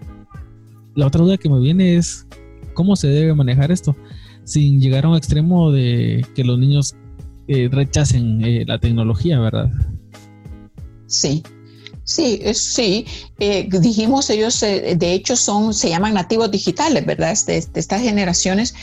la 0.95 1.07
otra 1.07 1.23
duda 1.23 1.37
que 1.37 1.49
me 1.49 1.59
viene 1.59 1.95
es 1.95 2.27
cómo 2.73 2.95
se 2.95 3.07
debe 3.07 3.33
manejar 3.33 3.71
esto 3.71 3.95
sin 4.43 4.79
llegar 4.79 5.05
a 5.05 5.09
un 5.09 5.17
extremo 5.17 5.71
de 5.71 6.25
que 6.35 6.43
los 6.43 6.59
niños 6.59 6.95
eh, 7.47 7.69
rechacen 7.71 8.43
eh, 8.45 8.65
la 8.67 8.79
tecnología, 8.79 9.39
¿verdad? 9.39 9.71
Sí, 11.07 11.41
Sí, 12.07 12.41
sí. 12.53 13.05
Eh, 13.37 13.67
dijimos 13.69 14.29
ellos, 14.29 14.63
eh, 14.63 14.95
de 14.95 15.11
hecho, 15.11 15.35
son, 15.35 15.73
se 15.73 15.89
llaman 15.89 16.13
nativos 16.13 16.49
digitales, 16.49 17.05
¿verdad? 17.05 17.37
De, 17.45 17.57
estas 17.57 18.01
generaciones, 18.01 18.73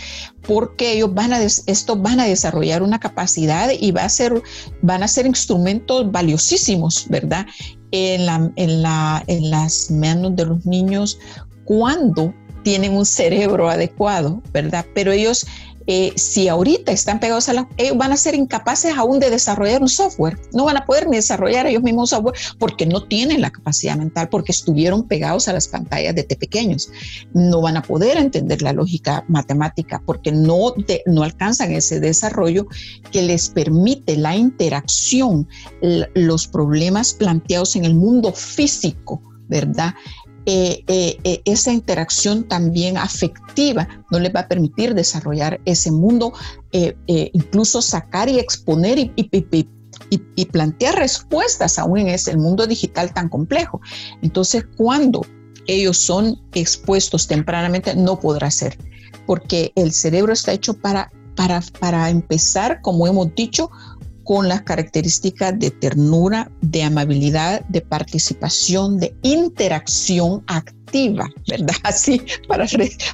porque 0.46 0.92
ellos 0.92 1.14
van 1.14 1.32
a, 1.32 1.40
esto 1.40 1.96
van 1.96 2.20
a 2.20 2.26
desarrollar 2.26 2.82
una 2.82 3.00
capacidad 3.00 3.70
y 3.80 3.92
va 3.92 4.04
a 4.04 4.10
ser, 4.10 4.42
van 4.82 5.02
a 5.02 5.08
ser 5.08 5.24
instrumentos 5.24 6.12
valiosísimos, 6.12 7.06
¿verdad? 7.08 7.46
En, 7.92 8.27
la, 8.27 8.52
en, 8.56 8.83
la, 8.83 9.25
en 9.27 9.50
las 9.50 9.90
manos 9.90 10.37
de 10.37 10.44
los 10.44 10.66
niños 10.66 11.18
cuando 11.64 12.35
tienen 12.62 12.94
un 12.94 13.06
cerebro 13.06 13.70
adecuado, 13.70 14.42
¿verdad? 14.52 14.85
Pero 14.94 15.12
ellos 15.12 15.46
eh, 15.87 16.12
si 16.16 16.48
ahorita 16.48 16.92
están 16.92 17.20
pegados 17.20 17.48
a 17.48 17.52
la, 17.52 17.68
ellos 17.76 17.96
van 17.96 18.12
a 18.12 18.16
ser 18.16 18.35
incapaces 18.35 18.96
aún 18.96 19.20
de 19.20 19.30
desarrollar 19.30 19.82
un 19.82 19.88
software, 19.88 20.38
no 20.52 20.64
van 20.64 20.76
a 20.76 20.85
poder 20.85 21.08
ni 21.08 21.16
desarrollar 21.16 21.66
ellos 21.66 21.82
mismos 21.82 22.10
software 22.10 22.35
porque 22.58 22.87
no 22.87 23.02
tienen 23.02 23.40
la 23.40 23.50
capacidad 23.50 23.96
mental, 23.96 24.28
porque 24.28 24.52
estuvieron 24.52 25.06
pegados 25.06 25.48
a 25.48 25.52
las 25.52 25.68
pantallas 25.68 26.14
desde 26.14 26.37
pequeños, 26.37 26.90
no 27.32 27.60
van 27.60 27.76
a 27.76 27.82
poder 27.82 28.16
entender 28.16 28.62
la 28.62 28.72
lógica 28.72 29.24
matemática 29.28 30.02
porque 30.04 30.32
no, 30.32 30.74
no 31.06 31.22
alcanzan 31.22 31.72
ese 31.72 32.00
desarrollo 32.00 32.66
que 33.12 33.22
les 33.22 33.48
permite 33.50 34.16
la 34.16 34.37
interacción, 34.37 35.48
los 36.14 36.46
problemas 36.46 37.14
planteados 37.14 37.76
en 37.76 37.85
el 37.85 37.94
mundo 37.94 38.32
físico, 38.32 39.20
¿verdad? 39.48 39.94
Eh, 40.47 40.85
eh, 40.88 41.17
eh, 41.25 41.40
esa 41.47 41.73
interacción 41.73 42.45
también 42.45 42.99
afectiva 42.99 43.88
no 44.11 44.19
les 44.19 44.35
va 44.35 44.40
a 44.40 44.49
permitir 44.49 44.95
desarrollar 44.95 45.59
ese 45.65 45.90
mundo, 45.90 46.35
incluso 47.07 47.81
sacar 47.81 48.29
y 48.29 48.38
exponer 48.38 48.99
y, 48.99 50.45
plantear 50.47 50.97
respuestas 50.97 51.79
aún 51.79 51.99
en 51.99 52.09
ese 52.09 52.37
mundo 52.37 52.67
digital 52.67 53.15
tan 53.15 53.29
complejo. 53.29 53.81
Entonces, 54.23 54.67
cuando 54.77 55.25
ellos 55.67 55.97
son 55.97 56.40
expuestos 56.53 57.27
tempranamente, 57.27 57.95
no 57.95 58.21
podrá 58.21 58.51
ser, 58.51 58.77
porque 59.27 59.73
el 59.77 59.92
cerebro 59.92 60.33
está 60.33 60.53
hecho 60.53 60.75
para, 60.75 61.11
para, 61.37 61.63
para 61.81 62.11
empezar, 62.11 62.83
como 62.83 63.07
hemos 63.07 63.35
dicho, 63.35 63.71
con 64.25 64.48
las 64.48 64.62
características 64.62 65.58
de 65.58 65.70
ternura, 65.70 66.50
de 66.62 66.83
amabilidad, 66.83 67.64
de 67.66 67.83
participación, 67.83 68.98
de 68.98 69.14
interacción 69.22 70.42
activa, 70.46 71.29
¿verdad? 71.48 71.75
Así, 71.85 72.22
para, 72.48 72.66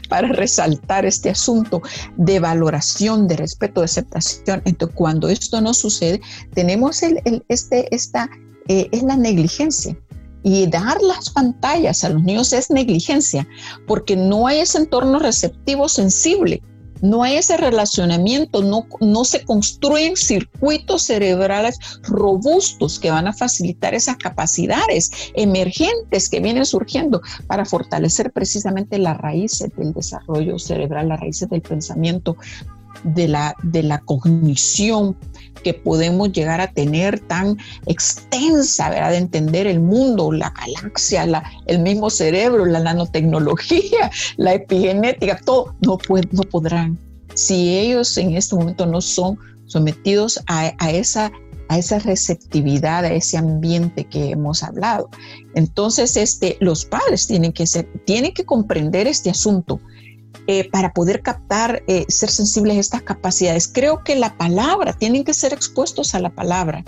para 0.08 0.28
resaltar 0.28 1.04
este 1.04 1.30
asunto 1.30 1.82
de 2.16 2.38
valoración, 2.38 3.26
de 3.26 3.36
respeto, 3.36 3.80
de 3.80 3.86
aceptación. 3.86 4.62
Entonces, 4.64 4.96
cuando 4.96 5.28
esto 5.28 5.60
no 5.60 5.74
sucede, 5.74 6.20
tenemos 6.54 7.02
este, 7.48 7.94
esta, 7.94 8.30
eh, 8.68 8.88
es 8.92 9.02
la 9.02 9.16
negligencia. 9.16 9.96
Y 10.42 10.66
dar 10.68 11.02
las 11.02 11.28
pantallas 11.28 12.02
a 12.02 12.08
los 12.08 12.22
niños 12.22 12.54
es 12.54 12.70
negligencia, 12.70 13.46
porque 13.86 14.16
no 14.16 14.46
hay 14.46 14.60
ese 14.60 14.78
entorno 14.78 15.18
receptivo 15.18 15.86
sensible 15.86 16.62
no 17.02 17.22
hay 17.22 17.36
ese 17.36 17.56
relacionamiento, 17.56 18.62
no, 18.62 18.86
no 19.00 19.24
se 19.24 19.44
construyen 19.44 20.16
circuitos 20.16 21.02
cerebrales 21.02 21.78
robustos 22.02 22.98
que 22.98 23.10
van 23.10 23.26
a 23.26 23.32
facilitar 23.32 23.94
esas 23.94 24.16
capacidades 24.16 25.10
emergentes 25.34 26.28
que 26.28 26.40
vienen 26.40 26.66
surgiendo 26.66 27.22
para 27.46 27.64
fortalecer 27.64 28.32
precisamente 28.32 28.98
las 28.98 29.18
raíces 29.18 29.70
del 29.76 29.92
desarrollo 29.92 30.58
cerebral, 30.58 31.08
las 31.08 31.20
raíces 31.20 31.48
del 31.48 31.62
pensamiento, 31.62 32.36
de 33.04 33.28
la, 33.28 33.54
de 33.62 33.82
la 33.82 33.98
cognición 33.98 35.16
que 35.62 35.74
podemos 35.74 36.32
llegar 36.32 36.60
a 36.60 36.72
tener 36.72 37.20
tan 37.20 37.58
extensa, 37.86 38.90
¿verdad? 38.90 39.10
De 39.10 39.18
entender 39.18 39.66
el 39.66 39.80
mundo, 39.80 40.32
la 40.32 40.50
galaxia, 40.50 41.26
la, 41.26 41.44
el 41.66 41.80
mismo 41.80 42.10
cerebro, 42.10 42.64
la 42.66 42.80
nanotecnología, 42.80 44.10
la 44.36 44.54
epigenética, 44.54 45.38
todo, 45.44 45.74
no, 45.84 45.98
no 46.32 46.42
podrán. 46.42 46.98
Si 47.34 47.78
ellos 47.78 48.16
en 48.16 48.36
este 48.36 48.56
momento 48.56 48.86
no 48.86 49.00
son 49.00 49.38
sometidos 49.66 50.40
a, 50.46 50.72
a 50.78 50.90
esa 50.90 51.30
a 51.70 51.78
esa 51.78 52.00
receptividad, 52.00 53.04
a 53.04 53.12
ese 53.12 53.38
ambiente 53.38 54.04
que 54.04 54.30
hemos 54.30 54.64
hablado. 54.64 55.08
Entonces, 55.54 56.16
este, 56.16 56.56
los 56.58 56.84
padres 56.84 57.28
tienen 57.28 57.52
que, 57.52 57.64
ser, 57.64 57.88
tienen 58.04 58.34
que 58.34 58.44
comprender 58.44 59.06
este 59.06 59.30
asunto 59.30 59.78
eh, 60.46 60.68
para 60.70 60.92
poder 60.92 61.22
captar, 61.22 61.82
eh, 61.86 62.04
ser 62.08 62.30
sensibles 62.30 62.76
a 62.76 62.80
estas 62.80 63.02
capacidades. 63.02 63.68
Creo 63.68 64.02
que 64.04 64.16
la 64.16 64.36
palabra, 64.36 64.92
tienen 64.92 65.24
que 65.24 65.34
ser 65.34 65.52
expuestos 65.52 66.14
a 66.14 66.20
la 66.20 66.30
palabra, 66.30 66.84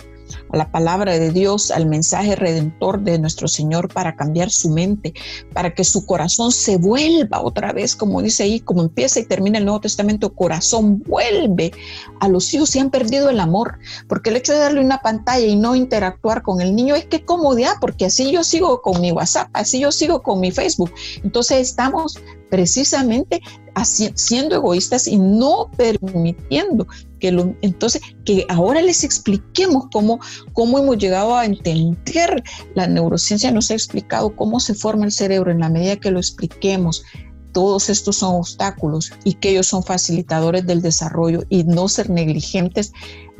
a 0.50 0.56
la 0.56 0.70
palabra 0.70 1.18
de 1.18 1.30
Dios, 1.30 1.70
al 1.70 1.86
mensaje 1.86 2.36
redentor 2.36 3.00
de 3.00 3.18
nuestro 3.18 3.48
Señor 3.48 3.92
para 3.92 4.16
cambiar 4.16 4.50
su 4.50 4.70
mente, 4.70 5.14
para 5.52 5.74
que 5.74 5.84
su 5.84 6.06
corazón 6.06 6.52
se 6.52 6.76
vuelva 6.76 7.42
otra 7.42 7.72
vez, 7.72 7.96
como 7.96 8.22
dice 8.22 8.44
ahí, 8.44 8.60
como 8.60 8.82
empieza 8.82 9.20
y 9.20 9.24
termina 9.24 9.58
el 9.58 9.64
Nuevo 9.64 9.80
Testamento, 9.80 10.34
corazón 10.34 11.02
vuelve 11.02 11.72
a 12.20 12.28
los 12.28 12.52
hijos 12.54 12.74
y 12.76 12.78
han 12.78 12.90
perdido 12.90 13.30
el 13.30 13.40
amor, 13.40 13.78
porque 14.08 14.30
el 14.30 14.36
hecho 14.36 14.52
de 14.52 14.58
darle 14.58 14.80
una 14.80 14.98
pantalla 14.98 15.46
y 15.46 15.56
no 15.56 15.74
interactuar 15.74 16.42
con 16.42 16.60
el 16.60 16.74
niño 16.74 16.94
es 16.94 17.06
que 17.06 17.24
comodidad, 17.24 17.74
porque 17.80 18.06
así 18.06 18.32
yo 18.32 18.44
sigo 18.44 18.82
con 18.82 19.00
mi 19.00 19.12
WhatsApp, 19.12 19.48
así 19.52 19.80
yo 19.80 19.92
sigo 19.92 20.22
con 20.22 20.40
mi 20.40 20.50
Facebook. 20.50 20.92
Entonces 21.22 21.60
estamos 21.60 22.18
precisamente 22.50 23.40
siendo 23.84 24.54
egoístas 24.54 25.06
y 25.06 25.16
no 25.18 25.70
permitiendo 25.76 26.86
que 27.18 27.28
entonces 27.62 28.02
que 28.24 28.44
ahora 28.48 28.82
les 28.82 29.04
expliquemos 29.04 29.86
cómo, 29.92 30.20
cómo 30.52 30.78
hemos 30.78 30.98
llegado 30.98 31.36
a 31.36 31.44
entender 31.44 32.42
la 32.74 32.86
neurociencia 32.86 33.50
nos 33.50 33.70
ha 33.70 33.74
explicado 33.74 34.34
cómo 34.34 34.60
se 34.60 34.74
forma 34.74 35.04
el 35.04 35.12
cerebro 35.12 35.50
en 35.50 35.60
la 35.60 35.68
medida 35.68 35.96
que 35.96 36.10
lo 36.10 36.18
expliquemos. 36.18 37.04
Todos 37.52 37.90
estos 37.90 38.16
son 38.16 38.36
obstáculos 38.36 39.12
y 39.24 39.34
que 39.34 39.50
ellos 39.50 39.66
son 39.66 39.82
facilitadores 39.82 40.66
del 40.66 40.80
desarrollo 40.80 41.44
y 41.50 41.64
no 41.64 41.86
ser 41.88 42.08
negligentes 42.08 42.92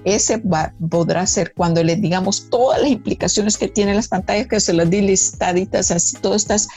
ese 0.05 0.43
podrá 0.91 1.27
ser 1.27 1.53
cuando 1.55 1.83
le 1.83 1.97
digamos 1.97 2.49
todas 2.51 2.81
las 2.81 2.91
implicaciones 2.91 3.57
que 3.57 3.69
tienen 3.69 3.97
las 3.97 4.09
pantallas, 4.09 4.49
que 4.49 4.61
se 4.61 4.73
las 4.73 4.91
di 4.91 5.01
listaditas, 5.01 5.91
así 5.91 6.17
todas 6.17 6.43
estas 6.43 6.69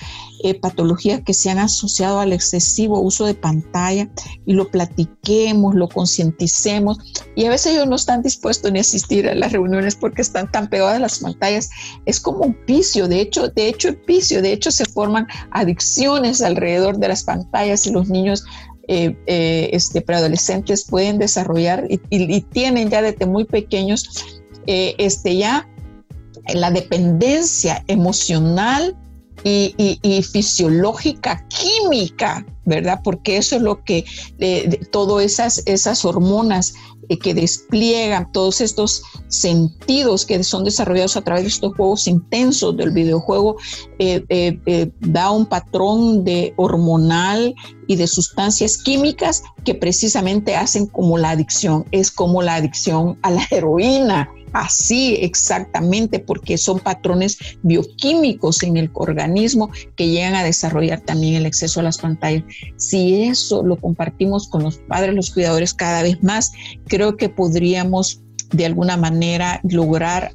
eh, 0.43 0.59
patologías 0.59 1.21
que 1.25 1.33
se 1.33 1.49
han 1.49 1.57
asociado 1.57 2.19
al 2.19 2.33
excesivo 2.33 2.99
uso 2.99 3.25
de 3.25 3.33
pantalla 3.33 4.07
y 4.45 4.53
lo 4.53 4.69
platiquemos, 4.69 5.73
lo 5.73 5.87
concienticemos. 5.89 6.99
Y 7.35 7.45
a 7.45 7.49
veces 7.49 7.73
ellos 7.73 7.87
no 7.87 7.95
están 7.95 8.21
dispuestos 8.21 8.71
ni 8.71 8.79
a 8.79 8.81
asistir 8.81 9.27
a 9.27 9.35
las 9.35 9.51
reuniones 9.51 9.95
porque 9.95 10.21
están 10.21 10.51
tan 10.51 10.69
pegadas 10.69 11.01
las 11.01 11.19
pantallas. 11.19 11.69
Es 12.05 12.19
como 12.19 12.39
un 12.39 12.57
vicio, 12.67 13.07
de 13.07 13.21
hecho, 13.21 13.47
de 13.47 13.69
hecho, 13.69 13.89
el 13.89 13.99
vicio, 14.05 14.41
de 14.41 14.53
hecho 14.53 14.71
se 14.71 14.85
forman 14.85 15.25
adicciones 15.51 16.41
alrededor 16.41 16.97
de 16.97 17.07
las 17.07 17.23
pantallas 17.23 17.87
y 17.87 17.91
los 17.91 18.09
niños 18.09 18.45
eh, 18.87 19.17
eh, 19.25 19.69
este, 19.73 20.01
preadolescentes 20.01 20.85
pueden 20.85 21.17
desarrollar 21.17 21.87
y, 21.89 22.41
tienen 22.41 22.89
ya 22.89 23.01
desde 23.01 23.25
muy 23.25 23.45
pequeños 23.45 24.25
eh, 24.67 24.93
este, 24.99 25.37
ya 25.37 25.67
la 26.53 26.69
dependencia 26.69 27.83
emocional 27.87 28.95
y, 29.43 30.23
fisiológica, 30.23 31.45
química, 31.47 32.45
¿verdad? 32.65 33.01
Porque 33.03 33.37
eso 33.37 33.57
es 33.57 33.61
lo 33.61 33.83
que 33.83 34.05
todas 34.91 35.23
esas, 35.23 35.61
esas 35.65 36.03
hormonas 36.03 36.73
eh, 37.09 37.17
que 37.17 37.33
despliegan 37.33 38.31
todos 38.31 38.61
estos 38.61 39.03
sentidos 39.27 40.25
que 40.25 40.43
son 40.43 40.63
desarrollados 40.63 41.17
a 41.17 41.21
través 41.21 41.43
de 41.43 41.49
estos 41.49 41.75
juegos 41.75 42.07
intensos 42.07 42.75
del 42.77 42.91
videojuego, 42.91 43.57
eh, 43.99 44.23
eh, 44.29 44.91
da 44.99 45.31
un 45.31 45.45
patrón 45.45 46.23
de 46.23 46.53
hormonal 46.57 47.55
y 47.87 47.95
de 47.95 48.07
sustancias 48.07 48.77
químicas 48.77 49.43
que 49.63 49.75
precisamente 49.75 50.55
hacen 50.55 50.87
como 50.87 51.17
la 51.17 51.31
adicción, 51.31 51.85
es 51.91 52.11
como 52.11 52.41
la 52.41 52.55
adicción 52.55 53.17
a 53.21 53.31
la 53.31 53.45
heroína, 53.51 54.29
así 54.55 55.17
exactamente, 55.19 56.19
porque 56.19 56.57
son 56.57 56.79
patrones 56.79 57.37
bioquímicos 57.61 58.63
en 58.63 58.77
el 58.77 58.89
organismo 58.93 59.69
que 59.97 60.07
llegan 60.07 60.33
a 60.33 60.43
desarrollar 60.43 61.01
también 61.01 61.35
el 61.35 61.45
exceso 61.45 61.81
a 61.81 61.83
las 61.83 61.97
pantallas. 61.97 62.43
Si 62.77 63.23
eso 63.23 63.63
lo 63.63 63.75
compartimos 63.75 64.47
con 64.47 64.63
los 64.63 64.77
padres, 64.77 65.13
los 65.13 65.31
cuidadores 65.31 65.73
cada 65.73 66.03
vez 66.03 66.23
más, 66.23 66.53
creo 66.87 67.17
que 67.17 67.27
podríamos 67.27 68.21
de 68.51 68.65
alguna 68.65 68.95
manera 68.95 69.59
lograr 69.63 70.31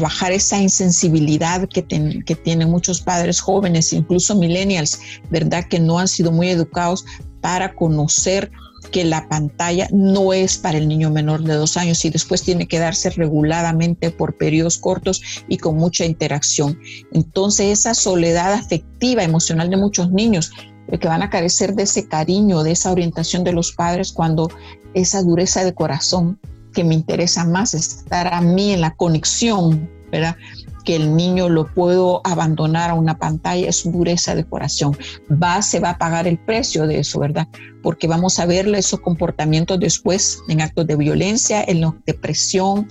bajar 0.00 0.32
esa 0.32 0.58
insensibilidad 0.58 1.68
que, 1.68 1.84
que, 2.24 2.34
tienen 2.34 2.70
muchos 2.70 3.02
padres 3.02 3.40
jóvenes, 3.40 3.92
incluso 3.92 4.34
millennials, 4.34 4.98
¿verdad? 5.28 5.66
Que 5.68 5.80
no 5.80 5.98
han 5.98 6.08
sido 6.08 6.32
muy 6.32 6.48
educados 6.48 7.04
para 7.42 7.74
conocer 7.74 8.50
que 8.90 9.04
la 9.04 9.28
pantalla 9.28 9.88
no 9.92 10.32
es 10.32 10.58
para 10.58 10.78
el 10.78 10.88
niño 10.88 11.10
menor 11.10 11.42
de 11.42 11.54
dos 11.54 11.76
años 11.76 12.04
y 12.04 12.10
después 12.10 12.42
tiene 12.42 12.66
que 12.66 12.78
darse 12.78 13.10
reguladamente 13.10 14.10
por 14.10 14.36
periodos 14.36 14.78
cortos 14.78 15.22
y 15.48 15.58
con 15.58 15.76
mucha 15.76 16.04
interacción. 16.04 16.78
Entonces 17.12 17.78
esa 17.80 17.94
soledad 17.94 18.52
afectiva, 18.52 19.22
emocional 19.22 19.70
de 19.70 19.76
muchos 19.76 20.10
niños 20.10 20.52
eh, 20.88 20.98
que 20.98 21.08
van 21.08 21.22
a 21.22 21.30
carecer 21.30 21.74
de 21.74 21.84
ese 21.84 22.06
cariño, 22.08 22.62
de 22.62 22.72
esa 22.72 22.92
orientación 22.92 23.44
de 23.44 23.52
los 23.52 23.72
padres 23.72 24.12
cuando 24.12 24.50
esa 24.94 25.22
dureza 25.22 25.64
de 25.64 25.74
corazón 25.74 26.38
que 26.72 26.84
me 26.84 26.94
interesa 26.94 27.44
más 27.44 27.74
estar 27.74 28.32
a 28.32 28.40
mí 28.40 28.72
en 28.72 28.80
la 28.80 28.94
conexión, 28.94 29.88
¿verdad? 30.10 30.36
Que 30.84 30.96
el 30.96 31.16
niño 31.16 31.48
lo 31.48 31.66
puedo 31.66 32.20
abandonar 32.24 32.90
a 32.90 32.94
una 32.94 33.18
pantalla 33.18 33.68
es 33.68 33.90
dureza 33.90 34.34
de 34.34 34.44
corazón. 34.44 34.96
Va, 35.30 35.62
se 35.62 35.80
va 35.80 35.90
a 35.90 35.98
pagar 35.98 36.26
el 36.26 36.38
precio 36.38 36.86
de 36.86 37.00
eso, 37.00 37.18
¿verdad? 37.18 37.48
Porque 37.82 38.06
vamos 38.06 38.38
a 38.38 38.46
ver 38.46 38.68
esos 38.74 39.00
comportamientos 39.00 39.80
después 39.80 40.40
en 40.48 40.60
actos 40.60 40.86
de 40.86 40.96
violencia, 40.96 41.64
en 41.66 41.84
depresión, 42.06 42.86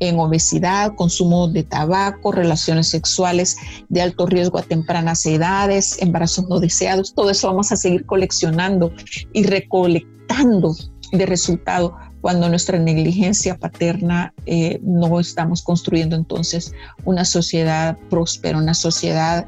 en 0.00 0.18
obesidad, 0.18 0.94
consumo 0.94 1.48
de 1.48 1.64
tabaco, 1.64 2.32
relaciones 2.32 2.88
sexuales 2.88 3.56
de 3.88 4.02
alto 4.02 4.26
riesgo 4.26 4.58
a 4.58 4.62
tempranas 4.62 5.24
edades, 5.26 6.00
embarazos 6.00 6.48
no 6.48 6.60
deseados. 6.60 7.14
Todo 7.14 7.30
eso 7.30 7.48
vamos 7.48 7.72
a 7.72 7.76
seguir 7.76 8.06
coleccionando 8.06 8.92
y 9.32 9.44
recolectando 9.44 10.74
de 11.12 11.26
resultado 11.26 11.96
cuando 12.20 12.48
nuestra 12.48 12.78
negligencia 12.78 13.56
paterna 13.56 14.34
eh, 14.46 14.80
no 14.82 15.20
estamos 15.20 15.62
construyendo 15.62 16.16
entonces 16.16 16.72
una 17.04 17.24
sociedad 17.24 17.96
próspera, 18.10 18.58
una 18.58 18.74
sociedad 18.74 19.46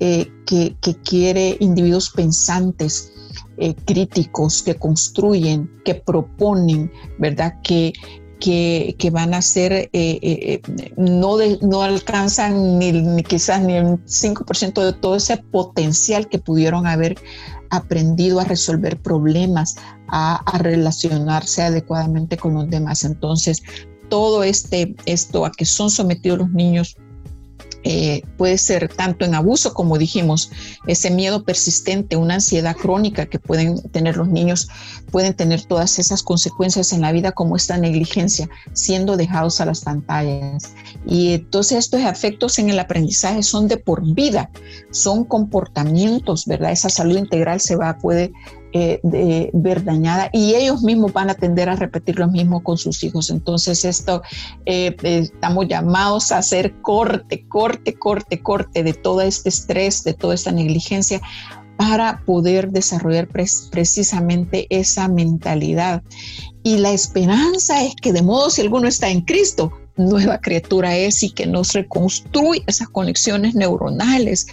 eh, 0.00 0.30
que, 0.46 0.76
quiere 1.04 1.56
individuos 1.60 2.10
pensantes, 2.10 3.12
eh, 3.56 3.74
críticos, 3.86 4.62
que 4.62 4.74
construyen, 4.74 5.70
que 5.84 5.94
proponen, 5.94 6.90
¿verdad? 7.18 7.54
Que, 7.62 7.92
que, 8.42 9.10
van 9.12 9.34
a 9.34 9.42
ser, 9.42 9.88
no, 10.96 11.36
no 11.60 11.82
alcanzan 11.82 12.78
ni, 12.78 13.22
quizás 13.22 13.62
ni 13.62 13.74
el 13.74 14.04
5% 14.04 14.84
de 14.84 14.92
todo 14.94 15.14
ese 15.14 15.36
potencial 15.36 16.28
que 16.28 16.40
pudieron 16.40 16.86
haber 16.88 17.16
aprendido 17.70 18.40
a 18.40 18.44
resolver 18.44 19.00
problemas, 19.00 19.76
a, 20.08 20.42
relacionarse 20.58 21.62
adecuadamente 21.62 22.36
con 22.36 22.54
los 22.54 22.68
demás. 22.68 23.04
Entonces, 23.04 23.62
todo 24.08 24.42
este, 24.42 24.96
esto 25.06 25.46
a 25.46 25.52
que 25.52 25.64
son 25.64 25.88
sometidos 25.88 26.40
los 26.40 26.50
niños 26.50 26.96
eh, 27.84 28.22
puede 28.36 28.58
ser 28.58 28.88
tanto 28.88 29.24
en 29.24 29.34
abuso, 29.34 29.74
como 29.74 29.98
dijimos, 29.98 30.50
ese 30.86 31.10
miedo 31.10 31.44
persistente, 31.44 32.16
una 32.16 32.34
ansiedad 32.34 32.76
crónica 32.76 33.26
que 33.26 33.38
pueden 33.38 33.82
tener 33.90 34.16
los 34.16 34.28
niños, 34.28 34.68
pueden 35.10 35.34
tener 35.34 35.64
todas 35.64 35.98
esas 35.98 36.22
consecuencias 36.22 36.92
en 36.92 37.00
la 37.00 37.12
vida 37.12 37.32
como 37.32 37.56
esta 37.56 37.76
negligencia, 37.78 38.48
siendo 38.72 39.16
dejados 39.16 39.60
a 39.60 39.66
las 39.66 39.80
pantallas. 39.80 40.74
Y 41.06 41.34
entonces 41.34 41.78
estos 41.78 42.00
efectos 42.00 42.58
en 42.58 42.70
el 42.70 42.78
aprendizaje 42.78 43.42
son 43.42 43.66
de 43.68 43.76
por 43.76 44.02
vida, 44.14 44.50
son 44.90 45.24
comportamientos, 45.24 46.46
¿verdad? 46.46 46.72
Esa 46.72 46.88
salud 46.88 47.16
integral 47.16 47.60
se 47.60 47.76
va, 47.76 47.98
puede 47.98 48.32
eh, 48.72 49.00
de 49.02 49.50
ver 49.52 49.84
dañada 49.84 50.30
y 50.32 50.54
ellos 50.54 50.82
mismos 50.82 51.12
van 51.12 51.30
a 51.30 51.34
tender 51.34 51.68
a 51.68 51.76
repetir 51.76 52.18
lo 52.18 52.28
mismo 52.28 52.62
con 52.62 52.78
sus 52.78 53.02
hijos. 53.04 53.30
Entonces 53.30 53.84
esto 53.84 54.22
eh, 54.66 54.96
estamos 55.02 55.68
llamados 55.68 56.32
a 56.32 56.38
hacer 56.38 56.80
corte, 56.80 57.46
corte, 57.48 57.98
corte, 57.98 58.42
corte 58.42 58.82
de 58.82 58.94
todo 58.94 59.20
este 59.20 59.48
estrés, 59.48 60.04
de 60.04 60.14
toda 60.14 60.34
esta 60.34 60.52
negligencia 60.52 61.20
para 61.76 62.22
poder 62.24 62.70
desarrollar 62.70 63.28
precisamente 63.28 64.66
esa 64.70 65.08
mentalidad. 65.08 66.02
Y 66.62 66.78
la 66.78 66.92
esperanza 66.92 67.82
es 67.82 67.94
que 67.96 68.12
de 68.12 68.22
modo 68.22 68.50
si 68.50 68.60
alguno 68.60 68.86
está 68.86 69.08
en 69.08 69.22
Cristo, 69.22 69.72
nueva 69.96 70.40
criatura 70.40 70.96
es 70.96 71.22
y 71.22 71.30
que 71.30 71.46
nos 71.46 71.72
reconstruye 71.72 72.62
esas 72.66 72.88
conexiones 72.88 73.54
neuronales, 73.54 74.46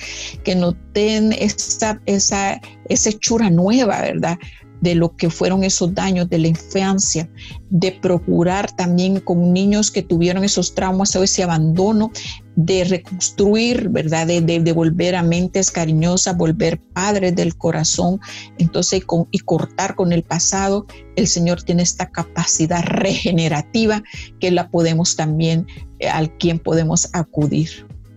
que 0.43 0.55
nos 0.55 0.75
den 0.93 1.33
esa, 1.33 2.01
esa, 2.05 2.59
esa 2.89 3.09
hechura 3.09 3.49
nueva, 3.49 4.01
¿verdad? 4.01 4.37
de 4.81 4.95
lo 4.95 5.15
que 5.15 5.29
fueron 5.29 5.63
esos 5.63 5.93
daños 5.93 6.29
de 6.29 6.39
la 6.39 6.47
infancia, 6.47 7.29
de 7.69 7.91
procurar 7.91 8.71
también 8.75 9.19
con 9.19 9.51
niños 9.53 9.91
que 9.91 10.03
tuvieron 10.03 10.43
esos 10.43 10.73
traumas 10.73 11.15
o 11.15 11.23
ese 11.23 11.43
abandono, 11.43 12.11
de 12.59 12.83
reconstruir, 12.83 13.87
¿verdad? 13.87 14.27
De, 14.27 14.73
volver 14.73 15.15
a 15.15 15.23
mentes 15.23 15.71
cariñosas, 15.71 16.35
volver 16.35 16.77
padres 16.93 17.33
del 17.33 17.55
corazón, 17.55 18.19
entonces 18.57 19.01
y 19.31 19.39
cortar 19.39 19.95
con 19.95 20.11
el 20.11 20.23
pasado. 20.23 20.85
El 21.15 21.27
Señor 21.27 21.63
tiene 21.63 21.83
esta 21.83 22.11
capacidad 22.11 22.83
regenerativa 22.83 24.03
que 24.41 24.51
la 24.51 24.69
podemos 24.69 25.15
también, 25.15 25.67
eh, 25.99 26.09
al 26.09 26.35
quien 26.37 26.59
podemos 26.59 27.09
acudir 27.13 27.69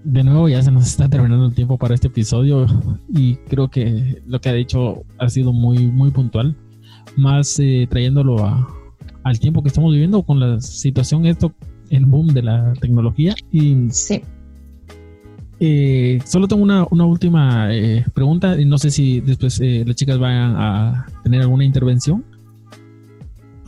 de 0.04 0.24
nuevo 0.24 0.48
ya 0.48 0.60
se 0.60 0.72
nos 0.72 0.84
está 0.84 1.08
terminando 1.08 1.46
el 1.46 1.54
tiempo 1.54 1.78
para 1.78 1.94
este 1.94 2.08
episodio 2.08 2.66
y 3.08 3.36
creo 3.48 3.70
que 3.70 4.20
lo 4.26 4.40
que 4.40 4.48
ha 4.48 4.52
dicho 4.52 5.04
ha 5.18 5.28
sido 5.28 5.52
muy, 5.52 5.86
muy 5.86 6.10
puntual, 6.10 6.56
más 7.16 7.60
eh, 7.60 7.86
trayéndolo 7.88 8.44
a, 8.44 8.68
al 9.22 9.38
tiempo 9.38 9.62
que 9.62 9.68
estamos 9.68 9.92
viviendo 9.92 10.24
con 10.24 10.40
la 10.40 10.60
situación, 10.60 11.24
esto, 11.26 11.54
el 11.92 12.06
boom 12.06 12.28
de 12.28 12.42
la 12.42 12.72
tecnología. 12.80 13.34
Y 13.50 13.88
sí. 13.90 14.22
Eh, 15.60 16.18
solo 16.24 16.48
tengo 16.48 16.62
una, 16.62 16.86
una 16.90 17.04
última 17.04 17.72
eh, 17.72 18.04
pregunta 18.14 18.60
y 18.60 18.64
no 18.64 18.78
sé 18.78 18.90
si 18.90 19.20
después 19.20 19.60
las 19.60 19.94
chicas 19.94 20.18
vayan 20.18 20.56
a 20.56 21.06
tener 21.22 21.42
alguna 21.42 21.64
intervención, 21.64 22.24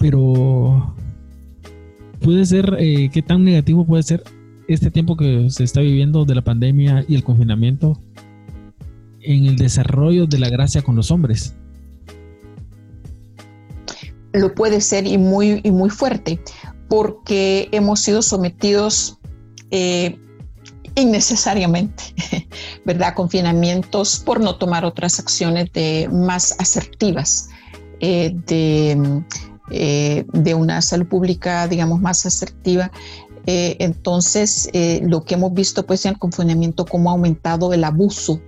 pero 0.00 0.92
puede 2.20 2.44
ser, 2.46 2.76
¿qué 3.12 3.24
tan 3.24 3.44
negativo 3.44 3.86
puede 3.86 4.02
ser 4.02 4.24
este 4.66 4.90
tiempo 4.90 5.16
que 5.16 5.48
se 5.50 5.62
está 5.62 5.82
viviendo 5.82 6.24
de 6.24 6.34
la 6.34 6.42
pandemia 6.42 7.04
y 7.06 7.14
el 7.14 7.22
confinamiento 7.22 8.00
en 9.20 9.46
el 9.46 9.56
desarrollo 9.56 10.26
de 10.26 10.38
la 10.38 10.48
gracia 10.48 10.82
con 10.82 10.96
los 10.96 11.10
hombres? 11.10 11.54
Lo 14.32 14.54
puede 14.54 14.80
ser 14.80 15.06
y 15.06 15.16
muy, 15.16 15.60
y 15.62 15.70
muy 15.70 15.90
fuerte, 15.90 16.40
porque 16.94 17.68
hemos 17.72 17.98
sido 17.98 18.22
sometidos 18.22 19.18
eh, 19.72 20.16
innecesariamente, 20.94 22.04
¿verdad? 22.84 23.14
Confinamientos 23.16 24.22
por 24.24 24.38
no 24.38 24.58
tomar 24.58 24.84
otras 24.84 25.18
acciones 25.18 25.70
más 26.12 26.54
asertivas, 26.60 27.48
eh, 27.98 28.36
de, 28.46 29.24
eh, 29.72 30.24
de 30.32 30.54
una 30.54 30.80
salud 30.82 31.08
pública, 31.08 31.66
digamos, 31.66 32.00
más 32.00 32.26
asertiva 32.26 32.92
entonces, 33.46 34.70
lo 35.02 35.22
que 35.22 35.34
hemos 35.34 35.52
visto 35.52 35.84
pues 35.84 36.06
en 36.06 36.12
el 36.12 36.18
confinamiento, 36.18 36.86
cómo 36.86 37.10
ha 37.10 37.12
aumentado 37.12 37.74
el 37.74 37.84
abuso 37.84 38.40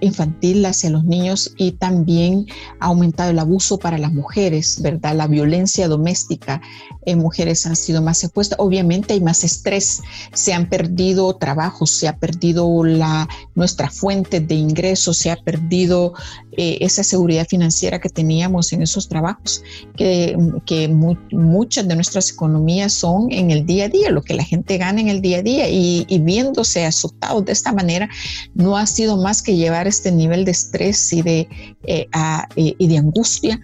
infantil 0.00 0.66
hacia 0.66 0.90
los 0.90 1.04
niños 1.04 1.54
y 1.56 1.70
también 1.70 2.46
ha 2.80 2.86
aumentado 2.86 3.30
el 3.30 3.38
abuso 3.38 3.78
para 3.78 3.96
las 3.96 4.12
mujeres, 4.12 4.82
¿verdad? 4.82 5.14
La 5.14 5.28
violencia 5.28 5.86
doméstica 5.86 6.60
en 7.06 7.18
mujeres 7.18 7.64
han 7.64 7.76
sido 7.76 8.02
más 8.02 8.22
expuestas. 8.22 8.58
Obviamente 8.58 9.14
hay 9.14 9.20
más 9.20 9.44
estrés, 9.44 10.02
se 10.32 10.52
han 10.52 10.68
perdido 10.68 11.34
trabajos, 11.36 11.90
se 11.90 12.08
ha 12.08 12.16
perdido 12.18 12.84
la, 12.84 13.28
nuestra 13.54 13.88
fuente 13.88 14.40
de 14.40 14.54
ingresos, 14.54 15.16
se 15.16 15.30
ha 15.30 15.36
perdido 15.36 16.12
eh, 16.52 16.78
esa 16.80 17.02
seguridad 17.02 17.46
financiera 17.46 18.00
que 18.00 18.08
teníamos 18.08 18.72
en 18.72 18.82
esos 18.82 19.08
trabajos, 19.08 19.62
que, 19.96 20.36
que 20.66 20.88
muchas 20.88 21.88
de 21.88 21.94
nuestras 21.94 22.30
economías 22.30 22.92
son 22.92 23.30
en 23.30 23.50
el 23.50 23.64
día 23.64 23.86
a 23.86 23.88
día, 23.88 24.10
lo 24.10 24.22
que 24.22 24.34
la 24.34 24.44
gente 24.44 24.76
gana 24.76 25.00
en 25.00 25.08
el 25.08 25.20
día 25.20 25.38
a 25.38 25.42
día 25.42 25.68
y, 25.68 26.04
y 26.08 26.18
viéndose 26.18 26.84
azotados 26.84 27.44
de 27.44 27.52
esta 27.52 27.72
manera, 27.72 28.08
no 28.54 28.76
ha 28.76 28.86
sido 28.86 29.16
más 29.16 29.42
que 29.42 29.56
llevar 29.56 29.86
este 29.86 30.10
nivel 30.10 30.44
de 30.44 30.50
estrés 30.50 31.12
y 31.12 31.22
de, 31.22 31.48
eh, 31.84 32.08
eh, 32.56 32.74
y 32.78 32.88
de 32.88 32.98
angustia 32.98 33.60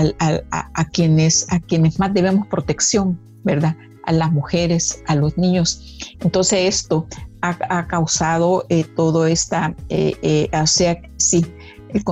a, 0.00 0.84
quienes, 0.92 1.46
a 1.52 1.60
quienes 1.60 1.98
más 1.98 2.12
debemos 2.12 2.46
protección, 2.48 3.18
¿verdad? 3.44 3.76
A 4.04 4.12
las 4.12 4.32
mujeres, 4.32 5.02
a 5.06 5.14
los 5.14 5.36
niños. 5.38 5.98
Entonces 6.20 6.60
esto 6.74 7.06
ha, 7.40 7.86
causado 7.86 8.64
eh, 8.70 8.84
todo 8.96 9.26
esta, 9.26 9.74
o 9.90 10.66
sea, 10.66 10.96
sí, 11.16 11.44
el, 11.92 12.02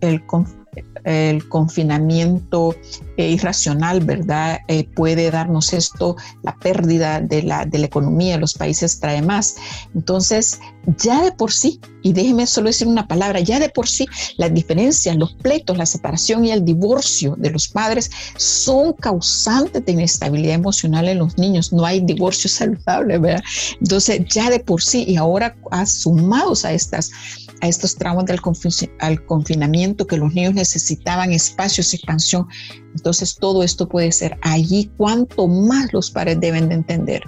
el, 0.00 0.22
el 1.04 1.48
confinamiento 1.48 2.74
eh, 3.16 3.30
irracional, 3.30 4.00
¿verdad? 4.00 4.58
Eh, 4.68 4.84
puede 4.94 5.30
darnos 5.30 5.72
esto, 5.72 6.16
la 6.42 6.54
pérdida 6.56 7.20
de 7.20 7.42
la, 7.42 7.64
de 7.64 7.78
la 7.78 7.86
economía 7.86 8.38
los 8.38 8.54
países 8.54 9.00
trae 9.00 9.22
más. 9.22 9.56
Entonces, 9.94 10.60
ya 10.96 11.22
de 11.22 11.32
por 11.32 11.52
sí, 11.52 11.80
y 12.02 12.12
déjeme 12.12 12.46
solo 12.46 12.68
decir 12.68 12.86
una 12.86 13.06
palabra, 13.06 13.40
ya 13.40 13.58
de 13.58 13.68
por 13.68 13.88
sí 13.88 14.06
las 14.36 14.52
diferencias, 14.54 15.16
los 15.16 15.34
pleitos, 15.34 15.76
la 15.76 15.86
separación 15.86 16.44
y 16.44 16.50
el 16.50 16.64
divorcio 16.64 17.36
de 17.38 17.50
los 17.50 17.68
padres 17.68 18.10
son 18.36 18.94
causantes 18.94 19.84
de 19.84 19.92
inestabilidad 19.92 20.54
emocional 20.54 21.08
en 21.08 21.18
los 21.18 21.36
niños. 21.36 21.72
No 21.72 21.84
hay 21.84 22.00
divorcio 22.00 22.48
saludable, 22.50 23.18
¿verdad? 23.18 23.42
Entonces, 23.80 24.22
ya 24.28 24.50
de 24.50 24.60
por 24.60 24.82
sí, 24.82 25.04
y 25.06 25.16
ahora 25.16 25.56
sumados 25.86 26.64
a 26.64 26.72
estas 26.72 27.10
a 27.60 27.68
estos 27.68 27.94
traumas 27.96 28.24
del 28.24 28.40
confinamiento 29.26 30.06
que 30.06 30.16
los 30.16 30.32
niños 30.32 30.54
necesitaban 30.54 31.32
espacios, 31.32 31.92
expansión. 31.92 32.46
Entonces 32.94 33.36
todo 33.36 33.62
esto 33.62 33.88
puede 33.88 34.12
ser 34.12 34.38
allí 34.42 34.90
cuanto 34.96 35.46
más 35.46 35.92
los 35.92 36.10
padres 36.10 36.40
deben 36.40 36.68
de 36.68 36.76
entender, 36.76 37.22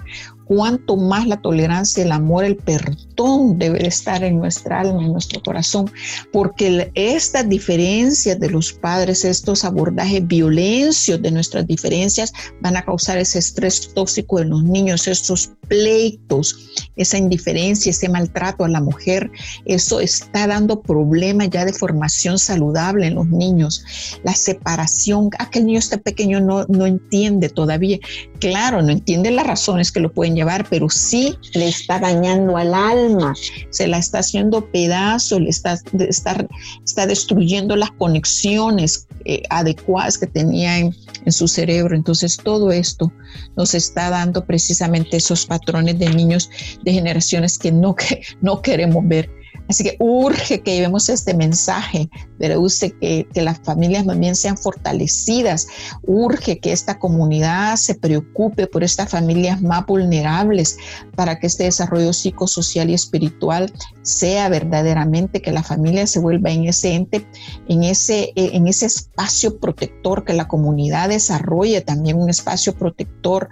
cuanto 0.53 0.97
más 0.97 1.27
la 1.27 1.41
tolerancia, 1.41 2.03
el 2.03 2.11
amor, 2.11 2.45
el 2.45 2.57
perdón 2.57 3.57
debe 3.57 3.87
estar 3.87 4.23
en 4.23 4.37
nuestra 4.37 4.81
alma, 4.81 5.03
en 5.03 5.11
nuestro 5.11 5.41
corazón, 5.41 5.91
porque 6.31 6.91
estas 6.93 7.49
diferencias 7.49 8.39
de 8.39 8.49
los 8.49 8.71
padres, 8.73 9.25
estos 9.25 9.65
abordajes 9.65 10.25
violencios 10.27 11.21
de 11.21 11.31
nuestras 11.31 11.65
diferencias 11.65 12.33
van 12.61 12.77
a 12.77 12.83
causar 12.83 13.17
ese 13.17 13.39
estrés 13.39 13.93
tóxico 13.93 14.39
en 14.39 14.49
los 14.51 14.63
niños, 14.63 15.07
estos 15.07 15.51
pleitos, 15.67 16.71
esa 16.95 17.17
indiferencia, 17.17 17.89
ese 17.89 18.09
maltrato 18.09 18.63
a 18.63 18.69
la 18.69 18.81
mujer, 18.81 19.31
eso 19.65 19.99
está 20.01 20.45
dando 20.45 20.81
problemas 20.81 21.49
ya 21.49 21.65
de 21.65 21.73
formación 21.73 22.37
saludable 22.37 23.07
en 23.07 23.15
los 23.15 23.27
niños. 23.27 23.83
La 24.23 24.33
separación, 24.33 25.29
aquel 25.39 25.65
niño 25.65 25.79
este 25.79 25.97
pequeño 25.97 26.39
no, 26.41 26.65
no 26.65 26.85
entiende 26.85 27.49
todavía. 27.49 27.97
Claro, 28.39 28.81
no 28.81 28.91
entiende 28.91 29.31
las 29.31 29.47
razones 29.47 29.91
que 29.91 29.99
lo 29.99 30.11
pueden 30.11 30.35
llevar, 30.35 30.42
pero 30.69 30.89
sí 30.89 31.37
le 31.53 31.67
está 31.67 31.99
dañando 31.99 32.57
al 32.57 32.73
alma, 32.73 33.33
se 33.69 33.87
la 33.87 33.97
está 33.97 34.19
haciendo 34.19 34.65
pedazo, 34.71 35.39
le 35.39 35.49
está, 35.49 35.77
está, 36.07 36.47
está 36.83 37.07
destruyendo 37.07 37.75
las 37.75 37.91
conexiones 37.91 39.07
eh, 39.25 39.43
adecuadas 39.49 40.17
que 40.17 40.27
tenía 40.27 40.79
en, 40.79 40.95
en 41.25 41.31
su 41.31 41.47
cerebro. 41.47 41.95
Entonces 41.95 42.37
todo 42.37 42.71
esto 42.71 43.11
nos 43.55 43.73
está 43.73 44.09
dando 44.09 44.45
precisamente 44.45 45.17
esos 45.17 45.45
patrones 45.45 45.97
de 45.99 46.09
niños 46.09 46.49
de 46.83 46.93
generaciones 46.93 47.57
que 47.57 47.71
no, 47.71 47.95
que 47.95 48.21
no 48.41 48.61
queremos 48.61 49.07
ver. 49.07 49.42
Así 49.69 49.83
que 49.83 49.95
urge 49.99 50.61
que 50.61 50.75
llevemos 50.75 51.09
este 51.09 51.33
mensaje, 51.33 52.09
urge 52.57 52.91
que, 52.99 53.27
que 53.33 53.41
las 53.41 53.59
familias 53.59 54.05
también 54.05 54.35
sean 54.35 54.57
fortalecidas, 54.57 55.67
urge 56.03 56.59
que 56.59 56.71
esta 56.71 56.99
comunidad 56.99 57.75
se 57.77 57.95
preocupe 57.95 58.67
por 58.67 58.83
estas 58.83 59.09
familias 59.09 59.61
más 59.61 59.85
vulnerables 59.85 60.77
para 61.15 61.39
que 61.39 61.47
este 61.47 61.63
desarrollo 61.63 62.13
psicosocial 62.13 62.89
y 62.89 62.93
espiritual 62.93 63.71
sea 64.01 64.49
verdaderamente 64.49 65.41
que 65.41 65.51
la 65.51 65.63
familia 65.63 66.07
se 66.07 66.19
vuelva 66.19 66.51
en 66.51 66.65
ese 66.65 66.93
ente, 66.93 67.25
en 67.67 67.83
ese, 67.83 68.33
en 68.35 68.67
ese 68.67 68.87
espacio 68.87 69.59
protector, 69.59 70.25
que 70.25 70.33
la 70.33 70.47
comunidad 70.47 71.09
desarrolle 71.09 71.81
también 71.81 72.19
un 72.19 72.29
espacio 72.29 72.73
protector 72.73 73.49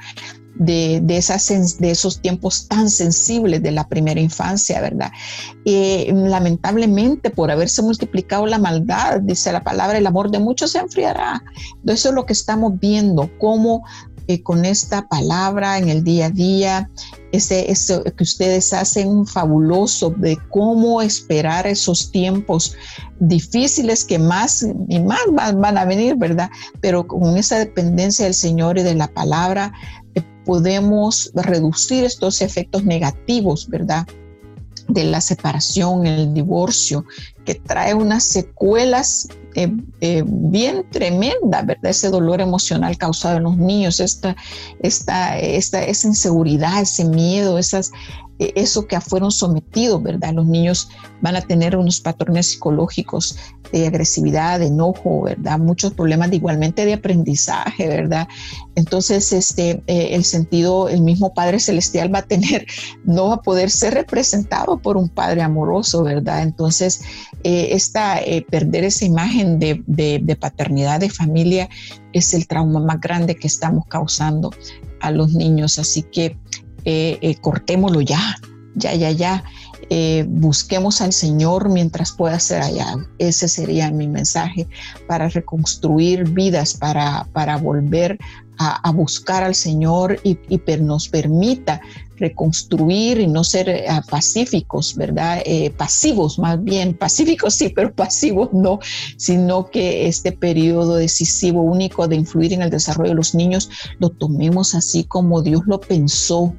de, 0.61 1.01
de 1.01 1.17
esos 1.17 2.21
tiempos 2.21 2.67
tan 2.67 2.87
sensibles 2.87 3.63
de 3.63 3.71
la 3.71 3.87
primera 3.87 4.21
infancia, 4.21 4.79
¿verdad? 4.79 5.11
Eh, 5.65 6.11
lamentablemente, 6.13 7.31
por 7.31 7.49
haberse 7.49 7.81
multiplicado 7.81 8.45
la 8.45 8.59
maldad, 8.59 9.21
dice 9.21 9.51
la 9.51 9.63
palabra, 9.63 9.97
el 9.97 10.05
amor 10.05 10.29
de 10.29 10.37
muchos 10.37 10.73
se 10.73 10.79
enfriará. 10.79 11.43
Eso 11.87 12.09
es 12.09 12.15
lo 12.15 12.27
que 12.27 12.33
estamos 12.33 12.79
viendo, 12.79 13.27
cómo 13.39 13.83
eh, 14.27 14.43
con 14.43 14.65
esta 14.65 15.07
palabra 15.07 15.79
en 15.79 15.89
el 15.89 16.03
día 16.03 16.27
a 16.27 16.29
día, 16.29 16.89
ese, 17.31 17.71
eso 17.71 18.03
que 18.03 18.23
ustedes 18.23 18.71
hacen 18.71 19.07
un 19.07 19.25
fabuloso 19.25 20.11
de 20.11 20.37
cómo 20.49 21.01
esperar 21.01 21.65
esos 21.65 22.11
tiempos 22.11 22.75
difíciles 23.19 24.05
que 24.05 24.19
más 24.19 24.63
y 24.89 24.99
más 24.99 25.19
van 25.33 25.77
a 25.77 25.85
venir, 25.85 26.15
¿verdad? 26.17 26.51
Pero 26.81 27.07
con 27.07 27.35
esa 27.35 27.57
dependencia 27.57 28.25
del 28.25 28.35
Señor 28.35 28.77
y 28.77 28.83
de 28.83 28.93
la 28.93 29.07
palabra, 29.07 29.73
podemos 30.45 31.31
reducir 31.33 32.03
estos 32.03 32.41
efectos 32.41 32.83
negativos, 32.83 33.67
¿verdad? 33.69 34.07
de 34.87 35.05
la 35.05 35.21
separación, 35.21 36.05
el 36.05 36.33
divorcio, 36.33 37.05
que 37.45 37.55
trae 37.55 37.93
unas 37.93 38.23
secuelas 38.23 39.29
eh, 39.55 39.71
eh, 40.01 40.23
bien 40.25 40.85
tremendas, 40.91 41.65
¿verdad? 41.65 41.91
Ese 41.91 42.09
dolor 42.09 42.41
emocional 42.41 42.97
causado 42.97 43.37
en 43.37 43.43
los 43.43 43.57
niños, 43.57 43.99
esta, 43.99 44.35
esta, 44.79 45.37
esta, 45.39 45.83
esa 45.83 46.07
inseguridad, 46.07 46.81
ese 46.81 47.05
miedo, 47.05 47.57
esas, 47.57 47.91
eso 48.55 48.87
que 48.87 48.99
fueron 49.01 49.31
sometidos, 49.31 50.01
¿verdad? 50.01 50.33
Los 50.33 50.45
niños 50.45 50.89
van 51.21 51.35
a 51.35 51.41
tener 51.41 51.75
unos 51.75 52.01
patrones 52.01 52.47
psicológicos 52.47 53.37
de 53.71 53.87
agresividad, 53.87 54.59
de 54.59 54.67
enojo, 54.67 55.23
¿verdad? 55.23 55.59
Muchos 55.59 55.93
problemas 55.93 56.29
de, 56.29 56.37
igualmente 56.37 56.85
de 56.85 56.93
aprendizaje, 56.93 57.87
¿verdad? 57.87 58.27
Entonces, 58.75 59.31
este, 59.31 59.83
eh, 59.87 60.09
el 60.11 60.25
sentido, 60.25 60.89
el 60.89 61.01
mismo 61.01 61.33
Padre 61.33 61.59
Celestial 61.59 62.13
va 62.13 62.19
a 62.19 62.25
tener, 62.25 62.65
no 63.05 63.29
va 63.29 63.35
a 63.35 63.41
poder 63.41 63.69
ser 63.69 63.93
representado 63.93 64.77
por 64.77 64.97
un 64.97 65.09
Padre 65.09 65.41
amoroso, 65.41 66.03
¿verdad? 66.03 66.41
Entonces, 66.41 67.01
eh, 67.43 67.69
esta, 67.71 68.19
perder 68.49 68.83
esa 68.83 69.05
imagen 69.05 69.59
de, 69.59 69.83
de 69.85 70.35
paternidad, 70.35 70.99
de 70.99 71.09
familia, 71.09 71.69
es 72.13 72.33
el 72.33 72.47
trauma 72.47 72.79
más 72.79 72.99
grande 72.99 73.35
que 73.35 73.47
estamos 73.47 73.85
causando 73.87 74.51
a 74.99 75.11
los 75.11 75.33
niños. 75.33 75.79
Así 75.79 76.03
que 76.03 76.37
eh, 76.85 77.17
eh, 77.21 77.35
cortémoslo 77.35 78.01
ya, 78.01 78.37
ya, 78.75 78.93
ya, 78.95 79.11
ya. 79.11 79.43
Eh, 79.89 80.25
busquemos 80.27 81.01
al 81.01 81.11
Señor 81.11 81.69
mientras 81.69 82.13
pueda 82.13 82.39
ser 82.39 82.61
allá. 82.61 82.95
Ese 83.17 83.49
sería 83.49 83.91
mi 83.91 84.07
mensaje 84.07 84.67
para 85.07 85.27
reconstruir 85.27 86.29
vidas, 86.29 86.75
para, 86.75 87.27
para 87.33 87.57
volver 87.57 88.17
a, 88.57 88.91
buscar 88.91 89.43
al 89.43 89.55
Señor 89.55 90.19
y, 90.23 90.37
y 90.47 90.61
nos 90.81 91.09
permita 91.09 91.81
reconstruir 92.21 93.19
y 93.19 93.27
no 93.27 93.43
ser 93.43 93.83
pacíficos, 94.09 94.95
¿verdad? 94.95 95.41
pasivos 95.75 96.39
más 96.39 96.63
bien, 96.63 96.93
pacíficos 96.97 97.55
sí, 97.55 97.69
pero 97.69 97.93
pasivos 97.93 98.49
no, 98.53 98.79
sino 99.17 99.69
que 99.69 100.07
este 100.07 100.31
periodo 100.31 100.95
decisivo 100.95 101.61
único 101.61 102.07
de 102.07 102.15
influir 102.15 102.53
en 102.53 102.61
el 102.61 102.69
desarrollo 102.69 103.09
de 103.09 103.15
los 103.15 103.35
niños 103.35 103.69
lo 103.99 104.09
tomemos 104.09 104.75
así 104.75 105.03
como 105.03 105.41
Dios 105.41 105.63
lo 105.65 105.81
pensó, 105.81 106.53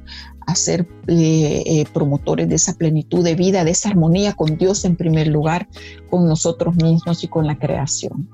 a 0.45 0.53
eh, 0.53 0.85
eh, 1.07 1.85
promotores 1.93 2.49
de 2.49 2.55
esa 2.55 2.73
plenitud 2.73 3.23
de 3.23 3.35
vida, 3.35 3.63
de 3.63 3.71
esa 3.71 3.89
armonía 3.89 4.33
con 4.33 4.57
Dios 4.57 4.85
en 4.85 4.95
primer 4.95 5.27
lugar, 5.27 5.67
con 6.09 6.27
nosotros 6.27 6.75
mismos 6.75 7.23
y 7.23 7.27
con 7.27 7.47
la 7.47 7.57
creación. 7.57 8.29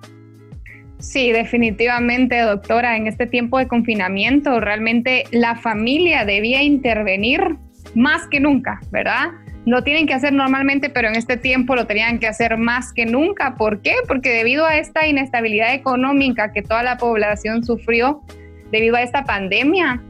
Sí, 1.00 1.32
definitivamente, 1.32 2.38
doctora, 2.42 2.98
en 2.98 3.08
este 3.08 3.26
tiempo 3.26 3.58
de 3.58 3.68
confinamiento 3.68 4.60
realmente 4.60 5.24
la 5.32 5.56
familia 5.56 6.26
debía 6.26 6.62
intervenir 6.62 7.56
más 7.96 8.28
que 8.28 8.42
nunca, 8.42 8.82
¿verdad? 8.92 9.30
Lo 9.66 9.82
tienen 9.84 10.08
que 10.08 10.14
hacer 10.14 10.34
normalmente, 10.34 10.90
pero 10.90 11.08
en 11.08 11.16
este 11.16 11.38
tiempo 11.38 11.76
lo 11.76 11.88
tenían 11.88 12.20
que 12.20 12.28
hacer 12.28 12.58
más 12.58 12.92
que 12.92 13.06
nunca. 13.06 13.56
¿Por 13.56 13.82
qué? 13.82 13.96
Porque 14.08 14.30
debido 14.30 14.66
a 14.66 14.78
esta 14.78 15.08
inestabilidad 15.08 15.74
económica 15.74 16.52
que 16.52 16.62
toda 16.62 16.84
la 16.84 16.98
población 16.98 17.64
sufrió, 17.64 18.22
debido 18.72 18.98
a 18.98 19.02
esta 19.02 19.24
pandemia, 19.24 20.02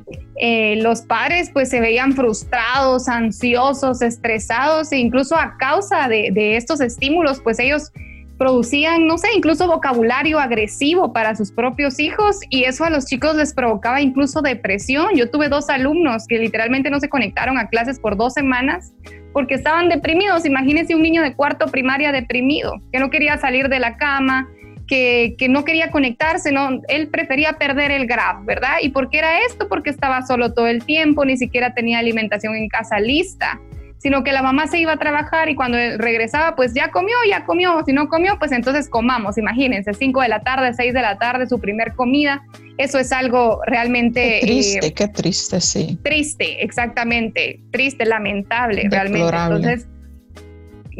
eh, 0.41 0.77
los 0.77 1.01
padres 1.01 1.51
pues 1.51 1.69
se 1.69 1.79
veían 1.79 2.13
frustrados, 2.13 3.07
ansiosos, 3.07 4.01
estresados 4.01 4.91
e 4.91 4.97
incluso 4.97 5.35
a 5.35 5.55
causa 5.57 6.07
de, 6.07 6.31
de, 6.31 6.55
estos 6.55 6.81
estímulos 6.81 7.41
pues 7.41 7.59
ellos 7.59 7.91
producían, 8.39 9.05
no 9.05 9.19
sé, 9.19 9.27
incluso 9.35 9.67
vocabulario 9.67 10.39
agresivo 10.39 11.13
para 11.13 11.35
sus 11.35 11.51
propios 11.51 11.99
hijos 11.99 12.39
y 12.49 12.63
eso 12.63 12.85
a 12.85 12.89
los 12.89 13.05
chicos 13.05 13.35
les 13.35 13.53
provocaba 13.53 14.01
incluso 14.01 14.41
depresión. 14.41 15.09
Yo 15.15 15.29
tuve 15.29 15.49
dos 15.49 15.69
alumnos 15.69 16.25
que 16.25 16.39
literalmente 16.39 16.89
no 16.89 16.99
se 16.99 17.09
conectaron 17.09 17.59
a 17.59 17.67
clases 17.67 17.99
por 17.99 18.17
dos 18.17 18.33
semanas 18.33 18.93
porque 19.33 19.55
estaban 19.55 19.89
deprimidos. 19.89 20.45
Imagínense 20.45 20.95
un 20.95 21.03
niño 21.03 21.21
de 21.21 21.35
cuarto 21.35 21.67
primaria 21.67 22.11
deprimido, 22.11 22.81
que 22.91 22.99
no 22.99 23.11
quería 23.11 23.37
salir 23.37 23.69
de 23.69 23.79
la 23.79 23.97
cama, 23.97 24.47
que, 24.87 25.47
no 25.49 25.63
quería 25.65 25.91
conectarse, 25.91 26.51
no, 26.51 26.81
él 26.87 27.09
prefería 27.09 27.53
perder 27.53 27.91
el 27.91 28.07
grab, 28.07 28.43
¿verdad? 28.45 28.77
¿Y 28.81 28.89
por 28.89 29.09
qué 29.09 29.19
era 29.19 29.45
esto? 29.45 29.67
Porque 29.67 29.91
estaba 29.91 30.25
solo 30.25 30.53
todo 30.53 30.67
el 30.67 30.83
tiempo, 30.83 31.25
ni 31.25 31.37
siquiera 31.37 31.75
tenía 31.75 31.99
alimentación 31.99 32.55
en 32.55 32.67
casa 32.69 32.99
lista, 32.99 33.59
sino 33.99 34.23
que 34.23 34.31
la 34.31 34.41
mamá 34.41 34.67
se 34.67 34.79
iba 34.79 34.93
a 34.93 34.97
trabajar 34.97 35.49
y 35.49 35.55
cuando 35.55 35.77
regresaba, 35.97 36.55
pues 36.55 36.73
ya 36.73 36.89
comió, 36.89 37.15
ya 37.29 37.45
comió, 37.45 37.83
si 37.85 37.93
no 37.93 38.07
comió, 38.07 38.39
pues 38.39 38.51
entonces 38.51 38.89
comamos, 38.89 39.37
imagínense, 39.37 39.93
5 39.93 40.21
de 40.21 40.29
la 40.29 40.41
tarde, 40.41 40.73
6 40.73 40.93
de 40.93 41.01
la 41.01 41.17
tarde, 41.19 41.47
su 41.47 41.59
primer 41.59 41.93
comida, 41.95 42.41
eso 42.77 42.97
es 42.97 43.11
algo 43.11 43.59
realmente... 43.67 44.39
Qué 44.39 44.47
triste, 44.47 44.87
eh, 44.87 44.93
qué 44.93 45.07
triste, 45.09 45.59
sí. 45.59 45.99
Triste, 46.01 46.63
exactamente, 46.63 47.59
triste, 47.71 48.05
lamentable, 48.05 48.87
realmente. 48.89 49.37
Entonces 49.37 49.87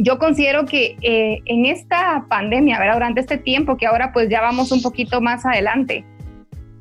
yo 0.02 0.18
considero 0.18 0.66
que 0.66 0.98
eh, 1.02 1.40
en 1.46 1.66
esta 1.66 2.26
pandemia, 2.30 2.80
¿verdad? 2.80 2.94
durante 2.96 3.22
este 3.22 3.38
tiempo 3.38 3.78
que 3.78 3.86
ahora 3.86 4.12
pues 4.14 4.30
ya 4.30 4.42
vamos 4.42 4.72
un 4.72 4.82
poquito 4.82 5.22
más 5.22 5.46
adelante, 5.46 6.06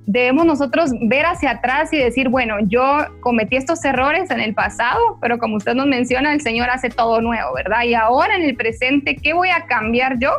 debemos 0.08 0.46
nosotros 0.46 0.90
ver 1.02 1.26
hacia 1.26 1.50
atrás 1.50 1.92
y 1.92 1.98
decir, 1.98 2.30
bueno, 2.30 2.56
yo 2.66 2.82
cometí 3.20 3.56
estos 3.56 3.84
errores 3.84 4.30
en 4.30 4.40
el 4.40 4.54
pasado, 4.54 5.18
pero 5.20 5.36
como 5.38 5.56
usted 5.56 5.74
nos 5.74 5.86
menciona, 5.86 6.32
el 6.32 6.40
Señor 6.40 6.70
hace 6.70 6.88
todo 6.88 7.20
nuevo, 7.20 7.52
¿verdad? 7.54 7.82
Y 7.84 7.92
ahora 7.92 8.34
en 8.34 8.42
el 8.42 8.56
presente, 8.56 9.16
¿qué 9.16 9.34
voy 9.34 9.50
a 9.50 9.66
cambiar 9.66 10.18
yo 10.18 10.30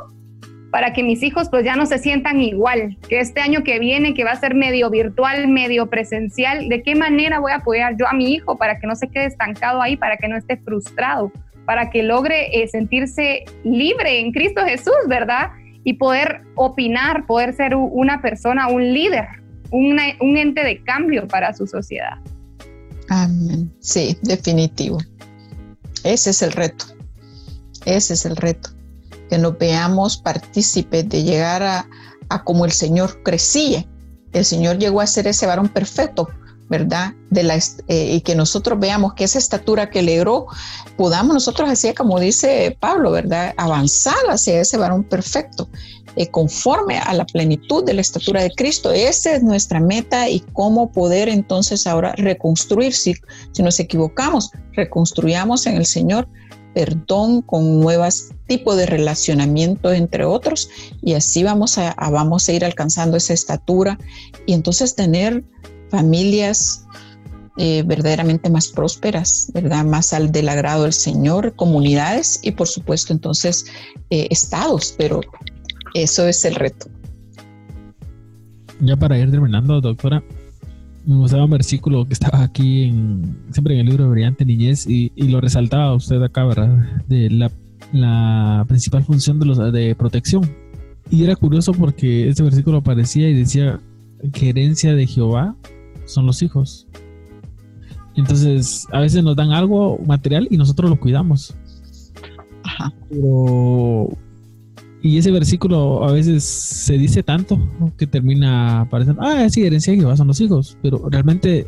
para 0.71 0.91
que 0.91 1.03
mis 1.03 1.21
hijos 1.21 1.49
pues 1.49 1.65
ya 1.65 1.75
no 1.75 1.85
se 1.85 1.99
sientan 1.99 2.41
igual? 2.41 2.97
Que 3.07 3.19
este 3.19 3.41
año 3.41 3.63
que 3.63 3.77
viene, 3.77 4.15
que 4.15 4.23
va 4.23 4.31
a 4.31 4.35
ser 4.37 4.55
medio 4.55 4.89
virtual, 4.89 5.47
medio 5.47 5.87
presencial, 5.87 6.67
¿de 6.67 6.81
qué 6.81 6.95
manera 6.95 7.37
voy 7.37 7.51
a 7.51 7.57
apoyar 7.57 7.95
yo 7.95 8.07
a 8.07 8.13
mi 8.13 8.33
hijo 8.33 8.57
para 8.57 8.79
que 8.79 8.87
no 8.87 8.95
se 8.95 9.07
quede 9.07 9.25
estancado 9.25 9.83
ahí, 9.83 9.95
para 9.97 10.17
que 10.17 10.27
no 10.27 10.35
esté 10.35 10.57
frustrado? 10.57 11.31
para 11.65 11.91
que 11.91 12.01
logre 12.01 12.63
eh, 12.63 12.67
sentirse 12.67 13.43
libre 13.63 14.19
en 14.19 14.31
Cristo 14.31 14.65
Jesús, 14.65 14.95
¿verdad? 15.07 15.51
Y 15.83 15.93
poder 15.93 16.41
opinar, 16.55 17.27
poder 17.27 17.53
ser 17.53 17.75
una 17.75 18.23
persona, 18.23 18.69
un 18.69 18.91
líder, 18.91 19.27
un 19.71 20.37
ente 20.37 20.63
de 20.63 20.83
cambio 20.83 21.27
para 21.27 21.53
su 21.53 21.67
sociedad. 21.67 22.17
Amén. 23.09 23.73
Sí, 23.79 24.17
definitivo. 24.21 24.99
Ese 26.03 26.29
es 26.29 26.41
el 26.41 26.51
reto. 26.51 26.85
Ese 27.85 28.13
es 28.13 28.25
el 28.25 28.35
reto. 28.35 28.69
Que 29.29 29.37
nos 29.37 29.57
veamos 29.57 30.17
partícipes 30.17 31.07
de 31.09 31.23
llegar 31.23 31.63
a, 31.63 31.89
a 32.29 32.43
como 32.43 32.65
el 32.65 32.71
Señor 32.71 33.21
crecía. 33.23 33.85
El 34.31 34.45
Señor 34.45 34.77
llegó 34.77 35.01
a 35.01 35.07
ser 35.07 35.27
ese 35.27 35.47
varón 35.47 35.69
perfecto, 35.69 36.29
¿verdad? 36.69 37.13
Eh, 37.87 38.15
y 38.15 38.21
que 38.21 38.35
nosotros 38.35 38.79
veamos 38.79 39.13
que 39.13 39.23
esa 39.23 39.39
estatura 39.39 39.89
que 39.89 40.03
logró, 40.03 40.45
podamos 40.97 41.33
nosotros 41.33 41.69
así, 41.69 41.93
como 41.93 42.19
dice 42.19 42.77
Pablo, 42.79 43.11
¿verdad? 43.11 43.53
Avanzar 43.57 44.13
hacia 44.29 44.61
ese 44.61 44.77
varón 44.77 45.03
perfecto, 45.03 45.69
eh, 46.19 46.27
conforme 46.27 46.97
a 46.97 47.13
la 47.13 47.25
plenitud 47.25 47.85
de 47.85 47.93
la 47.93 48.01
estatura 48.01 48.43
de 48.43 48.51
Cristo. 48.51 48.91
Esa 48.91 49.37
es 49.37 49.41
nuestra 49.41 49.79
meta 49.79 50.27
y 50.27 50.41
cómo 50.51 50.91
poder 50.91 51.29
entonces 51.29 51.87
ahora 51.87 52.13
reconstruir. 52.17 52.93
Si, 52.93 53.15
si 53.53 53.63
nos 53.63 53.79
equivocamos, 53.79 54.51
reconstruyamos 54.73 55.65
en 55.65 55.77
el 55.77 55.85
Señor 55.85 56.27
perdón 56.73 57.41
con 57.41 57.79
nuevos 57.79 58.31
tipos 58.47 58.75
de 58.75 58.85
relacionamiento 58.85 59.93
entre 59.93 60.25
otros 60.25 60.69
y 61.01 61.13
así 61.13 61.41
vamos 61.41 61.77
a, 61.77 61.95
vamos 62.11 62.49
a 62.49 62.51
ir 62.51 62.65
alcanzando 62.65 63.15
esa 63.15 63.33
estatura 63.33 63.97
y 64.45 64.51
entonces 64.51 64.95
tener 64.95 65.45
familias 65.89 66.83
eh, 67.57 67.83
verdaderamente 67.85 68.49
más 68.49 68.67
prósperas, 68.67 69.51
¿verdad? 69.53 69.85
Más 69.85 70.11
al 70.11 70.33
del 70.33 70.49
agrado 70.49 70.83
del 70.83 70.93
Señor, 70.93 71.55
comunidades 71.55 72.41
y 72.43 72.51
por 72.51 72.67
supuesto 72.67 73.13
entonces 73.13 73.67
eh, 74.09 74.27
estados, 74.29 74.93
pero 74.97 75.21
eso 75.93 76.27
es 76.27 76.45
el 76.45 76.55
reto. 76.55 76.87
Ya 78.81 78.95
para 78.95 79.17
ir 79.17 79.29
terminando, 79.29 79.81
doctora, 79.81 80.23
me 81.05 81.15
gustaba 81.15 81.45
un 81.45 81.51
versículo 81.51 82.05
que 82.05 82.13
estaba 82.13 82.43
aquí 82.43 82.83
en, 82.83 83.37
siempre 83.51 83.73
en 83.73 83.81
el 83.81 83.87
libro 83.87 84.05
de 84.05 84.09
Brillante 84.11 84.45
Niñez 84.45 84.85
y, 84.87 85.11
lo 85.15 85.41
resaltaba 85.41 85.93
usted 85.93 86.21
acá, 86.21 86.45
¿verdad? 86.45 87.01
De 87.07 87.29
la, 87.29 87.51
la 87.91 88.65
principal 88.67 89.03
función 89.03 89.39
de, 89.39 89.45
los, 89.45 89.73
de 89.73 89.95
protección. 89.95 90.49
Y 91.09 91.23
era 91.23 91.35
curioso 91.35 91.73
porque 91.73 92.29
este 92.29 92.43
versículo 92.43 92.77
aparecía 92.77 93.29
y 93.29 93.33
decía 93.33 93.79
que 94.33 94.49
herencia 94.49 94.93
de 94.93 95.07
Jehová 95.07 95.55
son 96.05 96.25
los 96.25 96.41
hijos. 96.41 96.87
Entonces, 98.15 98.85
a 98.91 98.99
veces 98.99 99.23
nos 99.23 99.35
dan 99.35 99.51
algo 99.51 99.97
material 100.05 100.47
y 100.51 100.57
nosotros 100.57 100.89
lo 100.89 100.99
cuidamos. 100.99 101.55
Ajá. 102.63 102.93
Pero. 103.09 104.09
Y 105.01 105.17
ese 105.17 105.31
versículo 105.31 106.03
a 106.03 106.11
veces 106.11 106.43
se 106.43 106.97
dice 106.97 107.23
tanto 107.23 107.57
que 107.97 108.05
termina 108.05 108.81
apareciendo, 108.81 109.21
ah, 109.21 109.47
sí, 109.49 109.63
herencia 109.63 109.93
de 109.93 109.99
Jehová 109.99 110.17
son 110.17 110.27
los 110.27 110.41
hijos. 110.41 110.77
Pero 110.81 111.07
realmente 111.09 111.67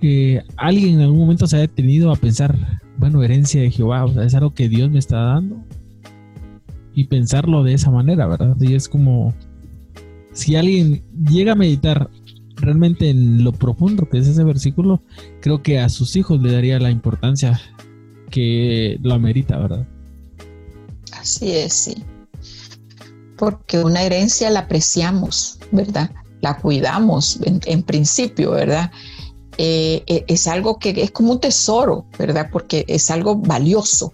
que 0.00 0.42
alguien 0.56 0.94
en 0.94 1.00
algún 1.02 1.20
momento 1.20 1.46
se 1.46 1.56
ha 1.56 1.60
detenido 1.60 2.10
a 2.10 2.16
pensar, 2.16 2.56
bueno, 2.98 3.22
herencia 3.22 3.60
de 3.60 3.70
Jehová, 3.70 4.04
o 4.04 4.12
sea, 4.12 4.24
es 4.24 4.34
algo 4.34 4.54
que 4.54 4.68
Dios 4.68 4.90
me 4.90 4.98
está 4.98 5.18
dando. 5.18 5.62
Y 6.94 7.04
pensarlo 7.04 7.62
de 7.62 7.74
esa 7.74 7.90
manera, 7.90 8.26
¿verdad? 8.26 8.56
Y 8.60 8.74
es 8.74 8.88
como, 8.88 9.34
si 10.32 10.56
alguien 10.56 11.02
llega 11.30 11.52
a 11.52 11.56
meditar 11.56 12.10
realmente 12.56 13.10
en 13.10 13.44
lo 13.44 13.52
profundo 13.52 14.08
que 14.08 14.18
es 14.18 14.28
ese 14.28 14.44
versículo, 14.44 15.02
creo 15.40 15.62
que 15.62 15.78
a 15.78 15.88
sus 15.88 16.16
hijos 16.16 16.40
le 16.42 16.52
daría 16.52 16.78
la 16.78 16.90
importancia 16.90 17.60
que 18.30 18.98
lo 19.02 19.14
amerita, 19.14 19.58
¿verdad? 19.58 19.86
Así 21.22 21.52
es, 21.52 21.72
sí. 21.72 22.04
Porque 23.38 23.78
una 23.78 24.02
herencia 24.02 24.50
la 24.50 24.60
apreciamos, 24.60 25.60
¿verdad? 25.70 26.10
La 26.40 26.58
cuidamos 26.58 27.38
en, 27.44 27.82
principio, 27.84 28.50
¿verdad? 28.50 28.90
Eh, 29.56 30.02
eh, 30.08 30.24
es 30.26 30.48
algo 30.48 30.80
que 30.80 30.90
es 31.00 31.12
como 31.12 31.32
un 31.32 31.40
tesoro, 31.40 32.06
¿verdad? 32.18 32.48
Porque 32.50 32.84
es 32.88 33.08
algo 33.10 33.36
valioso. 33.36 34.12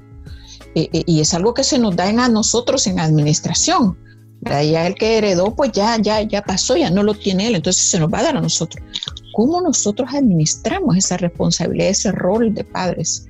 Eh, 0.75 1.03
y 1.07 1.21
es 1.21 1.33
algo 1.33 1.55
que 1.55 1.65
se 1.65 1.79
nos 1.79 1.97
da 1.97 2.09
a 2.09 2.29
nosotros 2.29 2.87
en 2.87 3.01
administración. 3.01 3.97
Ya 4.43 4.87
el 4.87 4.95
que 4.95 5.17
heredó, 5.17 5.57
pues 5.57 5.73
ya, 5.73 5.97
ya, 5.97 6.21
ya 6.23 6.43
pasó, 6.43 6.77
ya 6.77 6.91
no 6.91 7.03
lo 7.03 7.15
tiene 7.15 7.49
él, 7.49 7.55
entonces 7.55 7.83
se 7.83 7.99
nos 7.99 8.13
va 8.13 8.19
a 8.19 8.25
dar 8.25 8.37
a 8.37 8.41
nosotros. 8.41 8.85
¿Cómo 9.33 9.63
nosotros 9.63 10.11
administramos 10.13 10.97
esa 10.97 11.17
responsabilidad, 11.17 11.89
ese 11.89 12.13
rol 12.13 12.53
de 12.55 12.65
padres? 12.65 13.27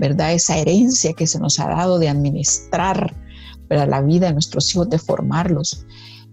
¿Verdad? 0.00 0.32
Esa 0.32 0.58
herencia 0.58 1.12
que 1.12 1.28
se 1.28 1.38
nos 1.38 1.60
ha 1.60 1.68
dado 1.68 2.00
de 2.00 2.08
administrar 2.08 3.14
la 3.68 4.00
vida 4.00 4.26
de 4.26 4.32
nuestros 4.32 4.68
hijos, 4.74 4.90
de 4.90 4.98
formarlos 4.98 5.86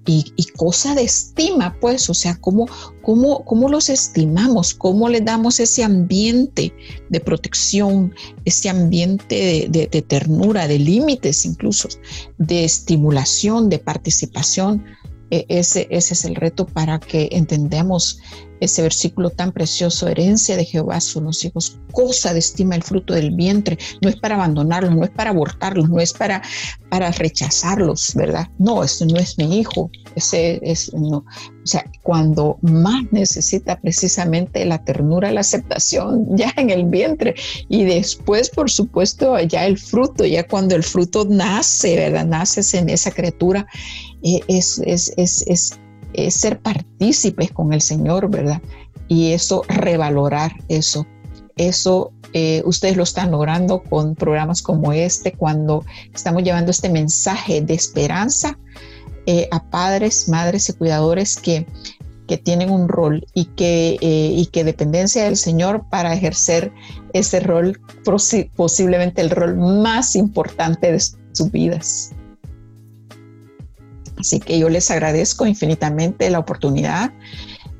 y, 0.07 0.45
cosa 0.55 0.95
de 0.95 1.03
estima, 1.03 1.77
pues, 1.81 2.09
o 2.09 2.13
sea, 2.13 2.37
¿cómo, 2.39 2.65
cómo, 3.01 3.43
cómo 3.43 3.67
los 3.67 3.89
estimamos, 3.89 4.73
cómo 4.73 5.09
le 5.09 5.19
damos 5.19 5.59
ese 5.59 5.83
ambiente 5.83 6.73
de 7.09 7.19
protección, 7.19 8.15
ese 8.45 8.69
ambiente 8.69 9.67
de, 9.69 9.87
de 9.87 10.01
ternura, 10.01 10.67
de 10.67 10.79
límites 10.79 11.45
incluso, 11.45 11.89
de 12.37 12.63
estimulación, 12.63 13.69
de 13.69 13.79
participación. 13.79 14.85
E, 15.29 15.45
ese, 15.49 15.87
ese 15.91 16.13
es 16.13 16.23
el 16.23 16.35
reto 16.35 16.65
para 16.65 16.99
que 16.99 17.27
entendamos 17.33 18.19
ese 18.59 18.81
versículo 18.81 19.29
tan 19.29 19.51
precioso, 19.51 20.07
herencia 20.07 20.57
de 20.57 20.65
Jehová 20.65 20.99
son 20.99 21.25
los 21.25 21.43
hijos, 21.45 21.77
cosa 21.91 22.33
de 22.33 22.39
estima 22.39 22.75
el 22.75 22.83
fruto 22.83 23.13
del 23.13 23.31
vientre, 23.31 23.77
no 24.01 24.09
es 24.09 24.15
para 24.15 24.35
abandonarlos, 24.35 24.95
no 24.95 25.03
es 25.03 25.09
para 25.09 25.31
abortarlos, 25.31 25.89
no 25.89 25.99
es 25.99 26.13
para, 26.13 26.41
para 26.89 27.11
rechazarlos, 27.11 28.13
¿verdad? 28.15 28.47
No, 28.57 28.83
eso 28.83 29.05
no 29.05 29.17
es 29.17 29.37
mi 29.37 29.59
hijo, 29.59 29.89
ese 30.15 30.59
es, 30.63 30.93
no. 30.93 31.17
O 31.17 31.69
sea, 31.69 31.83
cuando 32.01 32.57
más 32.61 33.03
necesita 33.11 33.79
precisamente 33.79 34.63
la 34.65 34.83
ternura, 34.83 35.31
la 35.31 35.41
aceptación 35.41 36.25
ya 36.37 36.53
en 36.55 36.69
el 36.69 36.85
vientre 36.85 37.35
y 37.69 37.83
después, 37.85 38.49
por 38.49 38.71
supuesto, 38.71 39.39
ya 39.39 39.65
el 39.65 39.77
fruto, 39.77 40.25
ya 40.25 40.47
cuando 40.47 40.75
el 40.75 40.83
fruto 40.83 41.25
nace, 41.29 41.95
¿verdad? 41.95 42.25
Naces 42.25 42.73
en 42.73 42.89
esa 42.89 43.11
criatura, 43.11 43.67
eh, 44.23 44.39
es, 44.47 44.79
es, 44.85 45.13
es, 45.17 45.43
es 45.47 45.79
es 46.13 46.35
ser 46.35 46.59
partícipes 46.59 47.51
con 47.51 47.73
el 47.73 47.81
Señor, 47.81 48.29
¿verdad? 48.29 48.61
Y 49.07 49.31
eso, 49.31 49.63
revalorar 49.67 50.53
eso. 50.67 51.05
Eso 51.55 52.11
eh, 52.33 52.61
ustedes 52.65 52.97
lo 52.97 53.03
están 53.03 53.31
logrando 53.31 53.81
con 53.81 54.15
programas 54.15 54.61
como 54.61 54.91
este, 54.91 55.31
cuando 55.31 55.85
estamos 56.13 56.43
llevando 56.43 56.71
este 56.71 56.89
mensaje 56.89 57.61
de 57.61 57.73
esperanza 57.73 58.57
eh, 59.25 59.47
a 59.51 59.63
padres, 59.63 60.27
madres 60.27 60.69
y 60.69 60.73
cuidadores 60.73 61.37
que, 61.37 61.65
que 62.27 62.37
tienen 62.37 62.69
un 62.69 62.89
rol 62.89 63.25
y 63.33 63.45
que, 63.45 63.97
eh, 64.01 64.31
y 64.35 64.45
que 64.47 64.63
dependencia 64.63 65.23
del 65.23 65.37
Señor 65.37 65.85
para 65.89 66.13
ejercer 66.13 66.71
ese 67.13 67.39
rol, 67.39 67.79
posiblemente 68.55 69.21
el 69.21 69.29
rol 69.29 69.55
más 69.57 70.15
importante 70.15 70.91
de 70.91 70.99
sus 70.99 71.51
vidas. 71.51 72.11
Así 74.19 74.39
que 74.39 74.59
yo 74.59 74.69
les 74.69 74.89
agradezco 74.91 75.45
infinitamente 75.45 76.29
la 76.29 76.39
oportunidad 76.39 77.11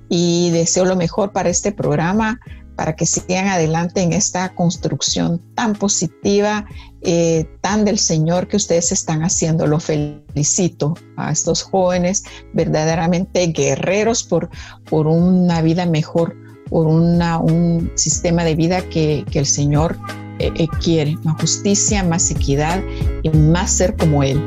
y 0.10 0.52
deseo 0.52 0.86
lo 0.86 0.96
mejor 0.96 1.32
para 1.32 1.50
este 1.50 1.72
programa, 1.72 2.40
para 2.76 2.96
que 2.96 3.06
sigan 3.06 3.48
adelante 3.48 4.02
en 4.02 4.14
esta 4.14 4.54
construcción 4.54 5.42
tan 5.56 5.74
positiva, 5.74 6.66
eh, 7.02 7.50
tan 7.62 7.86
del 7.86 7.98
Señor 7.98 8.48
que 8.48 8.56
ustedes 8.56 8.92
están 8.92 9.24
haciendo. 9.24 9.66
Lo 9.66 9.80
felicito 9.80 10.94
a 11.18 11.32
estos 11.32 11.64
jóvenes, 11.64 12.24
verdaderamente 12.54 13.48
guerreros 13.48 14.24
por, 14.24 14.50
por 14.88 15.08
una 15.08 15.62
vida 15.62 15.88
mejor, 15.88 16.36
por 16.70 16.86
una, 16.86 17.40
un 17.40 17.92
sistema 17.96 18.44
de 18.44 18.56
vida 18.56 18.82
que, 18.90 19.26
que 19.32 19.40
el 19.40 19.48
Señor 19.48 19.98
eh, 20.40 20.52
eh, 20.56 20.68
quiere, 20.84 21.18
más 21.24 21.42
justicia, 21.42 22.04
más 22.04 22.30
equidad 22.30 22.84
y 23.24 23.30
más 23.30 23.72
ser 23.72 23.96
como 23.96 24.22
Él. 24.22 24.46